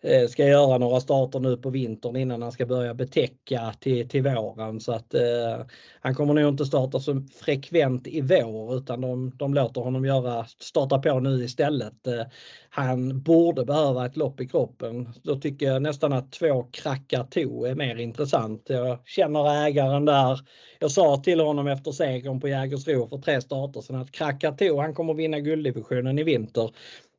Eh, 0.01 0.27
ska 0.27 0.45
göra 0.45 0.77
några 0.77 0.99
starter 0.99 1.39
nu 1.39 1.57
på 1.57 1.69
vintern 1.69 2.15
innan 2.15 2.41
han 2.41 2.51
ska 2.51 2.65
börja 2.65 2.93
betäcka 2.93 3.73
till, 3.79 4.09
till 4.09 4.23
våren. 4.23 4.79
Så 4.79 4.91
att 4.91 5.13
eh, 5.13 5.65
han 6.01 6.15
kommer 6.15 6.33
nog 6.33 6.49
inte 6.49 6.65
starta 6.65 6.99
så 6.99 7.23
frekvent 7.35 8.07
i 8.07 8.21
vår 8.21 8.77
utan 8.77 9.01
de, 9.01 9.31
de 9.37 9.53
låter 9.53 9.81
honom 9.81 10.05
göra, 10.05 10.45
starta 10.59 10.99
på 10.99 11.19
nu 11.19 11.43
istället. 11.43 12.07
Eh, 12.07 12.21
han 12.69 13.21
borde 13.21 13.65
behöva 13.65 14.05
ett 14.05 14.17
lopp 14.17 14.41
i 14.41 14.47
kroppen. 14.47 15.09
Då 15.23 15.35
tycker 15.35 15.65
jag 15.65 15.81
nästan 15.81 16.13
att 16.13 16.31
två 16.31 16.63
krackar 16.63 17.23
to 17.23 17.65
är 17.65 17.75
mer 17.75 17.95
intressant. 17.95 18.65
Jag 18.67 18.99
känner 19.05 19.65
ägaren 19.65 20.05
där. 20.05 20.39
Jag 20.79 20.91
sa 20.91 21.17
till 21.17 21.39
honom 21.39 21.67
efter 21.67 21.91
segern 21.91 22.39
på 22.39 22.47
Jägersro 22.47 23.07
för 23.07 23.17
tre 23.17 23.41
starter 23.41 23.81
sedan 23.81 23.95
att 23.95 24.11
krackar 24.11 24.51
to, 24.51 24.81
han 24.81 24.93
kommer 24.93 25.13
vinna 25.13 25.39
gulddivisionen 25.39 26.19
i 26.19 26.23
vinter. 26.23 26.71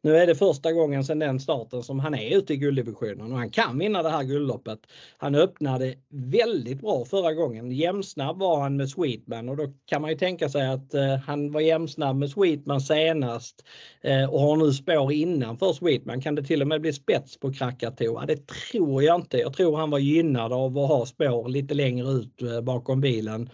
Nu 0.07 0.17
är 0.17 0.27
det 0.27 0.35
första 0.35 0.73
gången 0.73 1.05
sedan 1.05 1.19
den 1.19 1.41
starten 1.41 1.83
som 1.83 2.01
han 2.01 2.15
är 2.15 2.37
ute 2.39 2.53
i 2.55 2.57
gulddivisionen 2.57 3.33
och 3.33 3.39
han 3.39 3.51
kan 3.51 3.79
vinna 3.79 4.03
det 4.03 4.11
här 4.11 4.23
guldloppet. 4.23 4.79
Han 5.17 5.35
öppnade 5.35 5.95
väldigt 6.09 6.81
bra 6.81 7.05
förra 7.05 7.35
gången. 7.35 7.73
Jämsnabb 7.73 8.39
var 8.39 8.61
han 8.61 8.77
med 8.77 8.91
Sweetman 8.91 9.49
och 9.49 9.57
då 9.57 9.73
kan 9.87 10.03
man 10.03 10.11
ju 10.11 10.17
tänka 10.17 10.49
sig 10.49 10.67
att 10.69 10.95
eh, 10.95 11.17
han 11.17 11.53
var 11.53 11.61
jämsnabb 11.61 12.17
med 12.17 12.31
Sweetman 12.31 12.81
senast 12.81 13.65
eh, 14.01 14.25
och 14.25 14.41
har 14.41 14.57
nu 14.57 14.73
spår 14.73 15.13
innanför 15.13 15.73
Sweetman. 15.73 16.21
Kan 16.21 16.35
det 16.35 16.43
till 16.43 16.63
och 16.63 16.69
med 16.69 16.81
bli 16.81 16.93
spets 16.93 17.41
på 17.41 17.53
Krakatoa? 17.53 18.27
Det 18.27 18.47
tror 18.47 19.03
jag 19.03 19.21
inte. 19.21 19.39
Jag 19.39 19.53
tror 19.53 19.77
han 19.77 19.91
var 19.91 19.99
gynnad 19.99 20.53
av 20.53 20.79
att 20.79 20.89
ha 20.89 21.07
spår 21.07 21.49
lite 21.49 21.75
längre 21.75 22.09
ut 22.09 22.43
eh, 22.43 22.61
bakom 22.61 23.01
bilen. 23.01 23.51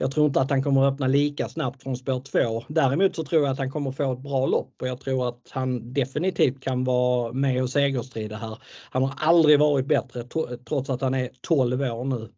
Jag 0.00 0.10
tror 0.10 0.26
inte 0.26 0.40
att 0.40 0.50
han 0.50 0.62
kommer 0.62 0.84
att 0.84 0.92
öppna 0.94 1.06
lika 1.06 1.48
snabbt 1.48 1.82
från 1.82 1.96
spår 1.96 2.20
2. 2.20 2.64
Däremot 2.68 3.16
så 3.16 3.24
tror 3.24 3.42
jag 3.42 3.52
att 3.52 3.58
han 3.58 3.70
kommer 3.70 3.92
få 3.92 4.12
ett 4.12 4.18
bra 4.18 4.46
lopp 4.46 4.74
och 4.80 4.88
jag 4.88 5.00
tror 5.00 5.28
att 5.28 5.42
han 5.50 5.92
definitivt 5.92 6.60
kan 6.60 6.84
vara 6.84 7.32
med 7.32 7.62
och 7.62 7.70
segerstrida 7.70 8.36
här. 8.36 8.58
Han 8.90 9.02
har 9.02 9.14
aldrig 9.16 9.58
varit 9.58 9.86
bättre 9.86 10.24
trots 10.68 10.90
att 10.90 11.00
han 11.00 11.14
är 11.14 11.30
12 11.40 11.82
år 11.82 12.04
nu. 12.04 12.28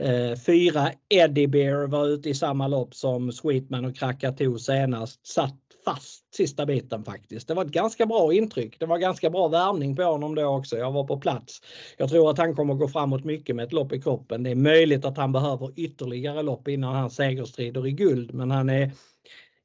Eh, 0.00 0.38
fyra 0.38 0.92
Eddie 1.08 1.46
Bear 1.46 1.86
var 1.86 2.06
ute 2.06 2.28
i 2.28 2.34
samma 2.34 2.68
lopp 2.68 2.94
som 2.94 3.32
Sweetman 3.32 3.84
och 3.84 3.96
Krakatoa 3.96 4.58
senast. 4.58 5.26
Satt 5.26 5.67
fast 5.88 6.34
sista 6.34 6.66
biten 6.66 7.04
faktiskt. 7.04 7.48
Det 7.48 7.54
var 7.54 7.64
ett 7.64 7.70
ganska 7.70 8.06
bra 8.06 8.32
intryck. 8.32 8.80
Det 8.80 8.86
var 8.86 8.98
ganska 8.98 9.30
bra 9.30 9.48
värmning 9.48 9.96
på 9.96 10.02
honom 10.02 10.34
då 10.34 10.44
också. 10.44 10.76
Jag 10.76 10.92
var 10.92 11.04
på 11.04 11.18
plats. 11.18 11.60
Jag 11.96 12.08
tror 12.10 12.30
att 12.30 12.38
han 12.38 12.56
kommer 12.56 12.74
gå 12.74 12.88
framåt 12.88 13.24
mycket 13.24 13.56
med 13.56 13.64
ett 13.64 13.72
lopp 13.72 13.92
i 13.92 14.02
kroppen. 14.02 14.42
Det 14.42 14.50
är 14.50 14.54
möjligt 14.54 15.04
att 15.04 15.16
han 15.16 15.32
behöver 15.32 15.72
ytterligare 15.76 16.42
lopp 16.42 16.68
innan 16.68 16.94
han 16.94 17.10
segerstrider 17.10 17.86
i 17.86 17.92
guld, 17.92 18.34
men 18.34 18.50
han 18.50 18.70
är 18.70 18.90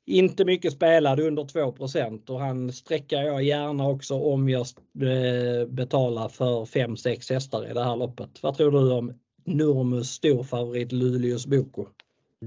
inte 0.06 0.46
mycket 0.46 0.74
spelad 0.74 1.20
under 1.20 1.46
2 1.46 2.34
och 2.34 2.40
han 2.40 2.74
sträcker 2.74 3.22
jag 3.22 3.44
gärna 3.44 3.88
också 3.88 4.16
om 4.16 4.50
jag 4.50 4.66
eh, 5.02 5.68
betalar 5.68 6.30
för 6.30 6.66
5-6 6.66 7.34
hästar 7.34 7.72
i 7.72 7.74
det 7.74 7.84
här 7.84 7.96
loppet. 7.96 8.44
Vad 8.44 8.58
tror 8.58 8.72
du 8.72 8.92
om 8.92 9.14
Nurmus 9.46 10.10
storfavorit 10.10 10.92
Luleås 10.92 11.46
Boko? 11.48 11.86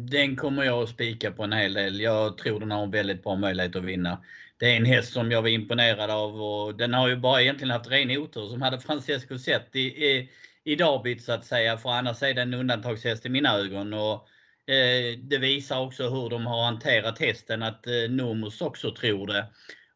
Den 0.05 0.37
kommer 0.37 0.63
jag 0.63 0.83
att 0.83 0.89
spika 0.89 1.33
på 1.33 1.43
en 1.43 1.53
hel 1.53 1.75
del. 1.75 2.01
Jag 2.01 2.39
tror 2.39 2.61
den 2.61 2.71
har 2.71 2.83
en 2.83 2.91
väldigt 2.91 3.23
bra 3.23 3.37
möjlighet 3.37 3.77
att 3.77 3.85
vinna. 3.85 4.23
Det 4.59 4.73
är 4.73 4.77
en 4.77 4.85
häst 4.85 5.13
som 5.13 5.31
jag 5.31 5.43
var 5.43 5.49
imponerad 5.49 6.11
av 6.11 6.43
och 6.43 6.75
den 6.75 6.95
har 6.95 7.09
ju 7.09 7.17
bara 7.17 7.43
egentligen 7.43 7.71
haft 7.71 7.91
ren 7.91 8.11
otur 8.11 8.49
som 8.49 8.63
hade 8.63 8.81
Francesco 8.81 9.39
sett 9.39 9.77
i, 9.77 9.81
i, 9.81 10.31
i 10.65 10.75
derbyt 10.75 11.23
så 11.23 11.33
att 11.33 11.45
säga. 11.45 11.79
För 11.79 11.91
annars 11.91 12.23
är 12.23 12.35
det 12.35 12.43
en 12.43 12.55
undantagshäst 12.55 13.27
i 13.27 13.29
mina 13.29 13.55
ögon. 13.55 13.93
Och, 13.93 14.29
eh, 14.73 15.19
det 15.19 15.39
visar 15.39 15.81
också 15.81 16.09
hur 16.09 16.31
de 16.31 16.47
har 16.47 16.65
hanterat 16.65 17.19
hästen, 17.19 17.63
att 17.63 17.87
eh, 17.87 18.11
Nomus 18.11 18.61
också 18.61 18.95
tror 18.95 19.27
det. 19.27 19.47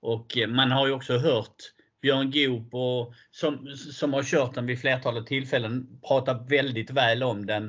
Och 0.00 0.38
eh, 0.38 0.48
man 0.48 0.70
har 0.70 0.86
ju 0.86 0.92
också 0.92 1.18
hört 1.18 1.56
Björn 2.02 2.30
Goop 2.30 2.74
och, 2.74 3.14
som, 3.30 3.76
som 3.76 4.12
har 4.12 4.22
kört 4.22 4.54
den 4.54 4.66
vid 4.66 4.80
flertalet 4.80 5.26
tillfällen 5.26 6.00
prata 6.08 6.34
väldigt 6.34 6.90
väl 6.90 7.22
om 7.22 7.46
den. 7.46 7.66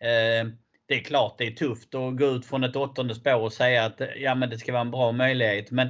Eh, 0.00 0.48
det 0.86 0.94
är 0.94 1.00
klart 1.00 1.38
det 1.38 1.46
är 1.46 1.50
tufft 1.50 1.94
att 1.94 2.16
gå 2.16 2.26
ut 2.26 2.46
från 2.46 2.64
ett 2.64 2.76
åttonde 2.76 3.14
spår 3.14 3.40
och 3.40 3.52
säga 3.52 3.84
att 3.84 4.00
ja, 4.16 4.34
men 4.34 4.50
det 4.50 4.58
ska 4.58 4.72
vara 4.72 4.80
en 4.80 4.90
bra 4.90 5.12
möjlighet. 5.12 5.70
Men 5.70 5.88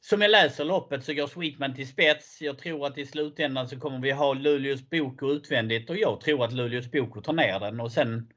som 0.00 0.22
jag 0.22 0.30
läser 0.30 0.64
loppet 0.64 1.04
så 1.04 1.14
går 1.14 1.26
Sweetman 1.26 1.74
till 1.74 1.88
spets. 1.88 2.42
Jag 2.42 2.58
tror 2.58 2.86
att 2.86 2.98
i 2.98 3.06
slutändan 3.06 3.68
så 3.68 3.80
kommer 3.80 3.98
vi 3.98 4.10
ha 4.10 4.34
Luleås 4.34 4.90
Boko 4.90 5.30
utvändigt 5.30 5.90
och 5.90 5.96
jag 5.96 6.20
tror 6.20 6.44
att 6.44 6.52
Luleås 6.52 6.90
Boko 6.90 7.20
tar 7.20 7.32
ner 7.32 7.60
den 7.60 7.80
och 7.80 7.92
sen 7.92 8.28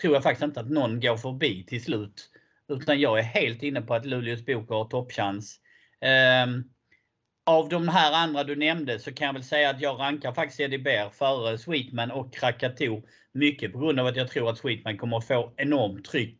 tror 0.00 0.14
jag 0.14 0.22
faktiskt 0.22 0.44
inte 0.44 0.60
att 0.60 0.70
någon 0.70 1.00
går 1.00 1.16
förbi 1.16 1.64
till 1.64 1.82
slut. 1.82 2.30
Utan 2.68 3.00
jag 3.00 3.18
är 3.18 3.22
helt 3.22 3.62
inne 3.62 3.82
på 3.82 3.94
att 3.94 4.06
Luleås 4.06 4.46
Boko 4.46 4.74
har 4.74 4.84
toppchans. 4.84 5.60
Um, 6.44 6.70
av 7.50 7.68
de 7.68 7.88
här 7.88 8.12
andra 8.12 8.44
du 8.44 8.56
nämnde 8.56 8.98
så 8.98 9.12
kan 9.12 9.26
jag 9.26 9.32
väl 9.32 9.44
säga 9.44 9.70
att 9.70 9.80
jag 9.80 10.00
rankar 10.00 10.32
faktiskt 10.32 10.60
Eddie 10.60 10.78
Bear 10.78 11.10
före 11.10 11.58
Sweetman 11.58 12.10
och 12.10 12.34
Krakatoa. 12.34 13.02
Mycket 13.32 13.72
på 13.72 13.78
grund 13.78 14.00
av 14.00 14.06
att 14.06 14.16
jag 14.16 14.28
tror 14.28 14.50
att 14.50 14.58
Sweetman 14.58 14.98
kommer 14.98 15.16
att 15.16 15.26
få 15.26 15.52
enormt 15.56 16.04
tryck 16.04 16.38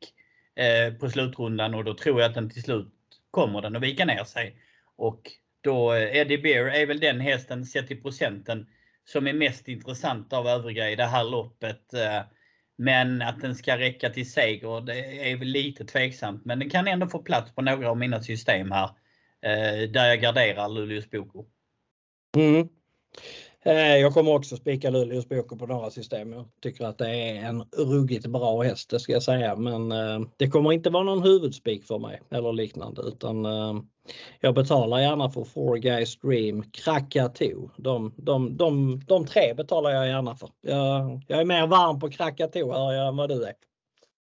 eh, 0.56 0.94
på 0.94 1.10
slutrundan 1.10 1.74
och 1.74 1.84
då 1.84 1.94
tror 1.94 2.20
jag 2.20 2.28
att 2.28 2.34
den 2.34 2.50
till 2.50 2.62
slut 2.62 2.92
kommer 3.30 3.62
den 3.62 3.76
att 3.76 3.82
vika 3.82 4.04
ner 4.04 4.24
sig. 4.24 4.56
Och 4.96 5.20
då 5.60 5.92
eh, 5.92 6.16
Eddie 6.16 6.38
Bear 6.38 6.66
är 6.66 6.86
väl 6.86 7.00
den 7.00 7.20
hästen 7.20 7.66
sett 7.66 7.86
till 7.86 8.02
procenten 8.02 8.66
som 9.04 9.26
är 9.26 9.32
mest 9.32 9.68
intressant 9.68 10.32
av 10.32 10.46
övriga 10.46 10.90
i 10.90 10.96
det 10.96 11.06
här 11.06 11.24
loppet. 11.24 11.94
Eh, 11.94 12.22
men 12.76 13.22
att 13.22 13.40
den 13.40 13.54
ska 13.54 13.78
räcka 13.78 14.10
till 14.10 14.32
seger, 14.32 14.80
det 14.80 15.30
är 15.30 15.36
väl 15.36 15.48
lite 15.48 15.84
tveksamt. 15.84 16.44
Men 16.44 16.58
den 16.58 16.70
kan 16.70 16.88
ändå 16.88 17.06
få 17.06 17.18
plats 17.18 17.54
på 17.54 17.62
några 17.62 17.90
av 17.90 17.96
mina 17.96 18.22
system 18.22 18.70
här. 18.70 18.90
Där 19.92 20.08
jag 20.08 20.20
garderar 20.20 20.68
Luleås 20.68 21.10
Boko. 21.10 21.44
Mm. 22.36 22.68
Eh, 23.62 23.96
jag 23.96 24.14
kommer 24.14 24.34
också 24.34 24.56
spika 24.56 24.90
Luleås 24.90 25.28
Boko 25.28 25.56
på 25.56 25.66
några 25.66 25.90
system. 25.90 26.32
Jag 26.32 26.48
tycker 26.62 26.84
att 26.84 26.98
det 26.98 27.08
är 27.10 27.34
en 27.34 27.62
ruggigt 27.76 28.26
bra 28.26 28.62
häst, 28.62 28.90
det 28.90 29.00
ska 29.00 29.12
jag 29.12 29.22
säga. 29.22 29.56
Men 29.56 29.92
eh, 29.92 30.20
det 30.36 30.48
kommer 30.48 30.72
inte 30.72 30.90
vara 30.90 31.04
någon 31.04 31.22
huvudspik 31.22 31.84
för 31.84 31.98
mig 31.98 32.20
eller 32.30 32.52
liknande 32.52 33.02
utan 33.02 33.44
eh, 33.46 33.74
jag 34.40 34.54
betalar 34.54 35.00
gärna 35.00 35.30
för 35.30 35.44
Four 35.44 35.76
Guys 35.76 36.18
Dream, 36.18 36.70
Krakatoa. 36.70 37.70
De, 37.76 38.14
de, 38.16 38.56
de, 38.56 39.00
de 39.06 39.26
tre 39.26 39.54
betalar 39.54 39.90
jag 39.90 40.08
gärna 40.08 40.36
för. 40.36 40.50
Jag, 40.60 41.22
jag 41.28 41.40
är 41.40 41.44
mer 41.44 41.66
varm 41.66 42.00
på 42.00 42.10
Krakatoa 42.10 42.78
hör 42.78 42.92
jag 42.92 43.08
än 43.08 43.16
vad 43.16 43.28
du 43.28 43.44
är. 43.44 43.54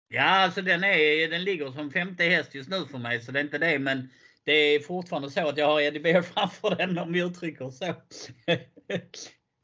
Ja, 0.07 0.43
alltså 0.43 0.61
den, 0.61 0.83
är, 0.83 1.29
den 1.29 1.43
ligger 1.43 1.71
som 1.71 1.91
femte 1.91 2.23
häst 2.23 2.55
just 2.55 2.69
nu 2.69 2.85
för 2.91 2.97
mig 2.97 3.21
så 3.21 3.31
det 3.31 3.39
är 3.39 3.43
inte 3.43 3.57
det. 3.57 3.79
Men 3.79 4.09
det 4.45 4.51
är 4.51 4.79
fortfarande 4.79 5.29
så 5.29 5.47
att 5.47 5.57
jag 5.57 5.67
har 5.67 5.81
Eddie 5.81 6.21
framför 6.33 6.75
den 6.75 6.97
om 6.97 7.13
vi 7.13 7.21
uttrycker 7.21 7.69
så. 7.69 7.93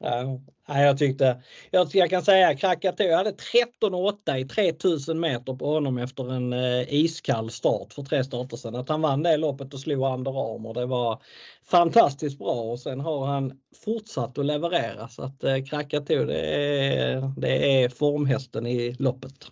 Ja, 0.04 0.40
jag 0.66 0.98
tyckte, 0.98 1.42
jag, 1.70 1.88
jag 1.92 2.10
kan 2.10 2.22
säga 2.22 2.56
Krakatoa, 2.56 3.06
jag 3.06 3.16
hade 3.16 3.30
13,8 3.30 4.36
i 4.36 4.44
3000 4.44 5.20
meter 5.20 5.54
på 5.54 5.66
honom 5.66 5.98
efter 5.98 6.32
en 6.32 6.52
eh, 6.52 6.94
iskall 6.94 7.50
start 7.50 7.92
för 7.92 8.02
tre 8.02 8.24
starter 8.24 8.56
sedan. 8.56 8.74
Att 8.74 8.88
han 8.88 9.02
vann 9.02 9.22
det 9.22 9.36
loppet 9.36 9.74
och 9.74 9.80
slog 9.80 10.14
Under 10.14 10.54
Armour, 10.54 10.74
det 10.74 10.86
var 10.86 11.22
fantastiskt 11.64 12.38
bra 12.38 12.62
och 12.62 12.80
sen 12.80 13.00
har 13.00 13.26
han 13.26 13.60
fortsatt 13.84 14.38
att 14.38 14.46
leverera 14.46 15.08
så 15.08 15.22
att 15.22 15.44
eh, 15.44 15.64
Krakatoa 15.64 16.24
det 16.24 16.40
är, 16.40 17.32
det 17.36 17.82
är 17.82 17.88
formhästen 17.88 18.66
i 18.66 18.92
loppet. 18.98 19.46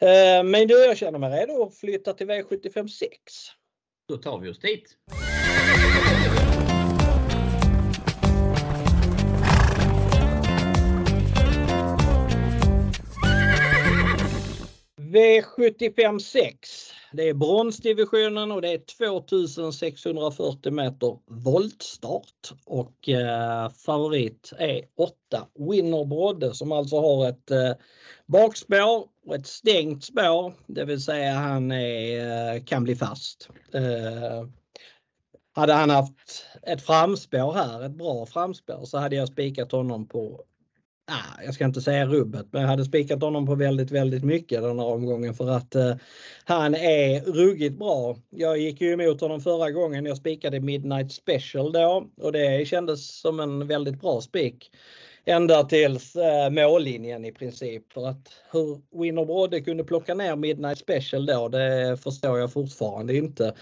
Eh, 0.00 0.44
men 0.44 0.68
du, 0.68 0.84
jag 0.84 0.96
känner 0.96 1.18
mig 1.18 1.40
redo 1.40 1.62
att 1.62 1.74
flytta 1.74 2.12
till 2.12 2.30
V75 2.30 2.88
6. 2.88 3.10
Då 4.10 4.16
tar 4.16 4.38
vi 4.38 4.50
oss 4.50 4.58
dit. 4.58 4.96
V75 14.96 16.18
6. 16.18 16.90
Det 17.12 17.28
är 17.28 17.34
bronsdivisionen 17.34 18.52
och 18.52 18.62
det 18.62 18.68
är 18.68 18.78
2640 18.78 20.72
meter 20.72 21.18
voltstart 21.26 22.52
och 22.64 23.08
eh, 23.08 23.70
favorit 23.70 24.52
är 24.58 24.82
8 24.96 25.14
Winner 25.58 26.04
Brodde 26.04 26.54
som 26.54 26.72
alltså 26.72 27.00
har 27.00 27.28
ett 27.28 27.50
eh, 27.50 27.72
bakspår 28.26 29.08
ett 29.34 29.46
stängt 29.46 30.04
spår. 30.04 30.54
Det 30.66 30.84
vill 30.84 31.02
säga 31.02 31.32
han 31.32 31.72
är, 31.72 32.54
eh, 32.54 32.62
kan 32.64 32.84
bli 32.84 32.96
fast. 32.96 33.48
Eh, 33.74 34.48
hade 35.52 35.72
han 35.72 35.90
haft 35.90 36.46
ett 36.62 36.82
framspår 36.82 37.52
här, 37.52 37.86
ett 37.86 37.92
bra 37.92 38.26
framspår, 38.26 38.84
så 38.84 38.98
hade 38.98 39.16
jag 39.16 39.28
spikat 39.28 39.72
honom 39.72 40.08
på 40.08 40.44
ah, 41.10 41.42
jag 41.44 41.54
ska 41.54 41.64
inte 41.64 41.80
säga 41.80 42.06
rubbet, 42.06 42.46
men 42.50 42.62
jag 42.62 42.68
hade 42.68 42.84
spikat 42.84 43.22
honom 43.22 43.46
på 43.46 43.54
väldigt, 43.54 43.90
väldigt 43.90 44.24
mycket 44.24 44.62
den 44.62 44.78
här 44.78 44.86
omgången 44.86 45.34
för 45.34 45.50
att 45.50 45.74
eh, 45.74 45.94
han 46.44 46.74
är 46.74 47.20
ruggigt 47.20 47.78
bra. 47.78 48.16
Jag 48.30 48.58
gick 48.58 48.80
ju 48.80 48.92
emot 48.92 49.20
honom 49.20 49.40
förra 49.40 49.70
gången 49.70 50.06
jag 50.06 50.16
spikade 50.16 50.60
Midnight 50.60 51.12
Special 51.12 51.72
då 51.72 52.06
och 52.16 52.32
det 52.32 52.68
kändes 52.68 53.20
som 53.20 53.40
en 53.40 53.66
väldigt 53.66 54.00
bra 54.00 54.20
spik 54.20 54.70
ända 55.24 55.64
tills 55.64 56.16
eh, 56.16 56.50
mållinjen 56.50 57.24
i 57.24 57.32
princip. 57.32 57.92
För 57.92 58.06
att 58.06 58.28
hur 58.52 59.00
Winner 59.00 59.24
Brodde 59.24 59.60
kunde 59.60 59.84
plocka 59.84 60.14
ner 60.14 60.36
Midnight 60.36 60.78
Special 60.78 61.26
då, 61.26 61.48
det 61.48 61.96
förstår 62.02 62.38
jag 62.38 62.52
fortfarande 62.52 63.16
inte. 63.16 63.54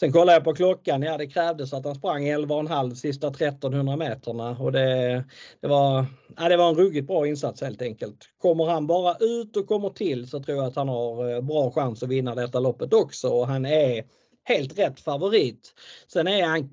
Sen 0.00 0.12
kollade 0.12 0.32
jag 0.32 0.44
på 0.44 0.54
klockan, 0.54 1.02
ja 1.02 1.18
det 1.18 1.26
krävdes 1.26 1.72
att 1.72 1.84
han 1.84 1.94
sprang 1.94 2.28
11,5 2.28 2.94
sista 2.94 3.28
1300 3.28 3.96
meterna 3.96 4.50
och 4.50 4.72
det, 4.72 5.24
det, 5.60 5.68
var, 5.68 6.06
ja, 6.36 6.48
det 6.48 6.56
var 6.56 6.68
en 6.68 6.76
ruggigt 6.76 7.06
bra 7.06 7.26
insats 7.26 7.60
helt 7.60 7.82
enkelt. 7.82 8.28
Kommer 8.38 8.64
han 8.64 8.86
bara 8.86 9.16
ut 9.20 9.56
och 9.56 9.66
kommer 9.66 9.90
till 9.90 10.28
så 10.28 10.42
tror 10.42 10.56
jag 10.56 10.66
att 10.66 10.76
han 10.76 10.88
har 10.88 11.34
eh, 11.34 11.40
bra 11.40 11.70
chans 11.70 12.02
att 12.02 12.08
vinna 12.08 12.34
detta 12.34 12.60
loppet 12.60 12.92
också 12.92 13.28
och 13.28 13.46
han 13.46 13.66
är 13.66 14.04
helt 14.44 14.78
rätt 14.78 15.00
favorit. 15.00 15.72
Sen 16.08 16.28
är 16.28 16.46
han 16.46 16.70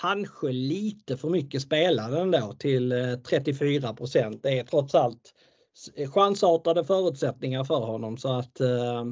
kanske 0.00 0.52
lite 0.52 1.16
för 1.16 1.28
mycket 1.28 1.62
spelare 1.62 2.20
ändå 2.20 2.54
till 2.58 2.92
eh, 2.92 3.14
34 3.14 3.94
procent. 3.94 4.42
Det 4.42 4.58
är 4.58 4.64
trots 4.64 4.94
allt 4.94 5.34
eh, 5.96 6.10
chansartade 6.10 6.84
förutsättningar 6.84 7.64
för 7.64 7.80
honom 7.80 8.16
så 8.16 8.32
att 8.32 8.60
eh, 8.60 9.04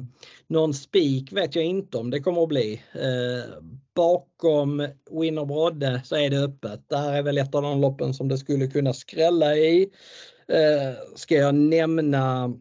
någon 0.47 0.73
spik 0.73 1.33
vet 1.33 1.55
jag 1.55 1.65
inte 1.65 1.97
om 1.97 2.09
det 2.09 2.19
kommer 2.19 2.43
att 2.43 2.49
bli. 2.49 2.81
Eh, 2.93 3.63
bakom 3.95 4.87
Winner 5.11 5.45
Brodde 5.45 6.01
så 6.05 6.15
är 6.15 6.29
det 6.29 6.43
öppet. 6.43 6.89
Det 6.89 6.97
här 6.97 7.13
är 7.13 7.23
väl 7.23 7.37
ett 7.37 7.55
av 7.55 7.61
de 7.61 7.81
loppen 7.81 8.13
som 8.13 8.27
det 8.27 8.37
skulle 8.37 8.67
kunna 8.67 8.93
skrälla 8.93 9.55
i. 9.55 9.89
Eh, 10.47 11.15
ska 11.15 11.35
jag 11.35 11.55
nämna 11.55 12.53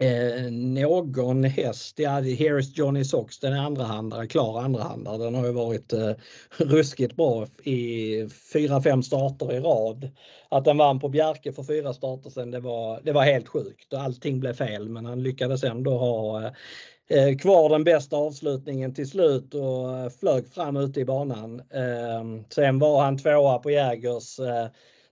Eh, 0.00 0.50
någon 0.50 1.44
häst, 1.44 1.98
ja 1.98 2.20
Here's 2.20 2.70
Johnny 2.74 3.04
Sox, 3.04 3.38
den 3.38 3.52
är 3.52 3.60
andrahandare, 3.60 4.26
klar 4.26 4.60
andrahandare. 4.60 5.18
Den 5.18 5.34
har 5.34 5.46
ju 5.46 5.52
varit 5.52 5.92
eh, 5.92 6.10
ruskigt 6.56 7.16
bra 7.16 7.46
i 7.62 8.28
fyra, 8.52 8.82
fem 8.82 9.02
starter 9.02 9.52
i 9.52 9.60
rad. 9.60 10.10
Att 10.48 10.64
den 10.64 10.76
vann 10.76 11.00
på 11.00 11.08
Bjerke 11.08 11.52
för 11.52 11.62
fyra 11.62 11.92
starter 11.92 12.30
sedan, 12.30 12.50
det 12.50 12.60
var, 12.60 13.00
det 13.02 13.12
var 13.12 13.22
helt 13.22 13.48
sjukt 13.48 13.92
och 13.92 14.00
allting 14.00 14.40
blev 14.40 14.54
fel 14.54 14.88
men 14.88 15.06
han 15.06 15.22
lyckades 15.22 15.64
ändå 15.64 15.98
ha 15.98 16.42
eh, 17.08 17.36
kvar 17.40 17.68
den 17.68 17.84
bästa 17.84 18.16
avslutningen 18.16 18.94
till 18.94 19.08
slut 19.10 19.54
och 19.54 19.98
eh, 19.98 20.10
flög 20.10 20.48
fram 20.48 20.76
ute 20.76 21.00
i 21.00 21.04
banan. 21.04 21.60
Eh, 21.60 22.44
sen 22.50 22.78
var 22.78 23.02
han 23.02 23.18
tvåa 23.18 23.58
på 23.58 23.70
Jägers 23.70 24.38
eh, 24.38 24.66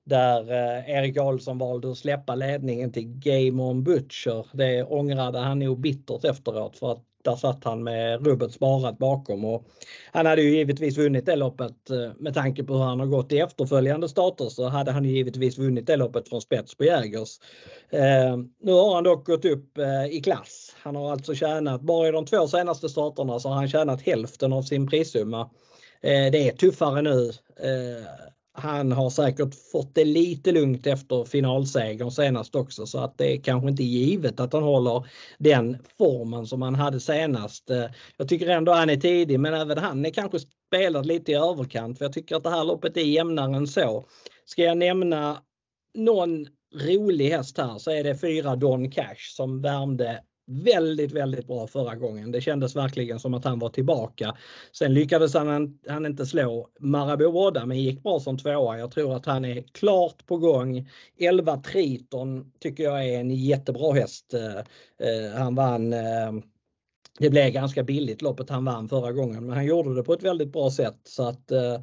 där 0.05 0.53
eh, 0.53 0.91
Erik 0.91 1.17
Karlsson 1.17 1.59
valde 1.59 1.91
att 1.91 1.99
släppa 1.99 2.35
ledningen 2.35 2.93
till 2.93 3.05
Game 3.07 3.63
On 3.63 3.83
Butcher. 3.83 4.47
Det 4.53 4.85
ångrade 4.85 5.39
han 5.39 5.59
nog 5.59 5.81
bittert 5.81 6.25
efteråt 6.25 6.77
för 6.77 6.93
att 6.93 7.05
där 7.25 7.37
satt 7.37 7.65
han 7.65 7.83
med 7.85 8.27
rubbet 8.27 8.53
sparat 8.53 8.99
bakom 8.99 9.45
och 9.45 9.67
han 10.13 10.27
hade 10.27 10.43
ju 10.43 10.57
givetvis 10.57 10.99
vunnit 10.99 11.27
det 11.27 11.37
loppet 11.37 11.91
eh, 11.91 12.11
med 12.19 12.35
tanke 12.35 12.65
på 12.65 12.75
hur 12.75 12.85
han 12.85 13.01
har 13.01 13.07
gått 13.07 13.33
i 13.33 13.39
efterföljande 13.39 14.09
starter 14.09 14.45
så 14.45 14.69
hade 14.69 14.93
han 14.93 15.05
givetvis 15.05 15.59
vunnit 15.59 15.87
det 15.87 15.97
loppet 15.97 16.29
från 16.29 16.41
spets 16.41 16.75
på 16.75 16.85
Jägers. 16.85 17.39
Eh, 17.91 18.37
nu 18.61 18.73
har 18.73 18.95
han 18.95 19.05
dock 19.05 19.27
gått 19.27 19.45
upp 19.45 19.79
eh, 19.79 20.07
i 20.17 20.21
klass. 20.21 20.77
Han 20.83 20.97
har 20.97 21.13
alltså 21.13 21.35
tjänat, 21.35 21.81
bara 21.81 22.09
i 22.09 22.13
de 22.13 22.27
två 22.27 22.49
senaste 22.49 22.89
starterna 22.89 23.41
så 23.41 23.49
har 23.49 23.57
han 23.57 23.69
tjänat 23.69 24.03
hälften 24.03 24.53
av 24.53 24.63
sin 24.63 24.87
prissumma. 24.87 25.41
Eh, 26.01 26.31
det 26.33 26.49
är 26.49 26.53
tuffare 26.57 27.03
nu. 27.03 27.29
Eh, 27.57 28.07
han 28.55 28.93
har 28.93 29.11
säkert 29.11 29.55
fått 29.73 29.95
det 29.95 30.05
lite 30.05 30.53
lugnt 30.53 30.87
efter 30.87 31.25
finalsegern 31.25 32.11
senast 32.11 32.55
också 32.55 32.87
så 32.87 32.99
att 32.99 33.19
det 33.19 33.33
är 33.33 33.41
kanske 33.41 33.69
inte 33.69 33.83
givet 33.83 34.41
att 34.41 34.53
han 34.53 34.63
håller 34.63 35.07
den 35.39 35.79
formen 35.99 36.47
som 36.47 36.63
han 36.63 36.75
hade 36.75 37.01
senast. 37.01 37.71
Eh, 37.71 37.85
jag 38.17 38.29
tycker 38.29 38.49
ändå 38.49 38.73
han 38.73 38.91
är 38.91 38.97
tidig 38.97 39.41
men 39.41 39.55
även 39.55 39.79
han 39.79 40.07
är 40.07 40.11
kanske 40.11 40.39
spelad 40.39 41.07
lite 41.07 41.33
i 41.33 41.35
överkant 41.35 41.99
för 41.99 42.05
jag 42.05 42.13
tycker 42.13 42.37
att 42.37 42.45
det 42.45 42.51
här 42.51 42.65
loppet 42.65 42.97
är 42.97 43.01
jämnare 43.01 43.57
än 43.57 43.67
så. 43.67 44.07
Ska 44.45 44.63
jag 44.63 44.79
nämna 44.79 45.43
någon 45.95 46.47
rolig 46.75 47.31
häst 47.31 47.59
här 47.59 47.79
så 47.79 47.91
är 47.91 48.05
det 48.05 48.19
fyra 48.19 48.57
Don 48.57 48.91
Cash 48.91 49.35
som 49.37 49.63
värmde 49.63 50.23
väldigt, 50.47 51.13
väldigt 51.13 51.47
bra 51.47 51.67
förra 51.67 51.95
gången. 51.95 52.33
Det 52.33 52.41
kändes 52.41 52.77
verkligen 52.77 53.21
som 53.21 53.35
att 53.35 53.45
han 53.45 53.59
var 53.59 53.69
tillbaka. 53.69 54.37
Sen 54.73 54.95
lyckades 54.95 55.35
han, 55.35 55.79
han 55.89 56.07
inte 56.07 56.27
slå 56.27 56.69
Marabou 56.81 57.67
men 57.67 57.83
gick 57.83 58.03
bra 58.03 58.21
som 58.21 58.39
tvåa. 58.39 58.79
Jag 58.79 58.91
tror 58.91 59.17
att 59.17 59.27
han 59.27 59.45
är 59.45 59.63
klart 59.73 60.27
på 60.27 60.37
gång. 60.37 60.89
11 61.19 61.57
Triton 61.57 62.53
tycker 62.61 62.85
jag 62.85 63.09
är 63.09 63.21
en 63.21 63.31
jättebra 63.31 63.93
häst. 63.93 64.35
Eh, 64.35 64.59
eh, 65.09 65.39
han 65.39 65.55
vann 65.55 65.93
eh, 65.93 66.33
det 67.19 67.31
blev 67.31 67.53
ganska 67.53 67.83
billigt 67.83 68.23
loppet 68.23 68.51
han 68.51 68.65
vann 68.65 68.89
förra 68.89 69.13
gången 69.13 69.47
men 69.47 69.57
han 69.57 69.67
gjorde 69.67 69.95
det 69.95 70.03
på 70.03 70.13
ett 70.13 70.23
väldigt 70.23 70.53
bra 70.53 70.71
sätt 70.71 71.01
så 71.05 71.29
att 71.29 71.51
Eh, 71.51 71.81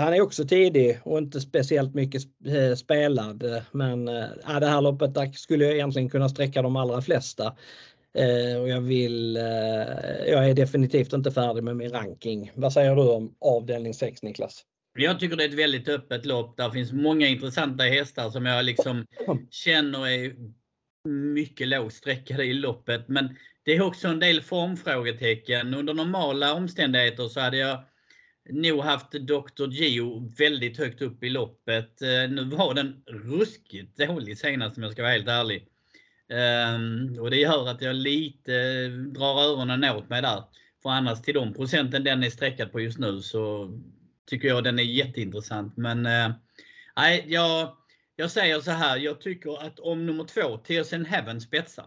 han 0.00 0.14
är 0.14 0.20
också 0.20 0.44
tidig 0.44 1.00
och 1.04 1.18
inte 1.18 1.40
speciellt 1.40 1.94
mycket 1.94 2.22
eh, 2.46 2.74
spelad. 2.74 3.62
Men 3.72 4.08
eh, 4.08 4.60
det 4.60 4.66
här 4.66 4.80
loppet 4.80 5.34
skulle 5.34 5.64
jag 5.64 5.74
egentligen 5.74 6.10
kunna 6.10 6.28
sträcka 6.28 6.62
de 6.62 6.76
allra 6.76 7.02
flesta. 7.02 7.56
Eh, 8.14 8.60
och 8.60 8.68
jag 8.68 8.80
vill, 8.80 9.36
eh, 9.36 9.42
jag 10.26 10.50
är 10.50 10.54
definitivt 10.54 11.12
inte 11.12 11.30
färdig 11.30 11.62
med 11.64 11.76
min 11.76 11.90
ranking. 11.90 12.50
Vad 12.54 12.72
säger 12.72 12.96
du 12.96 13.02
om 13.02 13.34
avdelning 13.40 13.94
6 13.94 14.22
Niklas? 14.22 14.64
Jag 14.98 15.20
tycker 15.20 15.36
det 15.36 15.44
är 15.44 15.48
ett 15.48 15.54
väldigt 15.54 15.88
öppet 15.88 16.26
lopp. 16.26 16.56
Där 16.56 16.70
finns 16.70 16.92
många 16.92 17.26
intressanta 17.26 17.84
hästar 17.84 18.30
som 18.30 18.46
jag 18.46 18.64
liksom 18.64 19.06
känner 19.50 20.08
är 20.08 20.32
mycket 21.08 21.68
lågsträckade 21.68 22.44
i 22.44 22.52
loppet. 22.52 23.08
Men 23.08 23.36
det 23.64 23.76
är 23.76 23.82
också 23.82 24.08
en 24.08 24.20
del 24.20 24.42
formfrågetecken. 24.42 25.74
Under 25.74 25.94
normala 25.94 26.54
omständigheter 26.54 27.28
så 27.28 27.40
hade 27.40 27.56
jag 27.56 27.84
nog 28.48 28.80
haft 28.80 29.12
Dr. 29.12 29.68
Gio 29.70 30.32
väldigt 30.38 30.78
högt 30.78 31.02
upp 31.02 31.24
i 31.24 31.28
loppet. 31.28 32.02
Eh, 32.02 32.30
nu 32.30 32.44
var 32.44 32.74
den 32.74 33.02
ruskigt 33.06 33.98
dålig 33.98 34.38
senast 34.38 34.76
om 34.76 34.82
jag 34.82 34.92
ska 34.92 35.02
vara 35.02 35.12
helt 35.12 35.28
ärlig. 35.28 35.68
Ehm, 36.28 37.18
och 37.20 37.30
det 37.30 37.36
gör 37.36 37.68
att 37.68 37.82
jag 37.82 37.96
lite 37.96 38.54
eh, 38.54 38.90
drar 38.90 39.42
öronen 39.42 39.84
åt 39.84 40.08
mig 40.08 40.22
där. 40.22 40.44
För 40.82 40.90
annars 40.90 41.22
till 41.22 41.34
de 41.34 41.54
procenten 41.54 42.04
den 42.04 42.24
är 42.24 42.30
sträckad 42.30 42.72
på 42.72 42.80
just 42.80 42.98
nu 42.98 43.20
så 43.20 43.72
tycker 44.26 44.48
jag 44.48 44.64
den 44.64 44.78
är 44.78 44.82
jätteintressant. 44.82 45.76
Men 45.76 46.06
eh, 46.06 46.32
nej, 46.96 47.24
jag, 47.28 47.76
jag 48.16 48.30
säger 48.30 48.60
så 48.60 48.70
här. 48.70 48.96
Jag 48.96 49.20
tycker 49.20 49.66
att 49.66 49.78
om 49.78 50.06
nummer 50.06 50.24
två, 50.24 50.56
TSN 50.56 51.04
Heaven 51.04 51.40
spetsar, 51.40 51.86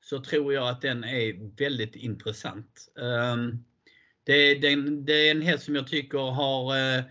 så 0.00 0.22
tror 0.22 0.54
jag 0.54 0.68
att 0.68 0.80
den 0.80 1.04
är 1.04 1.56
väldigt 1.56 1.96
intressant. 1.96 2.88
Um, 2.94 3.64
det, 4.24 4.54
det, 4.54 4.76
det, 5.04 5.28
är 5.28 5.30
en 5.30 5.42
häst 5.42 5.64
som 5.64 5.74
jag 5.74 5.86
tycker 5.86 6.18
har 6.18 6.76
eh, 6.76 7.04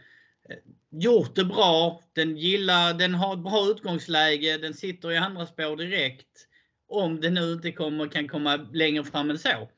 gjort 0.92 1.36
det 1.36 1.46
bra. 1.46 2.02
Den 2.14 2.38
gillar, 2.38 2.94
den 2.94 3.14
har 3.14 3.34
ett 3.34 3.44
bra 3.44 3.68
utgångsläge. 3.68 4.58
Den 4.58 4.74
sitter 4.74 5.12
i 5.12 5.18
andra 5.18 5.46
spår 5.46 5.78
direkt. 5.78 6.48
Om 6.88 7.22
den 7.22 7.34
nu 7.34 7.54
inte 7.54 7.72
kommer, 7.72 8.08
kan 8.08 8.28
komma 8.28 8.56
längre 8.74 9.04
fram 9.04 9.30
än 9.30 9.40
så. 9.40 9.70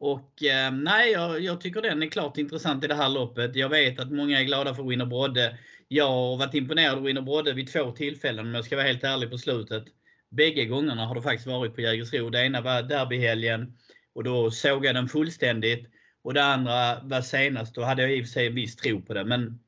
Och 0.00 0.42
eh, 0.42 0.72
nej, 0.72 1.12
jag, 1.12 1.40
jag, 1.40 1.60
tycker 1.60 1.82
den 1.82 2.02
är 2.02 2.06
klart 2.06 2.38
intressant 2.38 2.84
i 2.84 2.86
det 2.86 2.94
här 2.94 3.08
loppet. 3.08 3.56
Jag 3.56 3.68
vet 3.68 4.00
att 4.00 4.12
många 4.12 4.40
är 4.40 4.44
glada 4.44 4.74
för 4.74 4.82
Winner 4.82 5.06
Brodde. 5.06 5.58
Jag 5.88 6.08
har 6.08 6.36
varit 6.36 6.54
imponerad 6.54 6.96
av 6.96 7.02
Winner 7.02 7.22
Brodde 7.22 7.52
vid 7.52 7.72
två 7.72 7.90
tillfällen 7.90 8.46
om 8.46 8.54
jag 8.54 8.64
ska 8.64 8.76
vara 8.76 8.86
helt 8.86 9.04
ärlig 9.04 9.30
på 9.30 9.38
slutet. 9.38 9.84
Bägge 10.30 10.64
gångerna 10.64 11.06
har 11.06 11.14
det 11.14 11.22
faktiskt 11.22 11.46
varit 11.46 11.74
på 11.74 11.80
Jägersro. 11.80 12.30
Det 12.30 12.46
ena 12.46 12.60
var 12.60 12.82
derbyhelgen 12.82 13.78
och 14.14 14.24
då 14.24 14.50
såg 14.50 14.86
jag 14.86 14.94
den 14.94 15.08
fullständigt. 15.08 15.88
Och 16.22 16.34
det 16.34 16.44
andra 16.44 17.00
var 17.02 17.20
senast, 17.20 17.74
då 17.74 17.82
hade 17.82 18.02
jag 18.02 18.12
i 18.12 18.22
och 18.22 18.26
för 18.26 18.32
sig 18.32 18.46
en 18.46 18.54
viss 18.54 18.76
tro 18.76 19.02
på 19.02 19.14
det. 19.14 19.24
Men 19.24 19.60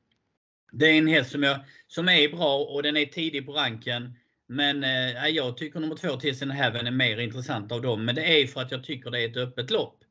det 0.71 0.85
är 0.85 0.97
en 0.97 1.07
häst 1.07 1.31
som, 1.31 1.43
jag, 1.43 1.59
som 1.87 2.09
är 2.09 2.29
bra 2.29 2.57
och 2.57 2.83
den 2.83 2.97
är 2.97 3.05
tidig 3.05 3.45
på 3.45 3.53
ranken. 3.53 4.13
Men 4.47 4.83
eh, 4.83 5.27
jag 5.27 5.57
tycker 5.57 5.79
nummer 5.79 5.95
två, 5.95 6.19
Tills 6.19 6.41
in 6.41 6.51
Heaven, 6.51 6.87
är 6.87 6.91
mer 6.91 7.19
intressant 7.19 7.71
av 7.71 7.81
dem. 7.81 8.05
Men 8.05 8.15
det 8.15 8.41
är 8.41 8.47
för 8.47 8.61
att 8.61 8.71
jag 8.71 8.83
tycker 8.83 9.11
det 9.11 9.21
är 9.21 9.29
ett 9.29 9.37
öppet 9.37 9.71
lopp. 9.71 10.03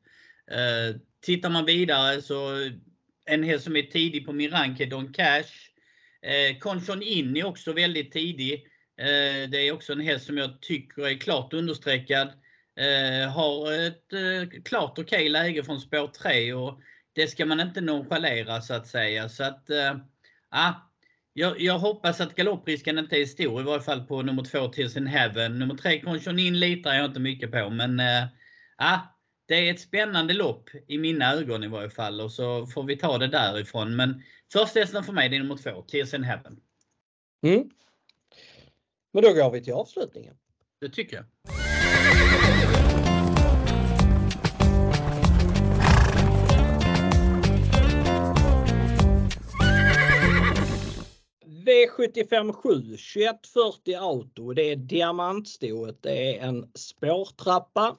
Eh, 0.51 1.01
tittar 1.21 1.49
man 1.49 1.65
vidare 1.65 2.21
så 2.21 2.69
en 3.25 3.43
häst 3.43 3.63
som 3.63 3.75
är 3.75 3.81
tidig 3.81 4.25
på 4.25 4.33
min 4.33 4.51
rank 4.51 4.79
är 4.79 4.85
Don 4.85 5.13
Cash. 5.13 5.51
Eh, 6.21 6.57
Conchon 6.59 7.01
In 7.01 7.37
är 7.37 7.45
också 7.45 7.73
väldigt 7.73 8.11
tidig. 8.11 8.53
Eh, 8.99 9.49
det 9.49 9.67
är 9.67 9.71
också 9.71 9.93
en 9.93 9.99
häst 9.99 10.25
som 10.25 10.37
jag 10.37 10.61
tycker 10.61 11.07
är 11.07 11.17
klart 11.17 11.53
understreckad. 11.53 12.29
Eh, 12.75 13.29
har 13.29 13.71
ett 13.87 14.13
eh, 14.13 14.61
klart 14.63 14.91
okej 14.91 15.03
okay 15.03 15.29
läge 15.29 15.63
från 15.63 15.81
spår 15.81 16.07
3 16.07 16.53
och 16.53 16.79
det 17.13 17.27
ska 17.27 17.45
man 17.45 17.59
inte 17.59 17.81
nonchalera 17.81 18.61
så 18.61 18.73
att 18.73 18.87
säga. 18.87 19.29
Så 19.29 19.43
att, 19.43 19.69
eh, 19.69 19.95
jag, 21.33 21.61
jag, 21.61 21.79
hoppas 21.79 22.21
att 22.21 22.35
galopprisken 22.35 22.97
inte 22.97 23.17
är 23.17 23.25
stor, 23.25 23.61
i 23.61 23.63
varje 23.63 23.81
fall 23.81 24.05
på 24.05 24.21
nummer 24.21 24.43
2 24.43 24.67
Tills 24.67 24.97
in 24.97 25.07
Heaven. 25.07 25.59
Nummer 25.59 25.75
3 25.75 26.01
Conchon 26.01 26.39
In 26.39 26.59
litar 26.59 26.93
jag 26.93 27.05
inte 27.05 27.19
mycket 27.19 27.51
på, 27.51 27.69
men 27.69 27.99
äh, 27.99 28.99
det 29.47 29.55
är 29.55 29.73
ett 29.73 29.79
spännande 29.79 30.33
lopp 30.33 30.69
i 30.87 30.97
mina 30.97 31.33
ögon 31.33 31.63
i 31.63 31.67
varje 31.67 31.89
fall 31.89 32.21
och 32.21 32.31
så 32.31 32.67
får 32.67 32.83
vi 32.83 32.97
ta 32.97 33.17
det 33.17 33.27
därifrån. 33.27 33.95
Men 33.95 34.23
första 34.53 34.79
hästen 34.79 35.03
för 35.03 35.13
mig 35.13 35.29
det 35.29 35.35
är 35.35 35.39
nummer 35.39 35.57
2, 35.57 35.81
Tears 35.81 36.13
in 36.13 36.23
Heaven. 36.23 36.59
Mm. 37.43 37.69
Men 39.13 39.23
då 39.23 39.33
går 39.33 39.51
vi 39.51 39.63
till 39.63 39.73
avslutningen. 39.73 40.35
Det 40.81 40.89
tycker 40.89 41.15
jag. 41.15 41.25
V75 51.87 52.53
7 52.53 52.97
2140 52.97 53.95
Auto. 53.99 54.53
Det 54.53 54.71
är 54.71 54.75
diamantstoet. 54.75 55.97
Det 56.01 56.37
är 56.37 56.47
en 56.47 56.71
spårtrappa. 56.73 57.95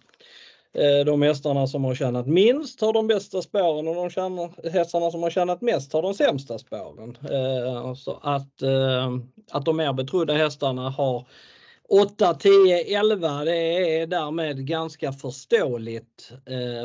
Eh, 0.77 1.05
de 1.05 1.23
hästarna 1.23 1.67
som 1.67 1.85
har 1.85 1.95
tjänat 1.95 2.27
minst 2.27 2.81
har 2.81 2.93
de 2.93 3.07
bästa 3.07 3.43
spåren 3.43 3.89
och 3.89 3.95
de 3.95 4.11
tjänar, 4.11 4.71
hästarna 4.71 5.11
som 5.11 5.23
har 5.23 5.31
tjänat 5.31 5.61
mest 5.61 5.93
har 5.93 6.03
de 6.03 6.15
sämsta 6.15 6.59
spåren. 6.59 7.17
Eh, 7.31 7.95
så 7.95 8.19
att, 8.23 8.63
eh, 8.63 9.17
att 9.51 9.65
de 9.65 9.77
mer 9.77 9.93
betrodda 9.93 10.35
hästarna 10.35 10.91
har 10.91 11.29
8, 11.89 12.35
10, 12.35 12.99
11 12.99 13.45
det 13.45 13.57
är 14.01 14.07
därmed 14.07 14.67
ganska 14.67 15.13
förståeligt 15.13 16.33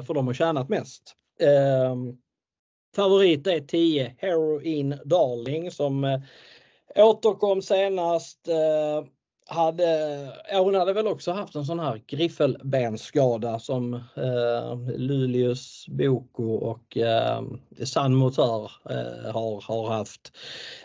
för 0.07 0.13
de 0.13 0.27
har 0.27 0.33
tjänat 0.33 0.69
mest. 0.69 1.15
Favorit 2.95 3.47
är 3.47 3.59
10 3.59 4.15
Heroin 4.17 4.97
Darling 5.05 5.71
som 5.71 6.21
återkom 6.95 7.61
senast 7.61 8.47
eh, 8.47 9.05
hade, 9.47 10.27
ja, 10.51 10.59
hon 10.59 10.75
hade 10.75 10.93
väl 10.93 11.07
också 11.07 11.31
haft 11.31 11.55
en 11.55 11.65
sån 11.65 11.79
här 11.79 12.01
griffelbensskada 12.07 13.59
som 13.59 13.93
eh, 13.93 14.97
Luleås 14.97 15.85
Boko 15.89 16.53
och 16.53 16.97
eh, 16.97 17.41
San 17.85 18.15
Motör 18.15 18.71
eh, 18.89 19.31
har, 19.31 19.63
har 19.67 19.89
haft. 19.89 20.31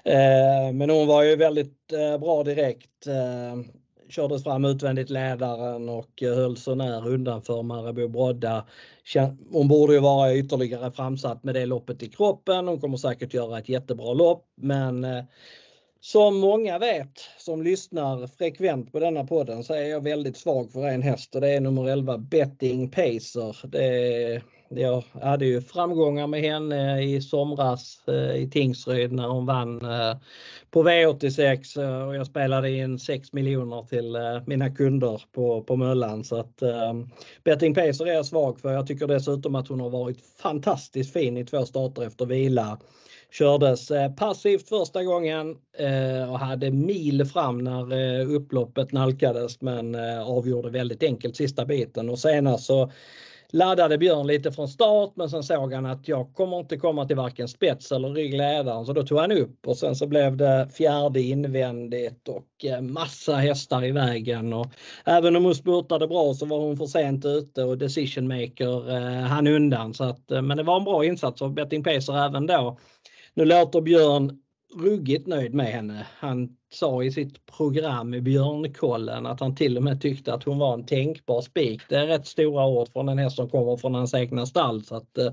Eh, 0.04 0.72
men 0.72 0.90
hon 0.90 1.07
var 1.07 1.22
ju 1.22 1.36
väldigt 1.36 1.92
eh, 1.92 2.18
bra 2.18 2.42
direkt. 2.42 3.07
Eh, 3.07 3.72
kördes 4.09 4.44
fram 4.44 4.64
utvändigt 4.64 5.11
ledaren 5.11 5.88
och 5.88 6.22
eh, 6.22 6.34
höll 6.34 6.57
så 6.57 6.74
när 6.74 7.09
undanför 7.09 7.62
Marabou 7.62 8.09
Brodda. 8.09 8.66
Hon 9.52 9.68
borde 9.68 9.94
ju 9.94 10.00
vara 10.00 10.34
ytterligare 10.34 10.92
framsatt 10.92 11.44
med 11.44 11.54
det 11.54 11.66
loppet 11.66 12.02
i 12.02 12.09
kroppen. 12.09 12.68
Hon 12.68 12.80
kommer 12.80 12.96
säkert 12.96 13.34
göra 13.34 13.59
ett 13.59 13.68
jättebra 13.68 14.12
lopp 14.12 14.44
men 14.54 15.04
eh, 15.04 15.24
som 16.01 16.38
många 16.38 16.78
vet 16.78 17.20
som 17.38 17.62
lyssnar 17.62 18.26
frekvent 18.26 18.92
på 18.92 19.01
denna 19.01 19.24
podden 19.24 19.64
så 19.64 19.74
är 19.74 19.88
jag 19.88 20.01
väldigt 20.01 20.36
svag 20.36 20.72
för 20.72 20.86
en 20.86 21.03
häst 21.03 21.34
och 21.34 21.40
det 21.40 21.49
är 21.49 21.61
nummer 21.61 21.88
11 21.88 22.18
Betting 22.18 22.90
Pacer. 22.90 23.57
Det, 23.68 24.42
jag 24.68 25.05
hade 25.22 25.47
ju 25.47 25.61
framgångar 25.61 26.26
med 26.26 26.40
henne 26.40 27.03
i 27.03 27.22
somras 27.22 28.09
eh, 28.09 28.36
i 28.36 28.51
Tingsryd 28.53 29.12
när 29.12 29.28
hon 29.28 29.47
vann 29.47 29.84
eh, 29.84 30.16
på 30.70 30.82
V86 30.82 31.82
eh, 31.82 32.09
och 32.09 32.16
jag 32.16 32.26
spelade 32.26 32.70
in 32.70 32.99
6 32.99 33.32
miljoner 33.32 33.82
till 33.82 34.16
mina 34.47 34.70
kunder 34.70 35.22
på, 35.32 35.62
på 35.62 35.76
Möllan. 35.76 36.24
Så 36.24 36.36
att 36.36 36.62
Betting 37.44 37.74
Pacer 37.74 38.07
är 38.07 38.12
jag 38.12 38.26
svag 38.26 38.61
för. 38.61 38.72
Jag 38.72 38.86
tycker 38.86 39.07
dessutom 39.07 39.55
att 39.55 39.68
hon 39.68 39.80
har 39.80 39.90
varit 39.90 40.18
fantastiskt 40.42 41.12
fin 41.12 41.36
i 41.36 41.44
två 41.44 41.66
starter 41.66 42.03
efter 42.03 42.26
vila 42.26 42.78
kördes 43.33 43.91
eh, 43.91 44.12
passivt 44.12 44.68
första 44.68 45.05
gången 45.05 45.57
eh, 45.79 46.33
och 46.33 46.39
hade 46.39 46.70
mil 46.70 47.24
fram 47.24 47.59
när 47.59 47.93
eh, 47.93 48.31
upploppet 48.31 48.93
nalkades 48.93 49.61
men 49.61 49.95
avgjorde 50.24 50.70
väldigt 50.70 51.03
enkelt 51.03 51.37
sista 51.37 51.64
biten. 51.64 52.11
Och 52.11 52.18
senast 52.18 52.64
så 52.64 52.91
laddade 53.51 53.99
Björn 53.99 54.27
lite 54.27 54.53
från 54.53 54.68
start 54.68 55.12
men 55.14 55.31
sen 55.31 55.43
såg 55.43 55.72
han 55.72 55.87
att 55.87 56.09
jag 56.09 56.35
kommer 56.35 56.59
inte 56.59 56.77
komma 56.77 57.07
till 57.07 57.16
varken 57.16 57.49
spets 57.49 57.93
eller 57.93 58.09
ryggledaren 58.09 58.87
så 58.87 58.93
då 58.93 59.03
tog 59.03 59.18
han 59.18 59.33
upp. 59.33 59.66
Och 59.66 59.77
sen 59.77 59.97
så 59.97 60.07
blev 60.07 60.37
det 60.37 60.68
fjärde 60.72 61.20
invändigt 61.20 62.29
och 62.29 62.83
massa 62.83 63.35
hästar 63.35 63.85
i 63.85 63.91
vägen. 63.91 64.53
Och 64.53 64.66
även 65.05 65.37
om 65.37 65.45
hon 65.45 65.55
spurtade 65.55 66.07
bra 66.07 66.35
så 66.35 66.47
var 66.47 66.59
hon 66.59 66.77
för 66.77 66.87
sent 66.87 67.24
ute 67.24 67.64
och 67.64 67.79
decision 67.79 68.29
maker 68.29 68.91
eh, 68.97 69.22
han 69.22 69.47
undan. 69.47 69.95
Så 69.95 70.05
att 70.05 70.22
men 70.29 70.57
det 70.57 70.62
var 70.62 70.77
en 70.77 70.85
bra 70.85 71.05
insats 71.05 71.43
av 71.43 71.55
Betting 71.55 71.85
Pacer 71.85 72.27
även 72.27 72.47
då. 72.47 72.79
Nu 73.37 73.45
låter 73.45 73.80
Björn 73.80 74.39
ruggigt 74.74 75.26
nöjd 75.26 75.55
med 75.55 75.66
henne. 75.66 76.07
Han 76.18 76.57
sa 76.72 77.03
i 77.03 77.11
sitt 77.11 77.47
program 77.47 78.14
i 78.14 78.20
Björnkollen 78.20 79.26
att 79.26 79.41
han 79.41 79.57
till 79.57 79.76
och 79.76 79.82
med 79.82 80.01
tyckte 80.01 80.34
att 80.34 80.45
hon 80.45 80.59
var 80.59 80.74
en 80.74 80.87
tänkbar 80.87 81.41
spik. 81.41 81.82
Det 81.89 81.97
är 81.97 82.07
rätt 82.07 82.26
stora 82.26 82.66
ord 82.66 82.89
från 82.93 83.09
en 83.09 83.18
häst 83.18 83.37
som 83.37 83.49
kommer 83.49 83.76
från 83.76 83.95
hans 83.95 84.14
egna 84.14 84.47
stall. 84.47 84.84
Så 84.84 84.95
att, 84.95 85.18
eh, 85.18 85.32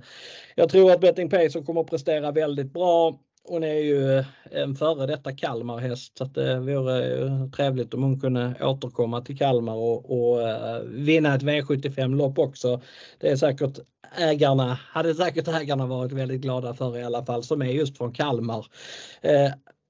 jag 0.56 0.70
tror 0.70 0.92
att 0.92 1.02
Betting 1.02 1.30
Pacer 1.30 1.64
kommer 1.64 1.82
att 1.82 1.90
prestera 1.90 2.32
väldigt 2.32 2.74
bra. 2.74 3.20
Hon 3.46 3.64
är 3.64 3.74
ju 3.74 4.18
eh, 4.18 4.26
en 4.52 4.76
före 4.76 5.06
detta 5.06 5.32
Kalmarhäst 5.32 6.18
så 6.18 6.24
att 6.24 6.34
det 6.34 6.60
vore 6.60 7.50
trevligt 7.56 7.94
om 7.94 8.04
hon 8.04 8.20
kunde 8.20 8.56
återkomma 8.62 9.22
till 9.22 9.38
Kalmar 9.38 9.74
och, 9.74 10.32
och 10.32 10.50
eh, 10.50 10.80
vinna 10.84 11.36
ett 11.36 11.42
V75-lopp 11.42 12.40
också. 12.40 12.82
Det 13.20 13.30
är 13.30 13.36
säkert 13.36 13.80
ägarna, 14.18 14.80
hade 14.88 15.16
säkert 15.16 15.48
ägarna 15.48 15.86
varit 15.86 16.12
väldigt 16.12 16.42
glada 16.42 16.74
för 16.74 16.98
i 16.98 17.04
alla 17.04 17.26
fall 17.26 17.44
som 17.44 17.62
är 17.62 17.66
just 17.66 17.98
från 17.98 18.14
Kalmar. 18.14 18.66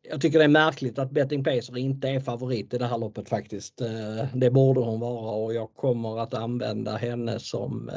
Jag 0.09 0.21
tycker 0.21 0.39
det 0.39 0.45
är 0.45 0.49
märkligt 0.49 0.99
att 0.99 1.11
Betting 1.11 1.43
Pacer 1.43 1.77
inte 1.77 2.09
är 2.09 2.19
favorit 2.19 2.73
i 2.73 2.77
det 2.77 2.85
här 2.85 2.97
loppet 2.97 3.29
faktiskt. 3.29 3.81
Det 4.33 4.49
borde 4.49 4.79
hon 4.79 4.99
vara 4.99 5.31
och 5.31 5.53
jag 5.53 5.75
kommer 5.75 6.19
att 6.19 6.33
använda 6.33 6.95
henne 6.95 7.39
som, 7.39 7.91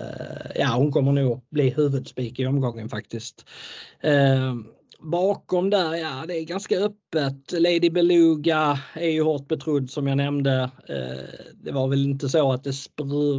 ja 0.54 0.74
hon 0.76 0.92
kommer 0.92 1.12
nog 1.12 1.40
bli 1.50 1.70
huvudspik 1.70 2.38
i 2.40 2.46
omgången 2.46 2.88
faktiskt 2.88 3.44
bakom 4.98 5.70
där, 5.70 5.94
ja 5.94 6.24
det 6.28 6.38
är 6.38 6.44
ganska 6.44 6.78
öppet. 6.78 7.52
Lady 7.52 7.90
Beluga 7.90 8.78
är 8.94 9.08
ju 9.08 9.22
hårt 9.22 9.48
betrodd 9.48 9.90
som 9.90 10.06
jag 10.06 10.16
nämnde. 10.16 10.70
Eh, 10.88 11.46
det 11.54 11.72
var 11.72 11.88
väl 11.88 12.04
inte 12.04 12.28
så 12.28 12.52
att 12.52 12.64
det 12.64 12.72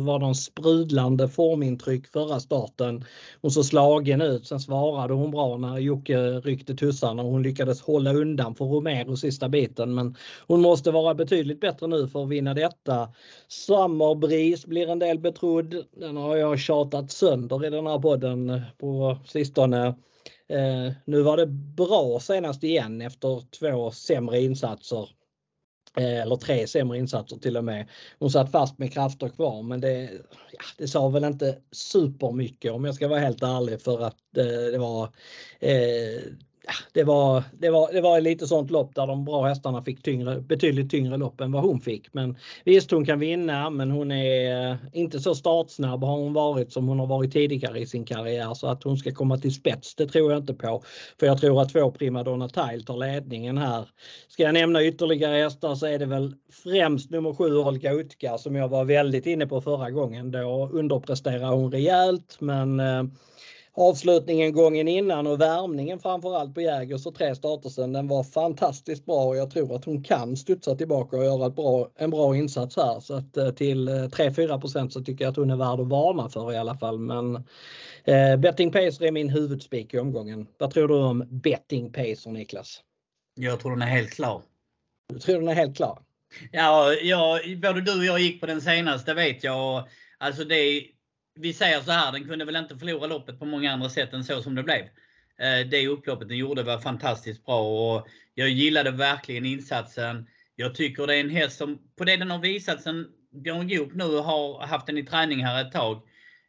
var 0.02 0.20
någon 0.20 0.36
sprudlande 0.36 1.28
formintryck 1.28 2.08
förra 2.08 2.40
starten. 2.40 3.06
Hon 3.42 3.52
såg 3.52 3.66
slagen 3.66 4.22
ut. 4.22 4.48
Sen 4.48 4.60
svarade 4.60 5.14
hon 5.14 5.32
bra 5.32 5.58
när 5.58 5.78
Jocke 5.78 6.18
ryckte 6.18 6.76
tussarna 6.76 7.24
och 7.24 7.32
hon 7.32 7.44
lyckades 7.44 7.82
hålla 7.82 8.14
undan 8.14 8.56
för 8.56 8.66
Romero 8.66 9.18
sista 9.18 9.50
biten. 9.50 9.96
Men 9.96 10.16
hon 10.48 10.62
måste 10.62 10.92
vara 10.92 11.14
betydligt 11.14 11.62
bättre 11.62 11.88
nu 11.88 12.08
för 12.08 12.24
att 12.24 12.30
vinna 12.30 12.54
detta. 12.54 13.10
Summerbris 13.48 14.66
blir 14.66 14.90
en 14.90 15.00
del 15.00 15.20
betrodd. 15.20 15.76
Den 15.98 16.18
har 16.18 16.36
jag 16.36 16.60
tjatat 16.60 17.12
sönder 17.12 17.66
i 17.66 17.70
den 17.70 17.88
här 17.88 18.00
podden 18.00 18.62
på 18.78 19.18
sistone. 19.26 19.96
Eh, 20.50 20.94
nu 21.06 21.22
var 21.22 21.38
det 21.38 21.48
bra 21.48 22.20
senast 22.20 22.64
igen 22.64 23.02
efter 23.02 23.44
två 23.60 23.92
sämre 23.92 24.42
insatser. 24.42 25.10
Eh, 25.98 26.22
eller 26.22 26.36
tre 26.36 26.68
sämre 26.68 26.98
insatser 26.98 27.38
till 27.38 27.58
och 27.58 27.64
med. 27.64 27.88
Hon 28.20 28.32
satt 28.32 28.52
fast 28.52 28.78
med 28.78 28.94
krafter 28.94 29.30
kvar 29.30 29.64
men 29.64 29.82
det, 29.82 30.12
ja, 30.52 30.64
det 30.78 30.88
sa 30.88 31.10
väl 31.10 31.24
inte 31.24 31.58
supermycket 31.72 32.72
om 32.72 32.86
jag 32.86 32.96
ska 32.96 33.08
vara 33.08 33.20
helt 33.20 33.44
ärlig 33.44 33.82
för 33.82 34.02
att 34.02 34.38
eh, 34.38 34.72
det 34.72 34.78
var 34.78 35.04
eh, 35.60 36.22
ja, 36.68 36.74
det, 36.94 37.04
var, 37.04 37.44
det, 37.60 37.70
var, 37.70 37.94
det 37.94 38.02
var 38.02 38.22
lite 38.22 38.48
sånt 38.48 38.72
lopp 38.72 38.96
där 38.96 39.08
de 39.08 39.26
bra 39.26 39.46
hästarna 39.46 39.84
fick 39.84 40.04
tyngre, 40.04 40.42
betydligt 40.42 40.92
tyngre 40.92 41.18
lopp 41.18 41.42
än 41.42 41.52
vad 41.52 41.64
hon 41.64 41.82
fick. 41.82 42.14
Men 42.14 42.38
visst, 42.66 42.92
hon 42.92 43.06
kan 43.06 43.20
vinna, 43.20 43.70
men 43.70 43.92
hon 43.92 44.12
är 44.12 44.72
eh, 44.72 44.78
inte 44.94 45.20
så 45.20 45.36
startsnabb 45.36 46.04
har 46.04 46.18
hon 46.18 46.34
varit 46.34 46.74
som 46.74 46.88
hon 46.88 47.00
har 47.00 47.08
varit 47.08 47.34
tidigare 47.34 47.80
i 47.80 47.86
sin 47.86 48.06
karriär. 48.06 48.54
Så 48.54 48.68
att 48.68 48.84
hon 48.84 48.98
ska 48.98 49.12
komma 49.12 49.38
till 49.38 49.54
spets, 49.54 49.96
det 49.96 50.08
tror 50.08 50.32
jag 50.32 50.42
inte 50.42 50.54
på. 50.54 50.84
För 51.20 51.26
jag 51.26 51.42
tror 51.42 51.62
att 51.62 51.70
två 51.70 51.92
primadonna 51.92 52.50
Tile 52.50 52.84
tar 52.84 52.98
ledningen 52.98 53.58
här. 53.58 53.86
Ska 54.28 54.44
jag 54.44 54.54
nämna 54.54 54.84
ytterligare 54.84 55.44
hästar 55.44 55.76
så 55.76 55.86
är 55.86 56.00
det 56.00 56.06
väl 56.06 56.34
främst 56.64 57.12
nummer 57.12 57.34
sju 57.34 57.58
Olga 57.58 57.94
Utka 57.94 58.38
som 58.38 58.56
jag 58.56 58.68
var 58.68 58.86
väldigt 58.86 59.26
inne 59.26 59.48
på 59.48 59.62
förra 59.62 59.92
gången. 59.92 60.32
Då 60.32 60.70
underpresterar 60.74 61.50
hon 61.50 61.72
rejält, 61.72 62.38
men 62.40 62.80
eh, 62.80 63.04
avslutningen 63.78 64.54
gången 64.54 64.88
innan 64.88 65.28
och 65.28 65.42
värmningen 65.42 66.00
framförallt 66.00 66.54
på 66.54 66.62
Jägers 66.62 67.06
och 67.06 67.16
tre 67.16 67.36
starter 67.36 67.70
sen, 67.70 67.94
den 67.94 68.08
var 68.08 68.24
fantastiskt 68.24 69.06
bra 69.06 69.24
och 69.24 69.38
jag 69.38 69.52
tror 69.52 69.76
att 69.76 69.86
hon 69.86 70.04
kan 70.04 70.38
studsa 70.38 70.76
tillbaka 70.76 71.18
och 71.18 71.26
göra 71.26 71.50
bra, 71.50 71.92
en 71.96 72.10
bra 72.10 72.36
insats 72.36 72.78
här. 72.78 73.00
Så 73.00 73.14
att 73.14 73.38
eh, 73.38 73.50
till 73.50 73.90
3-4% 73.90 74.90
så 74.90 75.04
tycker 75.04 75.26
jag 75.26 75.32
att 75.32 75.38
hon 75.38 75.50
är 75.50 75.56
värd 75.56 75.80
att 75.80 75.88
varna 75.88 76.30
för 76.30 76.54
i 76.54 76.58
alla 76.58 76.78
fall. 76.78 77.00
Men 77.00 77.36
eh, 78.04 78.38
Betting 78.38 78.72
Pacer 78.72 79.06
är 79.06 79.12
min 79.12 79.30
huvudspik 79.30 79.94
i 79.94 80.00
omgången. 80.00 80.48
Vad 80.58 80.72
tror 80.72 80.88
du 80.88 80.96
om 80.96 81.28
Betting 81.30 81.92
Pacer 81.92 82.32
Niklas? 82.32 82.82
Jag 83.36 83.60
tror 83.60 83.72
den 83.72 83.82
är 83.82 83.86
helt 83.86 84.14
klar. 84.14 84.42
Du 85.14 85.20
tror 85.20 85.40
den 85.40 85.48
är 85.48 85.54
helt 85.54 85.78
klar? 85.78 86.00
Ja, 86.52 86.94
ja, 86.94 87.40
både 87.62 87.82
du 87.82 87.98
och 88.00 88.06
jag 88.06 88.20
gick 88.20 88.40
på 88.40 88.46
den 88.46 88.62
senaste 88.62 89.14
vet 89.14 89.44
jag. 89.44 89.88
Alltså 90.18 90.44
det 90.44 90.84
vi 91.40 91.54
säger 91.54 91.82
så 91.82 91.92
här, 91.92 92.12
den 92.12 92.28
kunde 92.28 92.46
väl 92.46 92.56
inte 92.56 92.78
förlora 92.78 93.08
loppet 93.08 93.40
på 93.40 93.46
många 93.46 93.72
andra 93.72 93.90
sätt 93.90 94.14
än 94.14 94.24
så 94.24 94.42
som 94.42 94.56
det 94.56 94.64
blev. 94.64 94.82
Eh, 95.40 95.68
det 95.72 95.88
upploppet 95.88 96.28
den 96.28 96.38
gjorde 96.38 96.64
var 96.64 96.80
fantastiskt 96.80 97.46
bra 97.46 97.62
och 97.62 98.08
jag 98.34 98.50
gillade 98.50 98.92
verkligen 98.92 99.46
insatsen. 99.46 100.28
Jag 100.56 100.76
tycker 100.76 101.08
det 101.08 101.16
är 101.16 101.20
en 101.20 101.30
häst 101.30 101.58
som, 101.58 101.80
på 101.98 102.04
det 102.04 102.18
den 102.18 102.32
har 102.32 102.40
visat 102.40 102.82
sen 102.82 103.08
Björn 103.32 103.68
Goop 103.68 103.94
nu 103.94 104.18
har 104.18 104.66
haft 104.68 104.88
den 104.88 104.98
i 104.98 105.04
träning 105.04 105.46
här 105.46 105.62
ett 105.62 105.72
tag, 105.72 106.02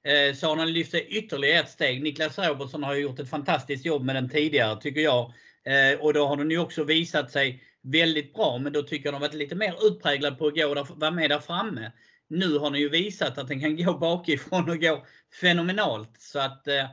eh, 0.05 0.35
så 0.35 0.49
har 0.49 0.57
den 0.57 0.73
lyft 0.73 0.91
sig 0.91 1.07
ytterligare 1.09 1.61
ett 1.61 1.71
steg. 1.71 2.03
Niklas 2.03 2.39
Robertsson 2.39 2.83
har 2.83 2.95
gjort 2.95 3.19
ett 3.19 3.31
fantastiskt 3.31 3.85
jobb 3.85 4.05
med 4.05 4.17
den 4.17 4.29
tidigare 4.29 4.81
tycker 4.81 5.01
jag. 5.01 5.33
Eh, 5.65 6.01
och 6.01 6.15
då 6.15 6.27
har 6.27 6.37
den 6.37 6.51
ju 6.51 6.59
också 6.59 6.85
visat 6.85 7.31
sig 7.31 7.63
väldigt 7.83 8.35
bra, 8.35 8.59
men 8.59 8.73
då 8.73 8.83
tycker 8.83 9.07
jag 9.07 9.15
de 9.15 9.21
varit 9.21 9.35
lite 9.35 9.55
mer 9.55 9.75
utpräglad 9.87 10.39
på 10.39 10.47
att 10.47 10.55
gå 10.55 10.75
där, 10.75 10.87
vara 10.95 11.11
med 11.11 11.31
där 11.31 11.41
framme. 11.41 11.93
Nu 12.29 12.59
har 12.59 12.71
den 12.71 12.81
ju 12.81 12.89
visat 12.89 13.39
att 13.39 13.49
den 13.49 13.61
kan 13.61 13.77
gå 13.77 13.99
bakifrån 13.99 14.71
och 14.71 14.81
gå 14.81 15.07
fenomenalt. 15.41 16.11
Så 16.19 16.39
att 16.39 16.69
eh, 16.69 16.87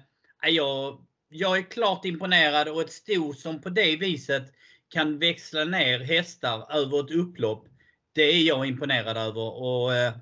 jag, 0.47 1.05
jag 1.29 1.57
är 1.57 1.61
klart 1.61 2.05
imponerad 2.05 2.67
och 2.67 2.81
ett 2.81 2.91
sto 2.91 3.33
som 3.33 3.61
på 3.61 3.69
det 3.69 3.95
viset 3.95 4.53
kan 4.89 5.19
växla 5.19 5.65
ner 5.65 5.99
hästar 5.99 6.75
över 6.75 6.99
ett 6.99 7.11
upplopp. 7.11 7.67
Det 8.13 8.23
är 8.23 8.47
jag 8.47 8.65
imponerad 8.65 9.17
över. 9.17 9.61
Och, 9.61 9.95
eh, 9.95 10.13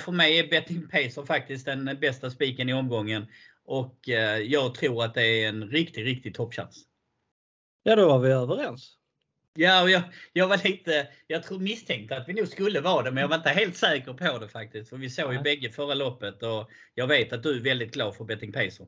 för 0.00 0.12
mig 0.12 0.38
är 0.38 0.48
Betting 0.48 0.88
Pacer 0.88 1.24
faktiskt 1.26 1.66
den 1.66 1.98
bästa 2.00 2.30
spiken 2.30 2.68
i 2.68 2.74
omgången. 2.74 3.26
Och 3.64 4.08
eh, 4.08 4.38
jag 4.38 4.74
tror 4.74 5.04
att 5.04 5.14
det 5.14 5.26
är 5.26 5.48
en 5.48 5.68
riktig, 5.68 6.04
riktig 6.04 6.34
toppchans. 6.34 6.84
Ja, 7.82 7.96
då 7.96 8.08
var 8.08 8.18
vi 8.18 8.30
överens. 8.30 8.96
Ja, 9.54 9.82
och 9.82 9.90
jag, 9.90 10.02
jag 10.32 10.48
var 10.48 10.60
lite, 10.64 11.08
jag 11.26 11.42
tror 11.42 11.58
misstänkte 11.58 12.16
att 12.16 12.28
vi 12.28 12.32
nog 12.32 12.48
skulle 12.48 12.80
vara 12.80 13.02
det, 13.02 13.10
men 13.10 13.20
jag 13.20 13.28
var 13.28 13.36
inte 13.36 13.48
helt 13.48 13.76
säker 13.76 14.12
på 14.12 14.38
det 14.38 14.48
faktiskt. 14.48 14.90
För 14.90 14.96
vi 14.96 15.10
såg 15.10 15.32
ju 15.32 15.40
bägge 15.40 15.70
förra 15.70 15.94
loppet 15.94 16.42
och 16.42 16.70
jag 16.94 17.06
vet 17.06 17.32
att 17.32 17.42
du 17.42 17.56
är 17.56 17.60
väldigt 17.60 17.94
glad 17.94 18.16
för 18.16 18.24
Betting 18.24 18.52
Pacer. 18.52 18.86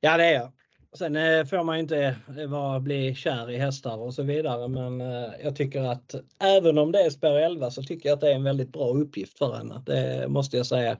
Ja, 0.00 0.16
det 0.16 0.24
är 0.24 0.32
jag. 0.32 0.52
Sen 0.96 1.16
eh, 1.16 1.44
får 1.44 1.64
man 1.64 1.76
ju 1.76 1.82
inte 1.82 2.16
eh, 2.38 2.46
vara, 2.46 2.80
bli 2.80 3.14
kär 3.14 3.50
i 3.50 3.56
hästar 3.56 3.96
och 3.98 4.14
så 4.14 4.22
vidare, 4.22 4.68
men 4.68 5.00
eh, 5.00 5.30
jag 5.44 5.56
tycker 5.56 5.82
att 5.82 6.14
även 6.38 6.78
om 6.78 6.92
det 6.92 7.02
är 7.02 7.10
spår 7.10 7.38
11 7.38 7.70
så 7.70 7.82
tycker 7.82 8.08
jag 8.08 8.16
att 8.16 8.20
det 8.20 8.30
är 8.30 8.34
en 8.34 8.44
väldigt 8.44 8.72
bra 8.72 8.88
uppgift 8.88 9.38
för 9.38 9.54
henne. 9.54 9.82
Det 9.86 10.28
måste 10.28 10.56
jag 10.56 10.66
säga. 10.66 10.96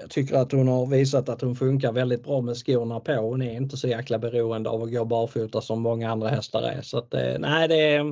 Jag 0.00 0.10
tycker 0.10 0.36
att 0.36 0.52
hon 0.52 0.68
har 0.68 0.86
visat 0.86 1.28
att 1.28 1.40
hon 1.40 1.56
funkar 1.56 1.92
väldigt 1.92 2.24
bra 2.24 2.40
med 2.40 2.56
skorna 2.56 3.00
på. 3.00 3.12
Hon 3.12 3.42
är 3.42 3.56
inte 3.56 3.76
så 3.76 3.88
jäkla 3.88 4.18
beroende 4.18 4.70
av 4.70 4.82
att 4.82 4.92
gå 4.92 5.04
barfota 5.04 5.60
som 5.60 5.82
många 5.82 6.10
andra 6.10 6.28
hästar 6.28 6.62
är. 6.62 6.82
Så 6.82 6.98
att, 6.98 7.14
nej, 7.38 7.68
det, 7.68 8.02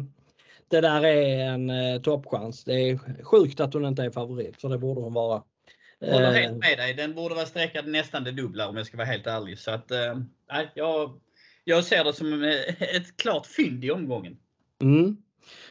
det 0.68 0.80
där 0.80 1.04
är 1.04 1.38
en 1.38 2.02
toppchans. 2.02 2.64
Det 2.64 2.72
är 2.72 2.98
sjukt 3.22 3.60
att 3.60 3.74
hon 3.74 3.84
inte 3.84 4.02
är 4.02 4.10
favorit, 4.10 4.60
för 4.60 4.68
det 4.68 4.78
borde 4.78 5.00
hon 5.00 5.14
vara. 5.14 5.42
Jag 6.00 6.12
håller 6.12 6.32
helt 6.32 6.58
med 6.58 6.78
dig. 6.78 6.94
Den 6.94 7.14
borde 7.14 7.34
vara 7.34 7.46
sträckad 7.46 7.88
nästan 7.88 8.24
det 8.24 8.32
dubbla 8.32 8.68
om 8.68 8.76
jag 8.76 8.86
ska 8.86 8.96
vara 8.96 9.06
helt 9.06 9.26
ärlig. 9.26 9.58
Så 9.58 9.70
att, 9.70 9.90
nej, 10.52 10.70
jag, 10.74 11.20
jag 11.64 11.84
ser 11.84 12.04
det 12.04 12.12
som 12.12 12.42
ett 12.78 13.16
klart 13.16 13.46
fynd 13.46 13.84
i 13.84 13.90
omgången. 13.90 14.36
Mm. 14.82 15.16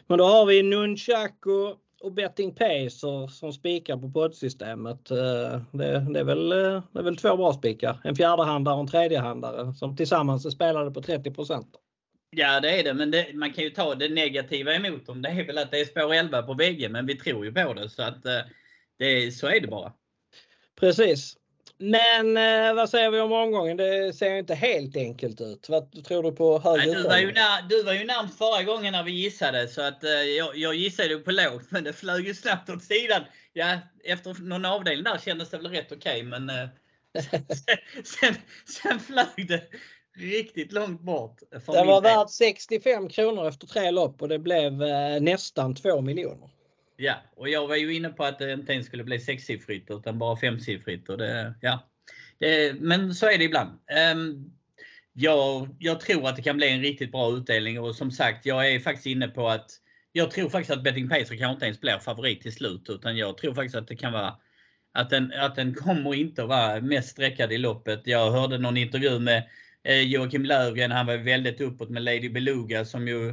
Men 0.07 0.17
då 0.17 0.25
har 0.25 0.45
vi 0.45 0.63
Nunchaku 0.63 1.73
och 2.01 2.13
Betting 2.13 2.55
Pacer 2.55 3.27
som 3.27 3.53
spikar 3.53 3.97
på 3.97 4.11
poddsystemet. 4.11 5.11
Eh, 5.11 5.61
det, 5.71 6.05
det, 6.13 6.19
är 6.19 6.23
väl, 6.23 6.51
eh, 6.51 6.83
det 6.91 6.99
är 6.99 7.03
väl 7.03 7.17
två 7.17 7.37
bra 7.37 7.53
spikar. 7.53 8.01
En 8.03 8.15
fjärdehandare 8.15 8.75
och 8.75 8.81
en 8.81 8.87
tredjehandare 8.87 9.73
som 9.73 9.95
tillsammans 9.95 10.45
är 10.45 10.49
spelade 10.49 10.91
på 10.91 11.01
30% 11.01 11.65
Ja 12.31 12.59
det 12.59 12.79
är 12.79 12.83
det, 12.83 12.93
men 12.93 13.11
det, 13.11 13.33
man 13.33 13.53
kan 13.53 13.63
ju 13.63 13.69
ta 13.69 13.95
det 13.95 14.09
negativa 14.09 14.73
emot 14.73 15.05
dem. 15.05 15.21
Det 15.21 15.29
är 15.29 15.45
väl 15.45 15.57
att 15.57 15.71
det 15.71 15.79
är 15.79 15.85
spår 15.85 16.13
11 16.13 16.41
på 16.41 16.53
bägge, 16.53 16.89
men 16.89 17.05
vi 17.05 17.15
tror 17.15 17.45
ju 17.45 17.53
på 17.53 17.73
det. 17.73 17.89
Så, 17.89 18.03
att, 18.03 18.25
eh, 18.25 18.39
det, 18.97 19.31
så 19.31 19.47
är 19.47 19.59
det 19.59 19.67
bara. 19.67 19.93
Precis. 20.79 21.35
Men 21.77 22.37
eh, 22.37 22.73
vad 22.73 22.89
säger 22.89 23.11
vi 23.11 23.19
om 23.19 23.31
omgången? 23.31 23.77
Det 23.77 24.13
ser 24.13 24.35
inte 24.35 24.55
helt 24.55 24.97
enkelt 24.97 25.41
ut. 25.41 25.69
Vad 25.69 26.05
tror 26.05 26.23
du 26.23 26.31
på 26.31 26.59
hög 26.59 26.77
Nej, 26.77 26.95
du, 26.95 27.03
var 27.03 27.17
ju 27.17 27.31
när, 27.31 27.69
du 27.69 27.83
var 27.83 27.93
ju 27.93 28.05
närmast 28.05 28.37
förra 28.37 28.63
gången 28.63 28.91
när 28.91 29.03
vi 29.03 29.11
gissade 29.11 29.67
så 29.67 29.81
att 29.81 30.03
eh, 30.03 30.09
jag, 30.11 30.57
jag 30.57 30.75
gissade 30.75 31.17
på 31.17 31.31
lågt 31.31 31.65
men 31.69 31.83
det 31.83 31.93
flög 31.93 32.27
ju 32.27 32.33
snabbt 32.33 32.69
åt 32.69 32.83
sidan. 32.83 33.21
Ja, 33.53 33.77
efter 34.03 34.43
någon 34.43 34.65
avdelning 34.65 35.03
där 35.03 35.17
kändes 35.17 35.49
det 35.49 35.57
väl 35.57 35.71
rätt 35.71 35.91
okej 35.91 35.97
okay, 35.97 36.23
men 36.23 36.49
eh, 36.49 36.67
sen, 37.23 37.45
sen, 38.03 38.35
sen 38.65 38.99
flög 38.99 39.47
det 39.47 39.63
riktigt 40.17 40.71
långt 40.71 41.01
bort. 41.01 41.39
Det 41.51 41.83
var 41.83 42.01
värt 42.01 42.29
65 42.29 43.09
kronor 43.09 43.47
efter 43.47 43.67
tre 43.67 43.91
lopp 43.91 44.21
och 44.21 44.29
det 44.29 44.39
blev 44.39 44.83
eh, 44.83 45.21
nästan 45.21 45.75
2 45.75 46.01
miljoner. 46.01 46.49
Ja, 47.01 47.15
och 47.35 47.49
jag 47.49 47.67
var 47.67 47.75
ju 47.75 47.95
inne 47.95 48.09
på 48.09 48.23
att 48.23 48.39
det 48.39 48.53
inte 48.53 48.73
ens 48.73 48.87
skulle 48.87 49.03
bli 49.03 49.19
sexsiffrigt 49.19 49.91
utan 49.91 50.19
bara 50.19 50.37
femsiffrigt. 50.37 51.09
Och 51.09 51.17
det, 51.17 51.53
ja. 51.61 51.89
Det, 52.39 52.75
men 52.79 53.15
så 53.15 53.25
är 53.25 53.37
det 53.37 53.43
ibland. 53.43 53.69
Um, 54.13 54.51
jag, 55.13 55.75
jag, 55.79 55.99
tror 55.99 56.27
att 56.27 56.35
det 56.35 56.41
kan 56.41 56.57
bli 56.57 56.69
en 56.69 56.81
riktigt 56.81 57.11
bra 57.11 57.31
utdelning 57.31 57.79
och 57.79 57.95
som 57.95 58.11
sagt, 58.11 58.45
jag 58.45 58.71
är 58.71 58.79
faktiskt 58.79 59.05
inne 59.05 59.27
på 59.27 59.49
att 59.49 59.71
jag 60.11 60.31
tror 60.31 60.49
faktiskt 60.49 60.77
att 60.77 60.83
Betting 60.83 61.09
Pacer 61.09 61.35
kanske 61.35 61.51
inte 61.53 61.65
ens 61.65 61.81
blir 61.81 61.99
favorit 61.99 62.41
till 62.41 62.53
slut 62.53 62.89
utan 62.89 63.17
jag 63.17 63.37
tror 63.37 63.53
faktiskt 63.53 63.75
att 63.75 63.87
det 63.87 63.95
kan 63.95 64.13
vara 64.13 64.35
att 64.93 65.09
den, 65.09 65.33
att 65.33 65.55
den 65.55 65.73
kommer 65.75 66.15
inte 66.15 66.43
att 66.43 66.49
vara 66.49 66.81
mest 66.81 67.09
sträckad 67.09 67.51
i 67.51 67.57
loppet. 67.57 68.01
Jag 68.05 68.31
hörde 68.31 68.57
någon 68.57 68.77
intervju 68.77 69.19
med 69.19 69.43
eh, 69.83 70.01
Joakim 70.01 70.45
Lövgren. 70.45 70.91
Han 70.91 71.05
var 71.05 71.17
väldigt 71.17 71.61
uppåt 71.61 71.89
med 71.89 72.03
Lady 72.03 72.29
Beluga 72.29 72.85
som 72.85 73.07
ju 73.07 73.29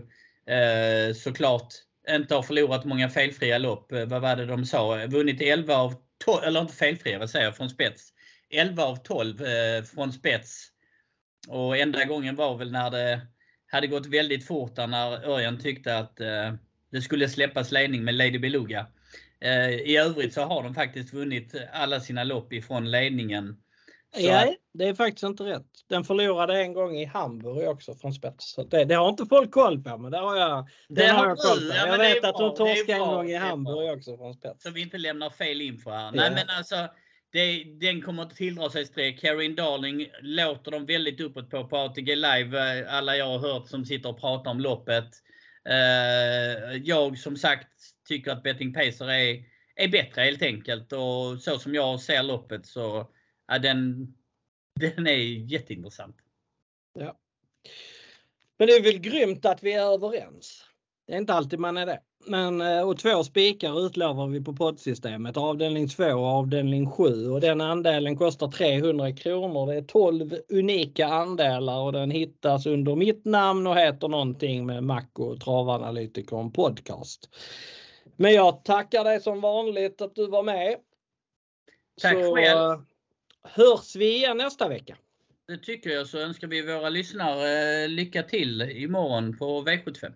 eh, 0.54 1.14
såklart 1.14 1.85
inte 2.10 2.34
har 2.34 2.42
förlorat 2.42 2.84
många 2.84 3.08
felfria 3.08 3.58
lopp. 3.58 3.92
Eh, 3.92 4.04
vad 4.04 4.22
var 4.22 4.36
det 4.36 4.46
de 4.46 4.66
sa? 4.66 5.00
Eh, 5.00 5.08
vunnit 5.08 5.40
11 5.40 5.76
av 5.76 5.94
12, 6.24 6.44
eller 6.44 6.60
inte 6.60 6.74
felfria, 6.74 7.18
vad 7.18 7.30
säger 7.30 7.44
jag, 7.44 7.56
från 7.56 7.70
spets. 7.70 8.12
11 8.50 8.84
av 8.84 8.96
12 8.96 9.42
eh, 9.42 9.82
från 9.82 10.12
spets. 10.12 10.68
Och 11.48 11.76
enda 11.76 12.04
gången 12.04 12.36
var 12.36 12.56
väl 12.56 12.72
när 12.72 12.90
det 12.90 13.20
hade 13.66 13.86
gått 13.86 14.06
väldigt 14.06 14.46
fort 14.46 14.76
där 14.76 14.86
när 14.86 15.28
Örjan 15.28 15.60
tyckte 15.60 15.98
att 15.98 16.20
eh, 16.20 16.54
det 16.92 17.02
skulle 17.02 17.28
släppas 17.28 17.72
ledning 17.72 18.04
med 18.04 18.14
Lady 18.14 18.38
Beluga. 18.38 18.86
Eh, 19.40 19.70
I 19.70 19.96
övrigt 19.96 20.34
så 20.34 20.42
har 20.42 20.62
de 20.62 20.74
faktiskt 20.74 21.14
vunnit 21.14 21.54
alla 21.72 22.00
sina 22.00 22.24
lopp 22.24 22.52
ifrån 22.52 22.90
ledningen. 22.90 23.56
Ja, 24.16 24.54
det 24.74 24.88
är 24.88 24.94
faktiskt 24.94 25.22
inte 25.22 25.44
rätt. 25.44 25.66
Den 25.88 26.04
förlorade 26.04 26.60
en 26.60 26.72
gång 26.72 26.96
i 26.96 27.04
Hamburg 27.04 27.68
också 27.68 27.94
från 27.94 28.12
spets. 28.12 28.52
Så 28.52 28.62
det, 28.62 28.84
det 28.84 28.94
har 28.94 29.08
inte 29.08 29.26
folk 29.26 29.50
koll 29.50 29.82
på, 29.82 29.98
men 29.98 30.10
det 30.10 30.18
har 30.18 30.36
jag, 30.36 30.68
det 30.88 31.06
har 31.06 31.28
jag 31.28 31.38
koll 31.38 31.58
på. 31.58 31.76
Ja, 31.76 31.86
jag 31.86 31.98
vet 31.98 32.24
att 32.24 32.36
hon 32.36 32.54
torskade 32.54 32.92
en 32.92 32.98
gång 32.98 33.30
i 33.30 33.34
Hamburg 33.34 33.98
också 33.98 34.16
från 34.16 34.34
spets. 34.34 34.62
Så 34.62 34.70
vi 34.70 34.82
inte 34.82 34.98
lämnar 34.98 35.30
fel 35.30 35.60
info 35.60 35.90
här. 35.90 36.04
Ja. 36.04 36.10
Nej, 36.10 36.30
men 36.30 36.56
alltså, 36.58 36.88
det, 37.32 37.64
den 37.64 38.02
kommer 38.02 38.22
att 38.22 38.36
tilldra 38.36 38.70
sig 38.70 38.86
streck. 38.86 39.20
Karin 39.20 39.54
Darling 39.54 40.08
låter 40.22 40.70
de 40.70 40.86
väldigt 40.86 41.20
uppåt 41.20 41.50
på 41.50 41.68
på 41.68 41.76
ATG 41.76 42.16
Live. 42.16 42.80
Eh, 42.80 42.94
alla 42.94 43.16
jag 43.16 43.26
har 43.26 43.38
hört 43.38 43.68
som 43.68 43.84
sitter 43.84 44.08
och 44.08 44.20
pratar 44.20 44.50
om 44.50 44.60
loppet. 44.60 45.08
Uh, 45.68 46.76
jag 46.84 47.18
som 47.18 47.36
sagt 47.36 47.68
tycker 48.08 48.30
att 48.32 48.42
Betting 48.42 48.72
Pacer 48.72 49.10
är, 49.10 49.44
är 49.76 49.88
bättre 49.88 50.22
helt 50.22 50.42
enkelt. 50.42 50.92
Och 50.92 51.40
så 51.40 51.58
som 51.58 51.74
jag 51.74 52.00
ser 52.00 52.22
loppet 52.22 52.66
så 52.66 53.10
ja, 53.48 53.58
den, 53.58 54.14
den 54.80 55.06
är 55.06 55.16
jätteintressant. 55.52 56.16
Ja. 56.94 57.18
Men 58.58 58.68
det 58.68 58.72
är 58.72 58.82
väl 58.82 58.98
grymt 58.98 59.44
att 59.44 59.62
vi 59.62 59.72
är 59.72 59.94
överens? 59.94 60.64
Det 61.06 61.12
är 61.12 61.18
inte 61.18 61.34
alltid 61.34 61.58
man 61.58 61.76
är 61.76 61.86
det. 61.86 62.00
Men, 62.26 62.60
eh, 62.60 62.88
och 62.88 62.98
två 62.98 63.24
spikar 63.24 63.86
utlovar 63.86 64.26
vi 64.26 64.44
på 64.44 64.52
poddsystemet. 64.52 65.36
Avdelning 65.36 65.88
2 65.88 66.04
och 66.04 66.26
avdelning 66.26 66.90
7 66.90 67.30
och 67.30 67.40
den 67.40 67.60
andelen 67.60 68.16
kostar 68.16 68.48
300 68.48 69.12
kronor. 69.12 69.66
Det 69.66 69.74
är 69.74 69.82
12 69.82 70.34
unika 70.48 71.06
andelar 71.06 71.78
och 71.78 71.92
den 71.92 72.10
hittas 72.10 72.66
under 72.66 72.94
mitt 72.94 73.24
namn 73.24 73.66
och 73.66 73.76
heter 73.76 74.08
någonting 74.08 74.66
med 74.66 74.84
Macko 74.84 75.36
Travanalytikern 75.36 76.52
podcast. 76.52 77.28
Men 78.16 78.34
jag 78.34 78.64
tackar 78.64 79.04
dig 79.04 79.20
som 79.20 79.40
vanligt 79.40 80.00
att 80.00 80.14
du 80.14 80.26
var 80.26 80.42
med. 80.42 80.76
Tack 82.02 82.24
Så, 82.24 82.34
själv. 82.34 82.80
Hörs 83.54 83.96
vi 83.96 84.16
igen 84.16 84.36
nästa 84.36 84.68
vecka. 84.68 84.96
Det 85.46 85.58
tycker 85.58 85.90
jag 85.90 86.06
så 86.06 86.18
önskar 86.18 86.48
vi 86.48 86.62
våra 86.62 86.88
lyssnare 86.88 87.82
eh, 87.82 87.88
lycka 87.88 88.22
till 88.22 88.62
imorgon 88.62 89.36
på 89.38 89.64
V75. 89.64 90.12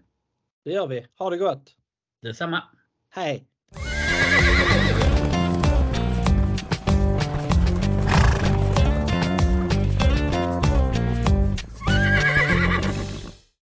Det 0.65 0.73
gör 0.73 0.87
vi. 0.87 1.07
Ha 1.17 1.31
det 1.31 1.37
gott! 1.37 1.77
Detsamma! 2.23 2.63
Hej! 3.11 3.47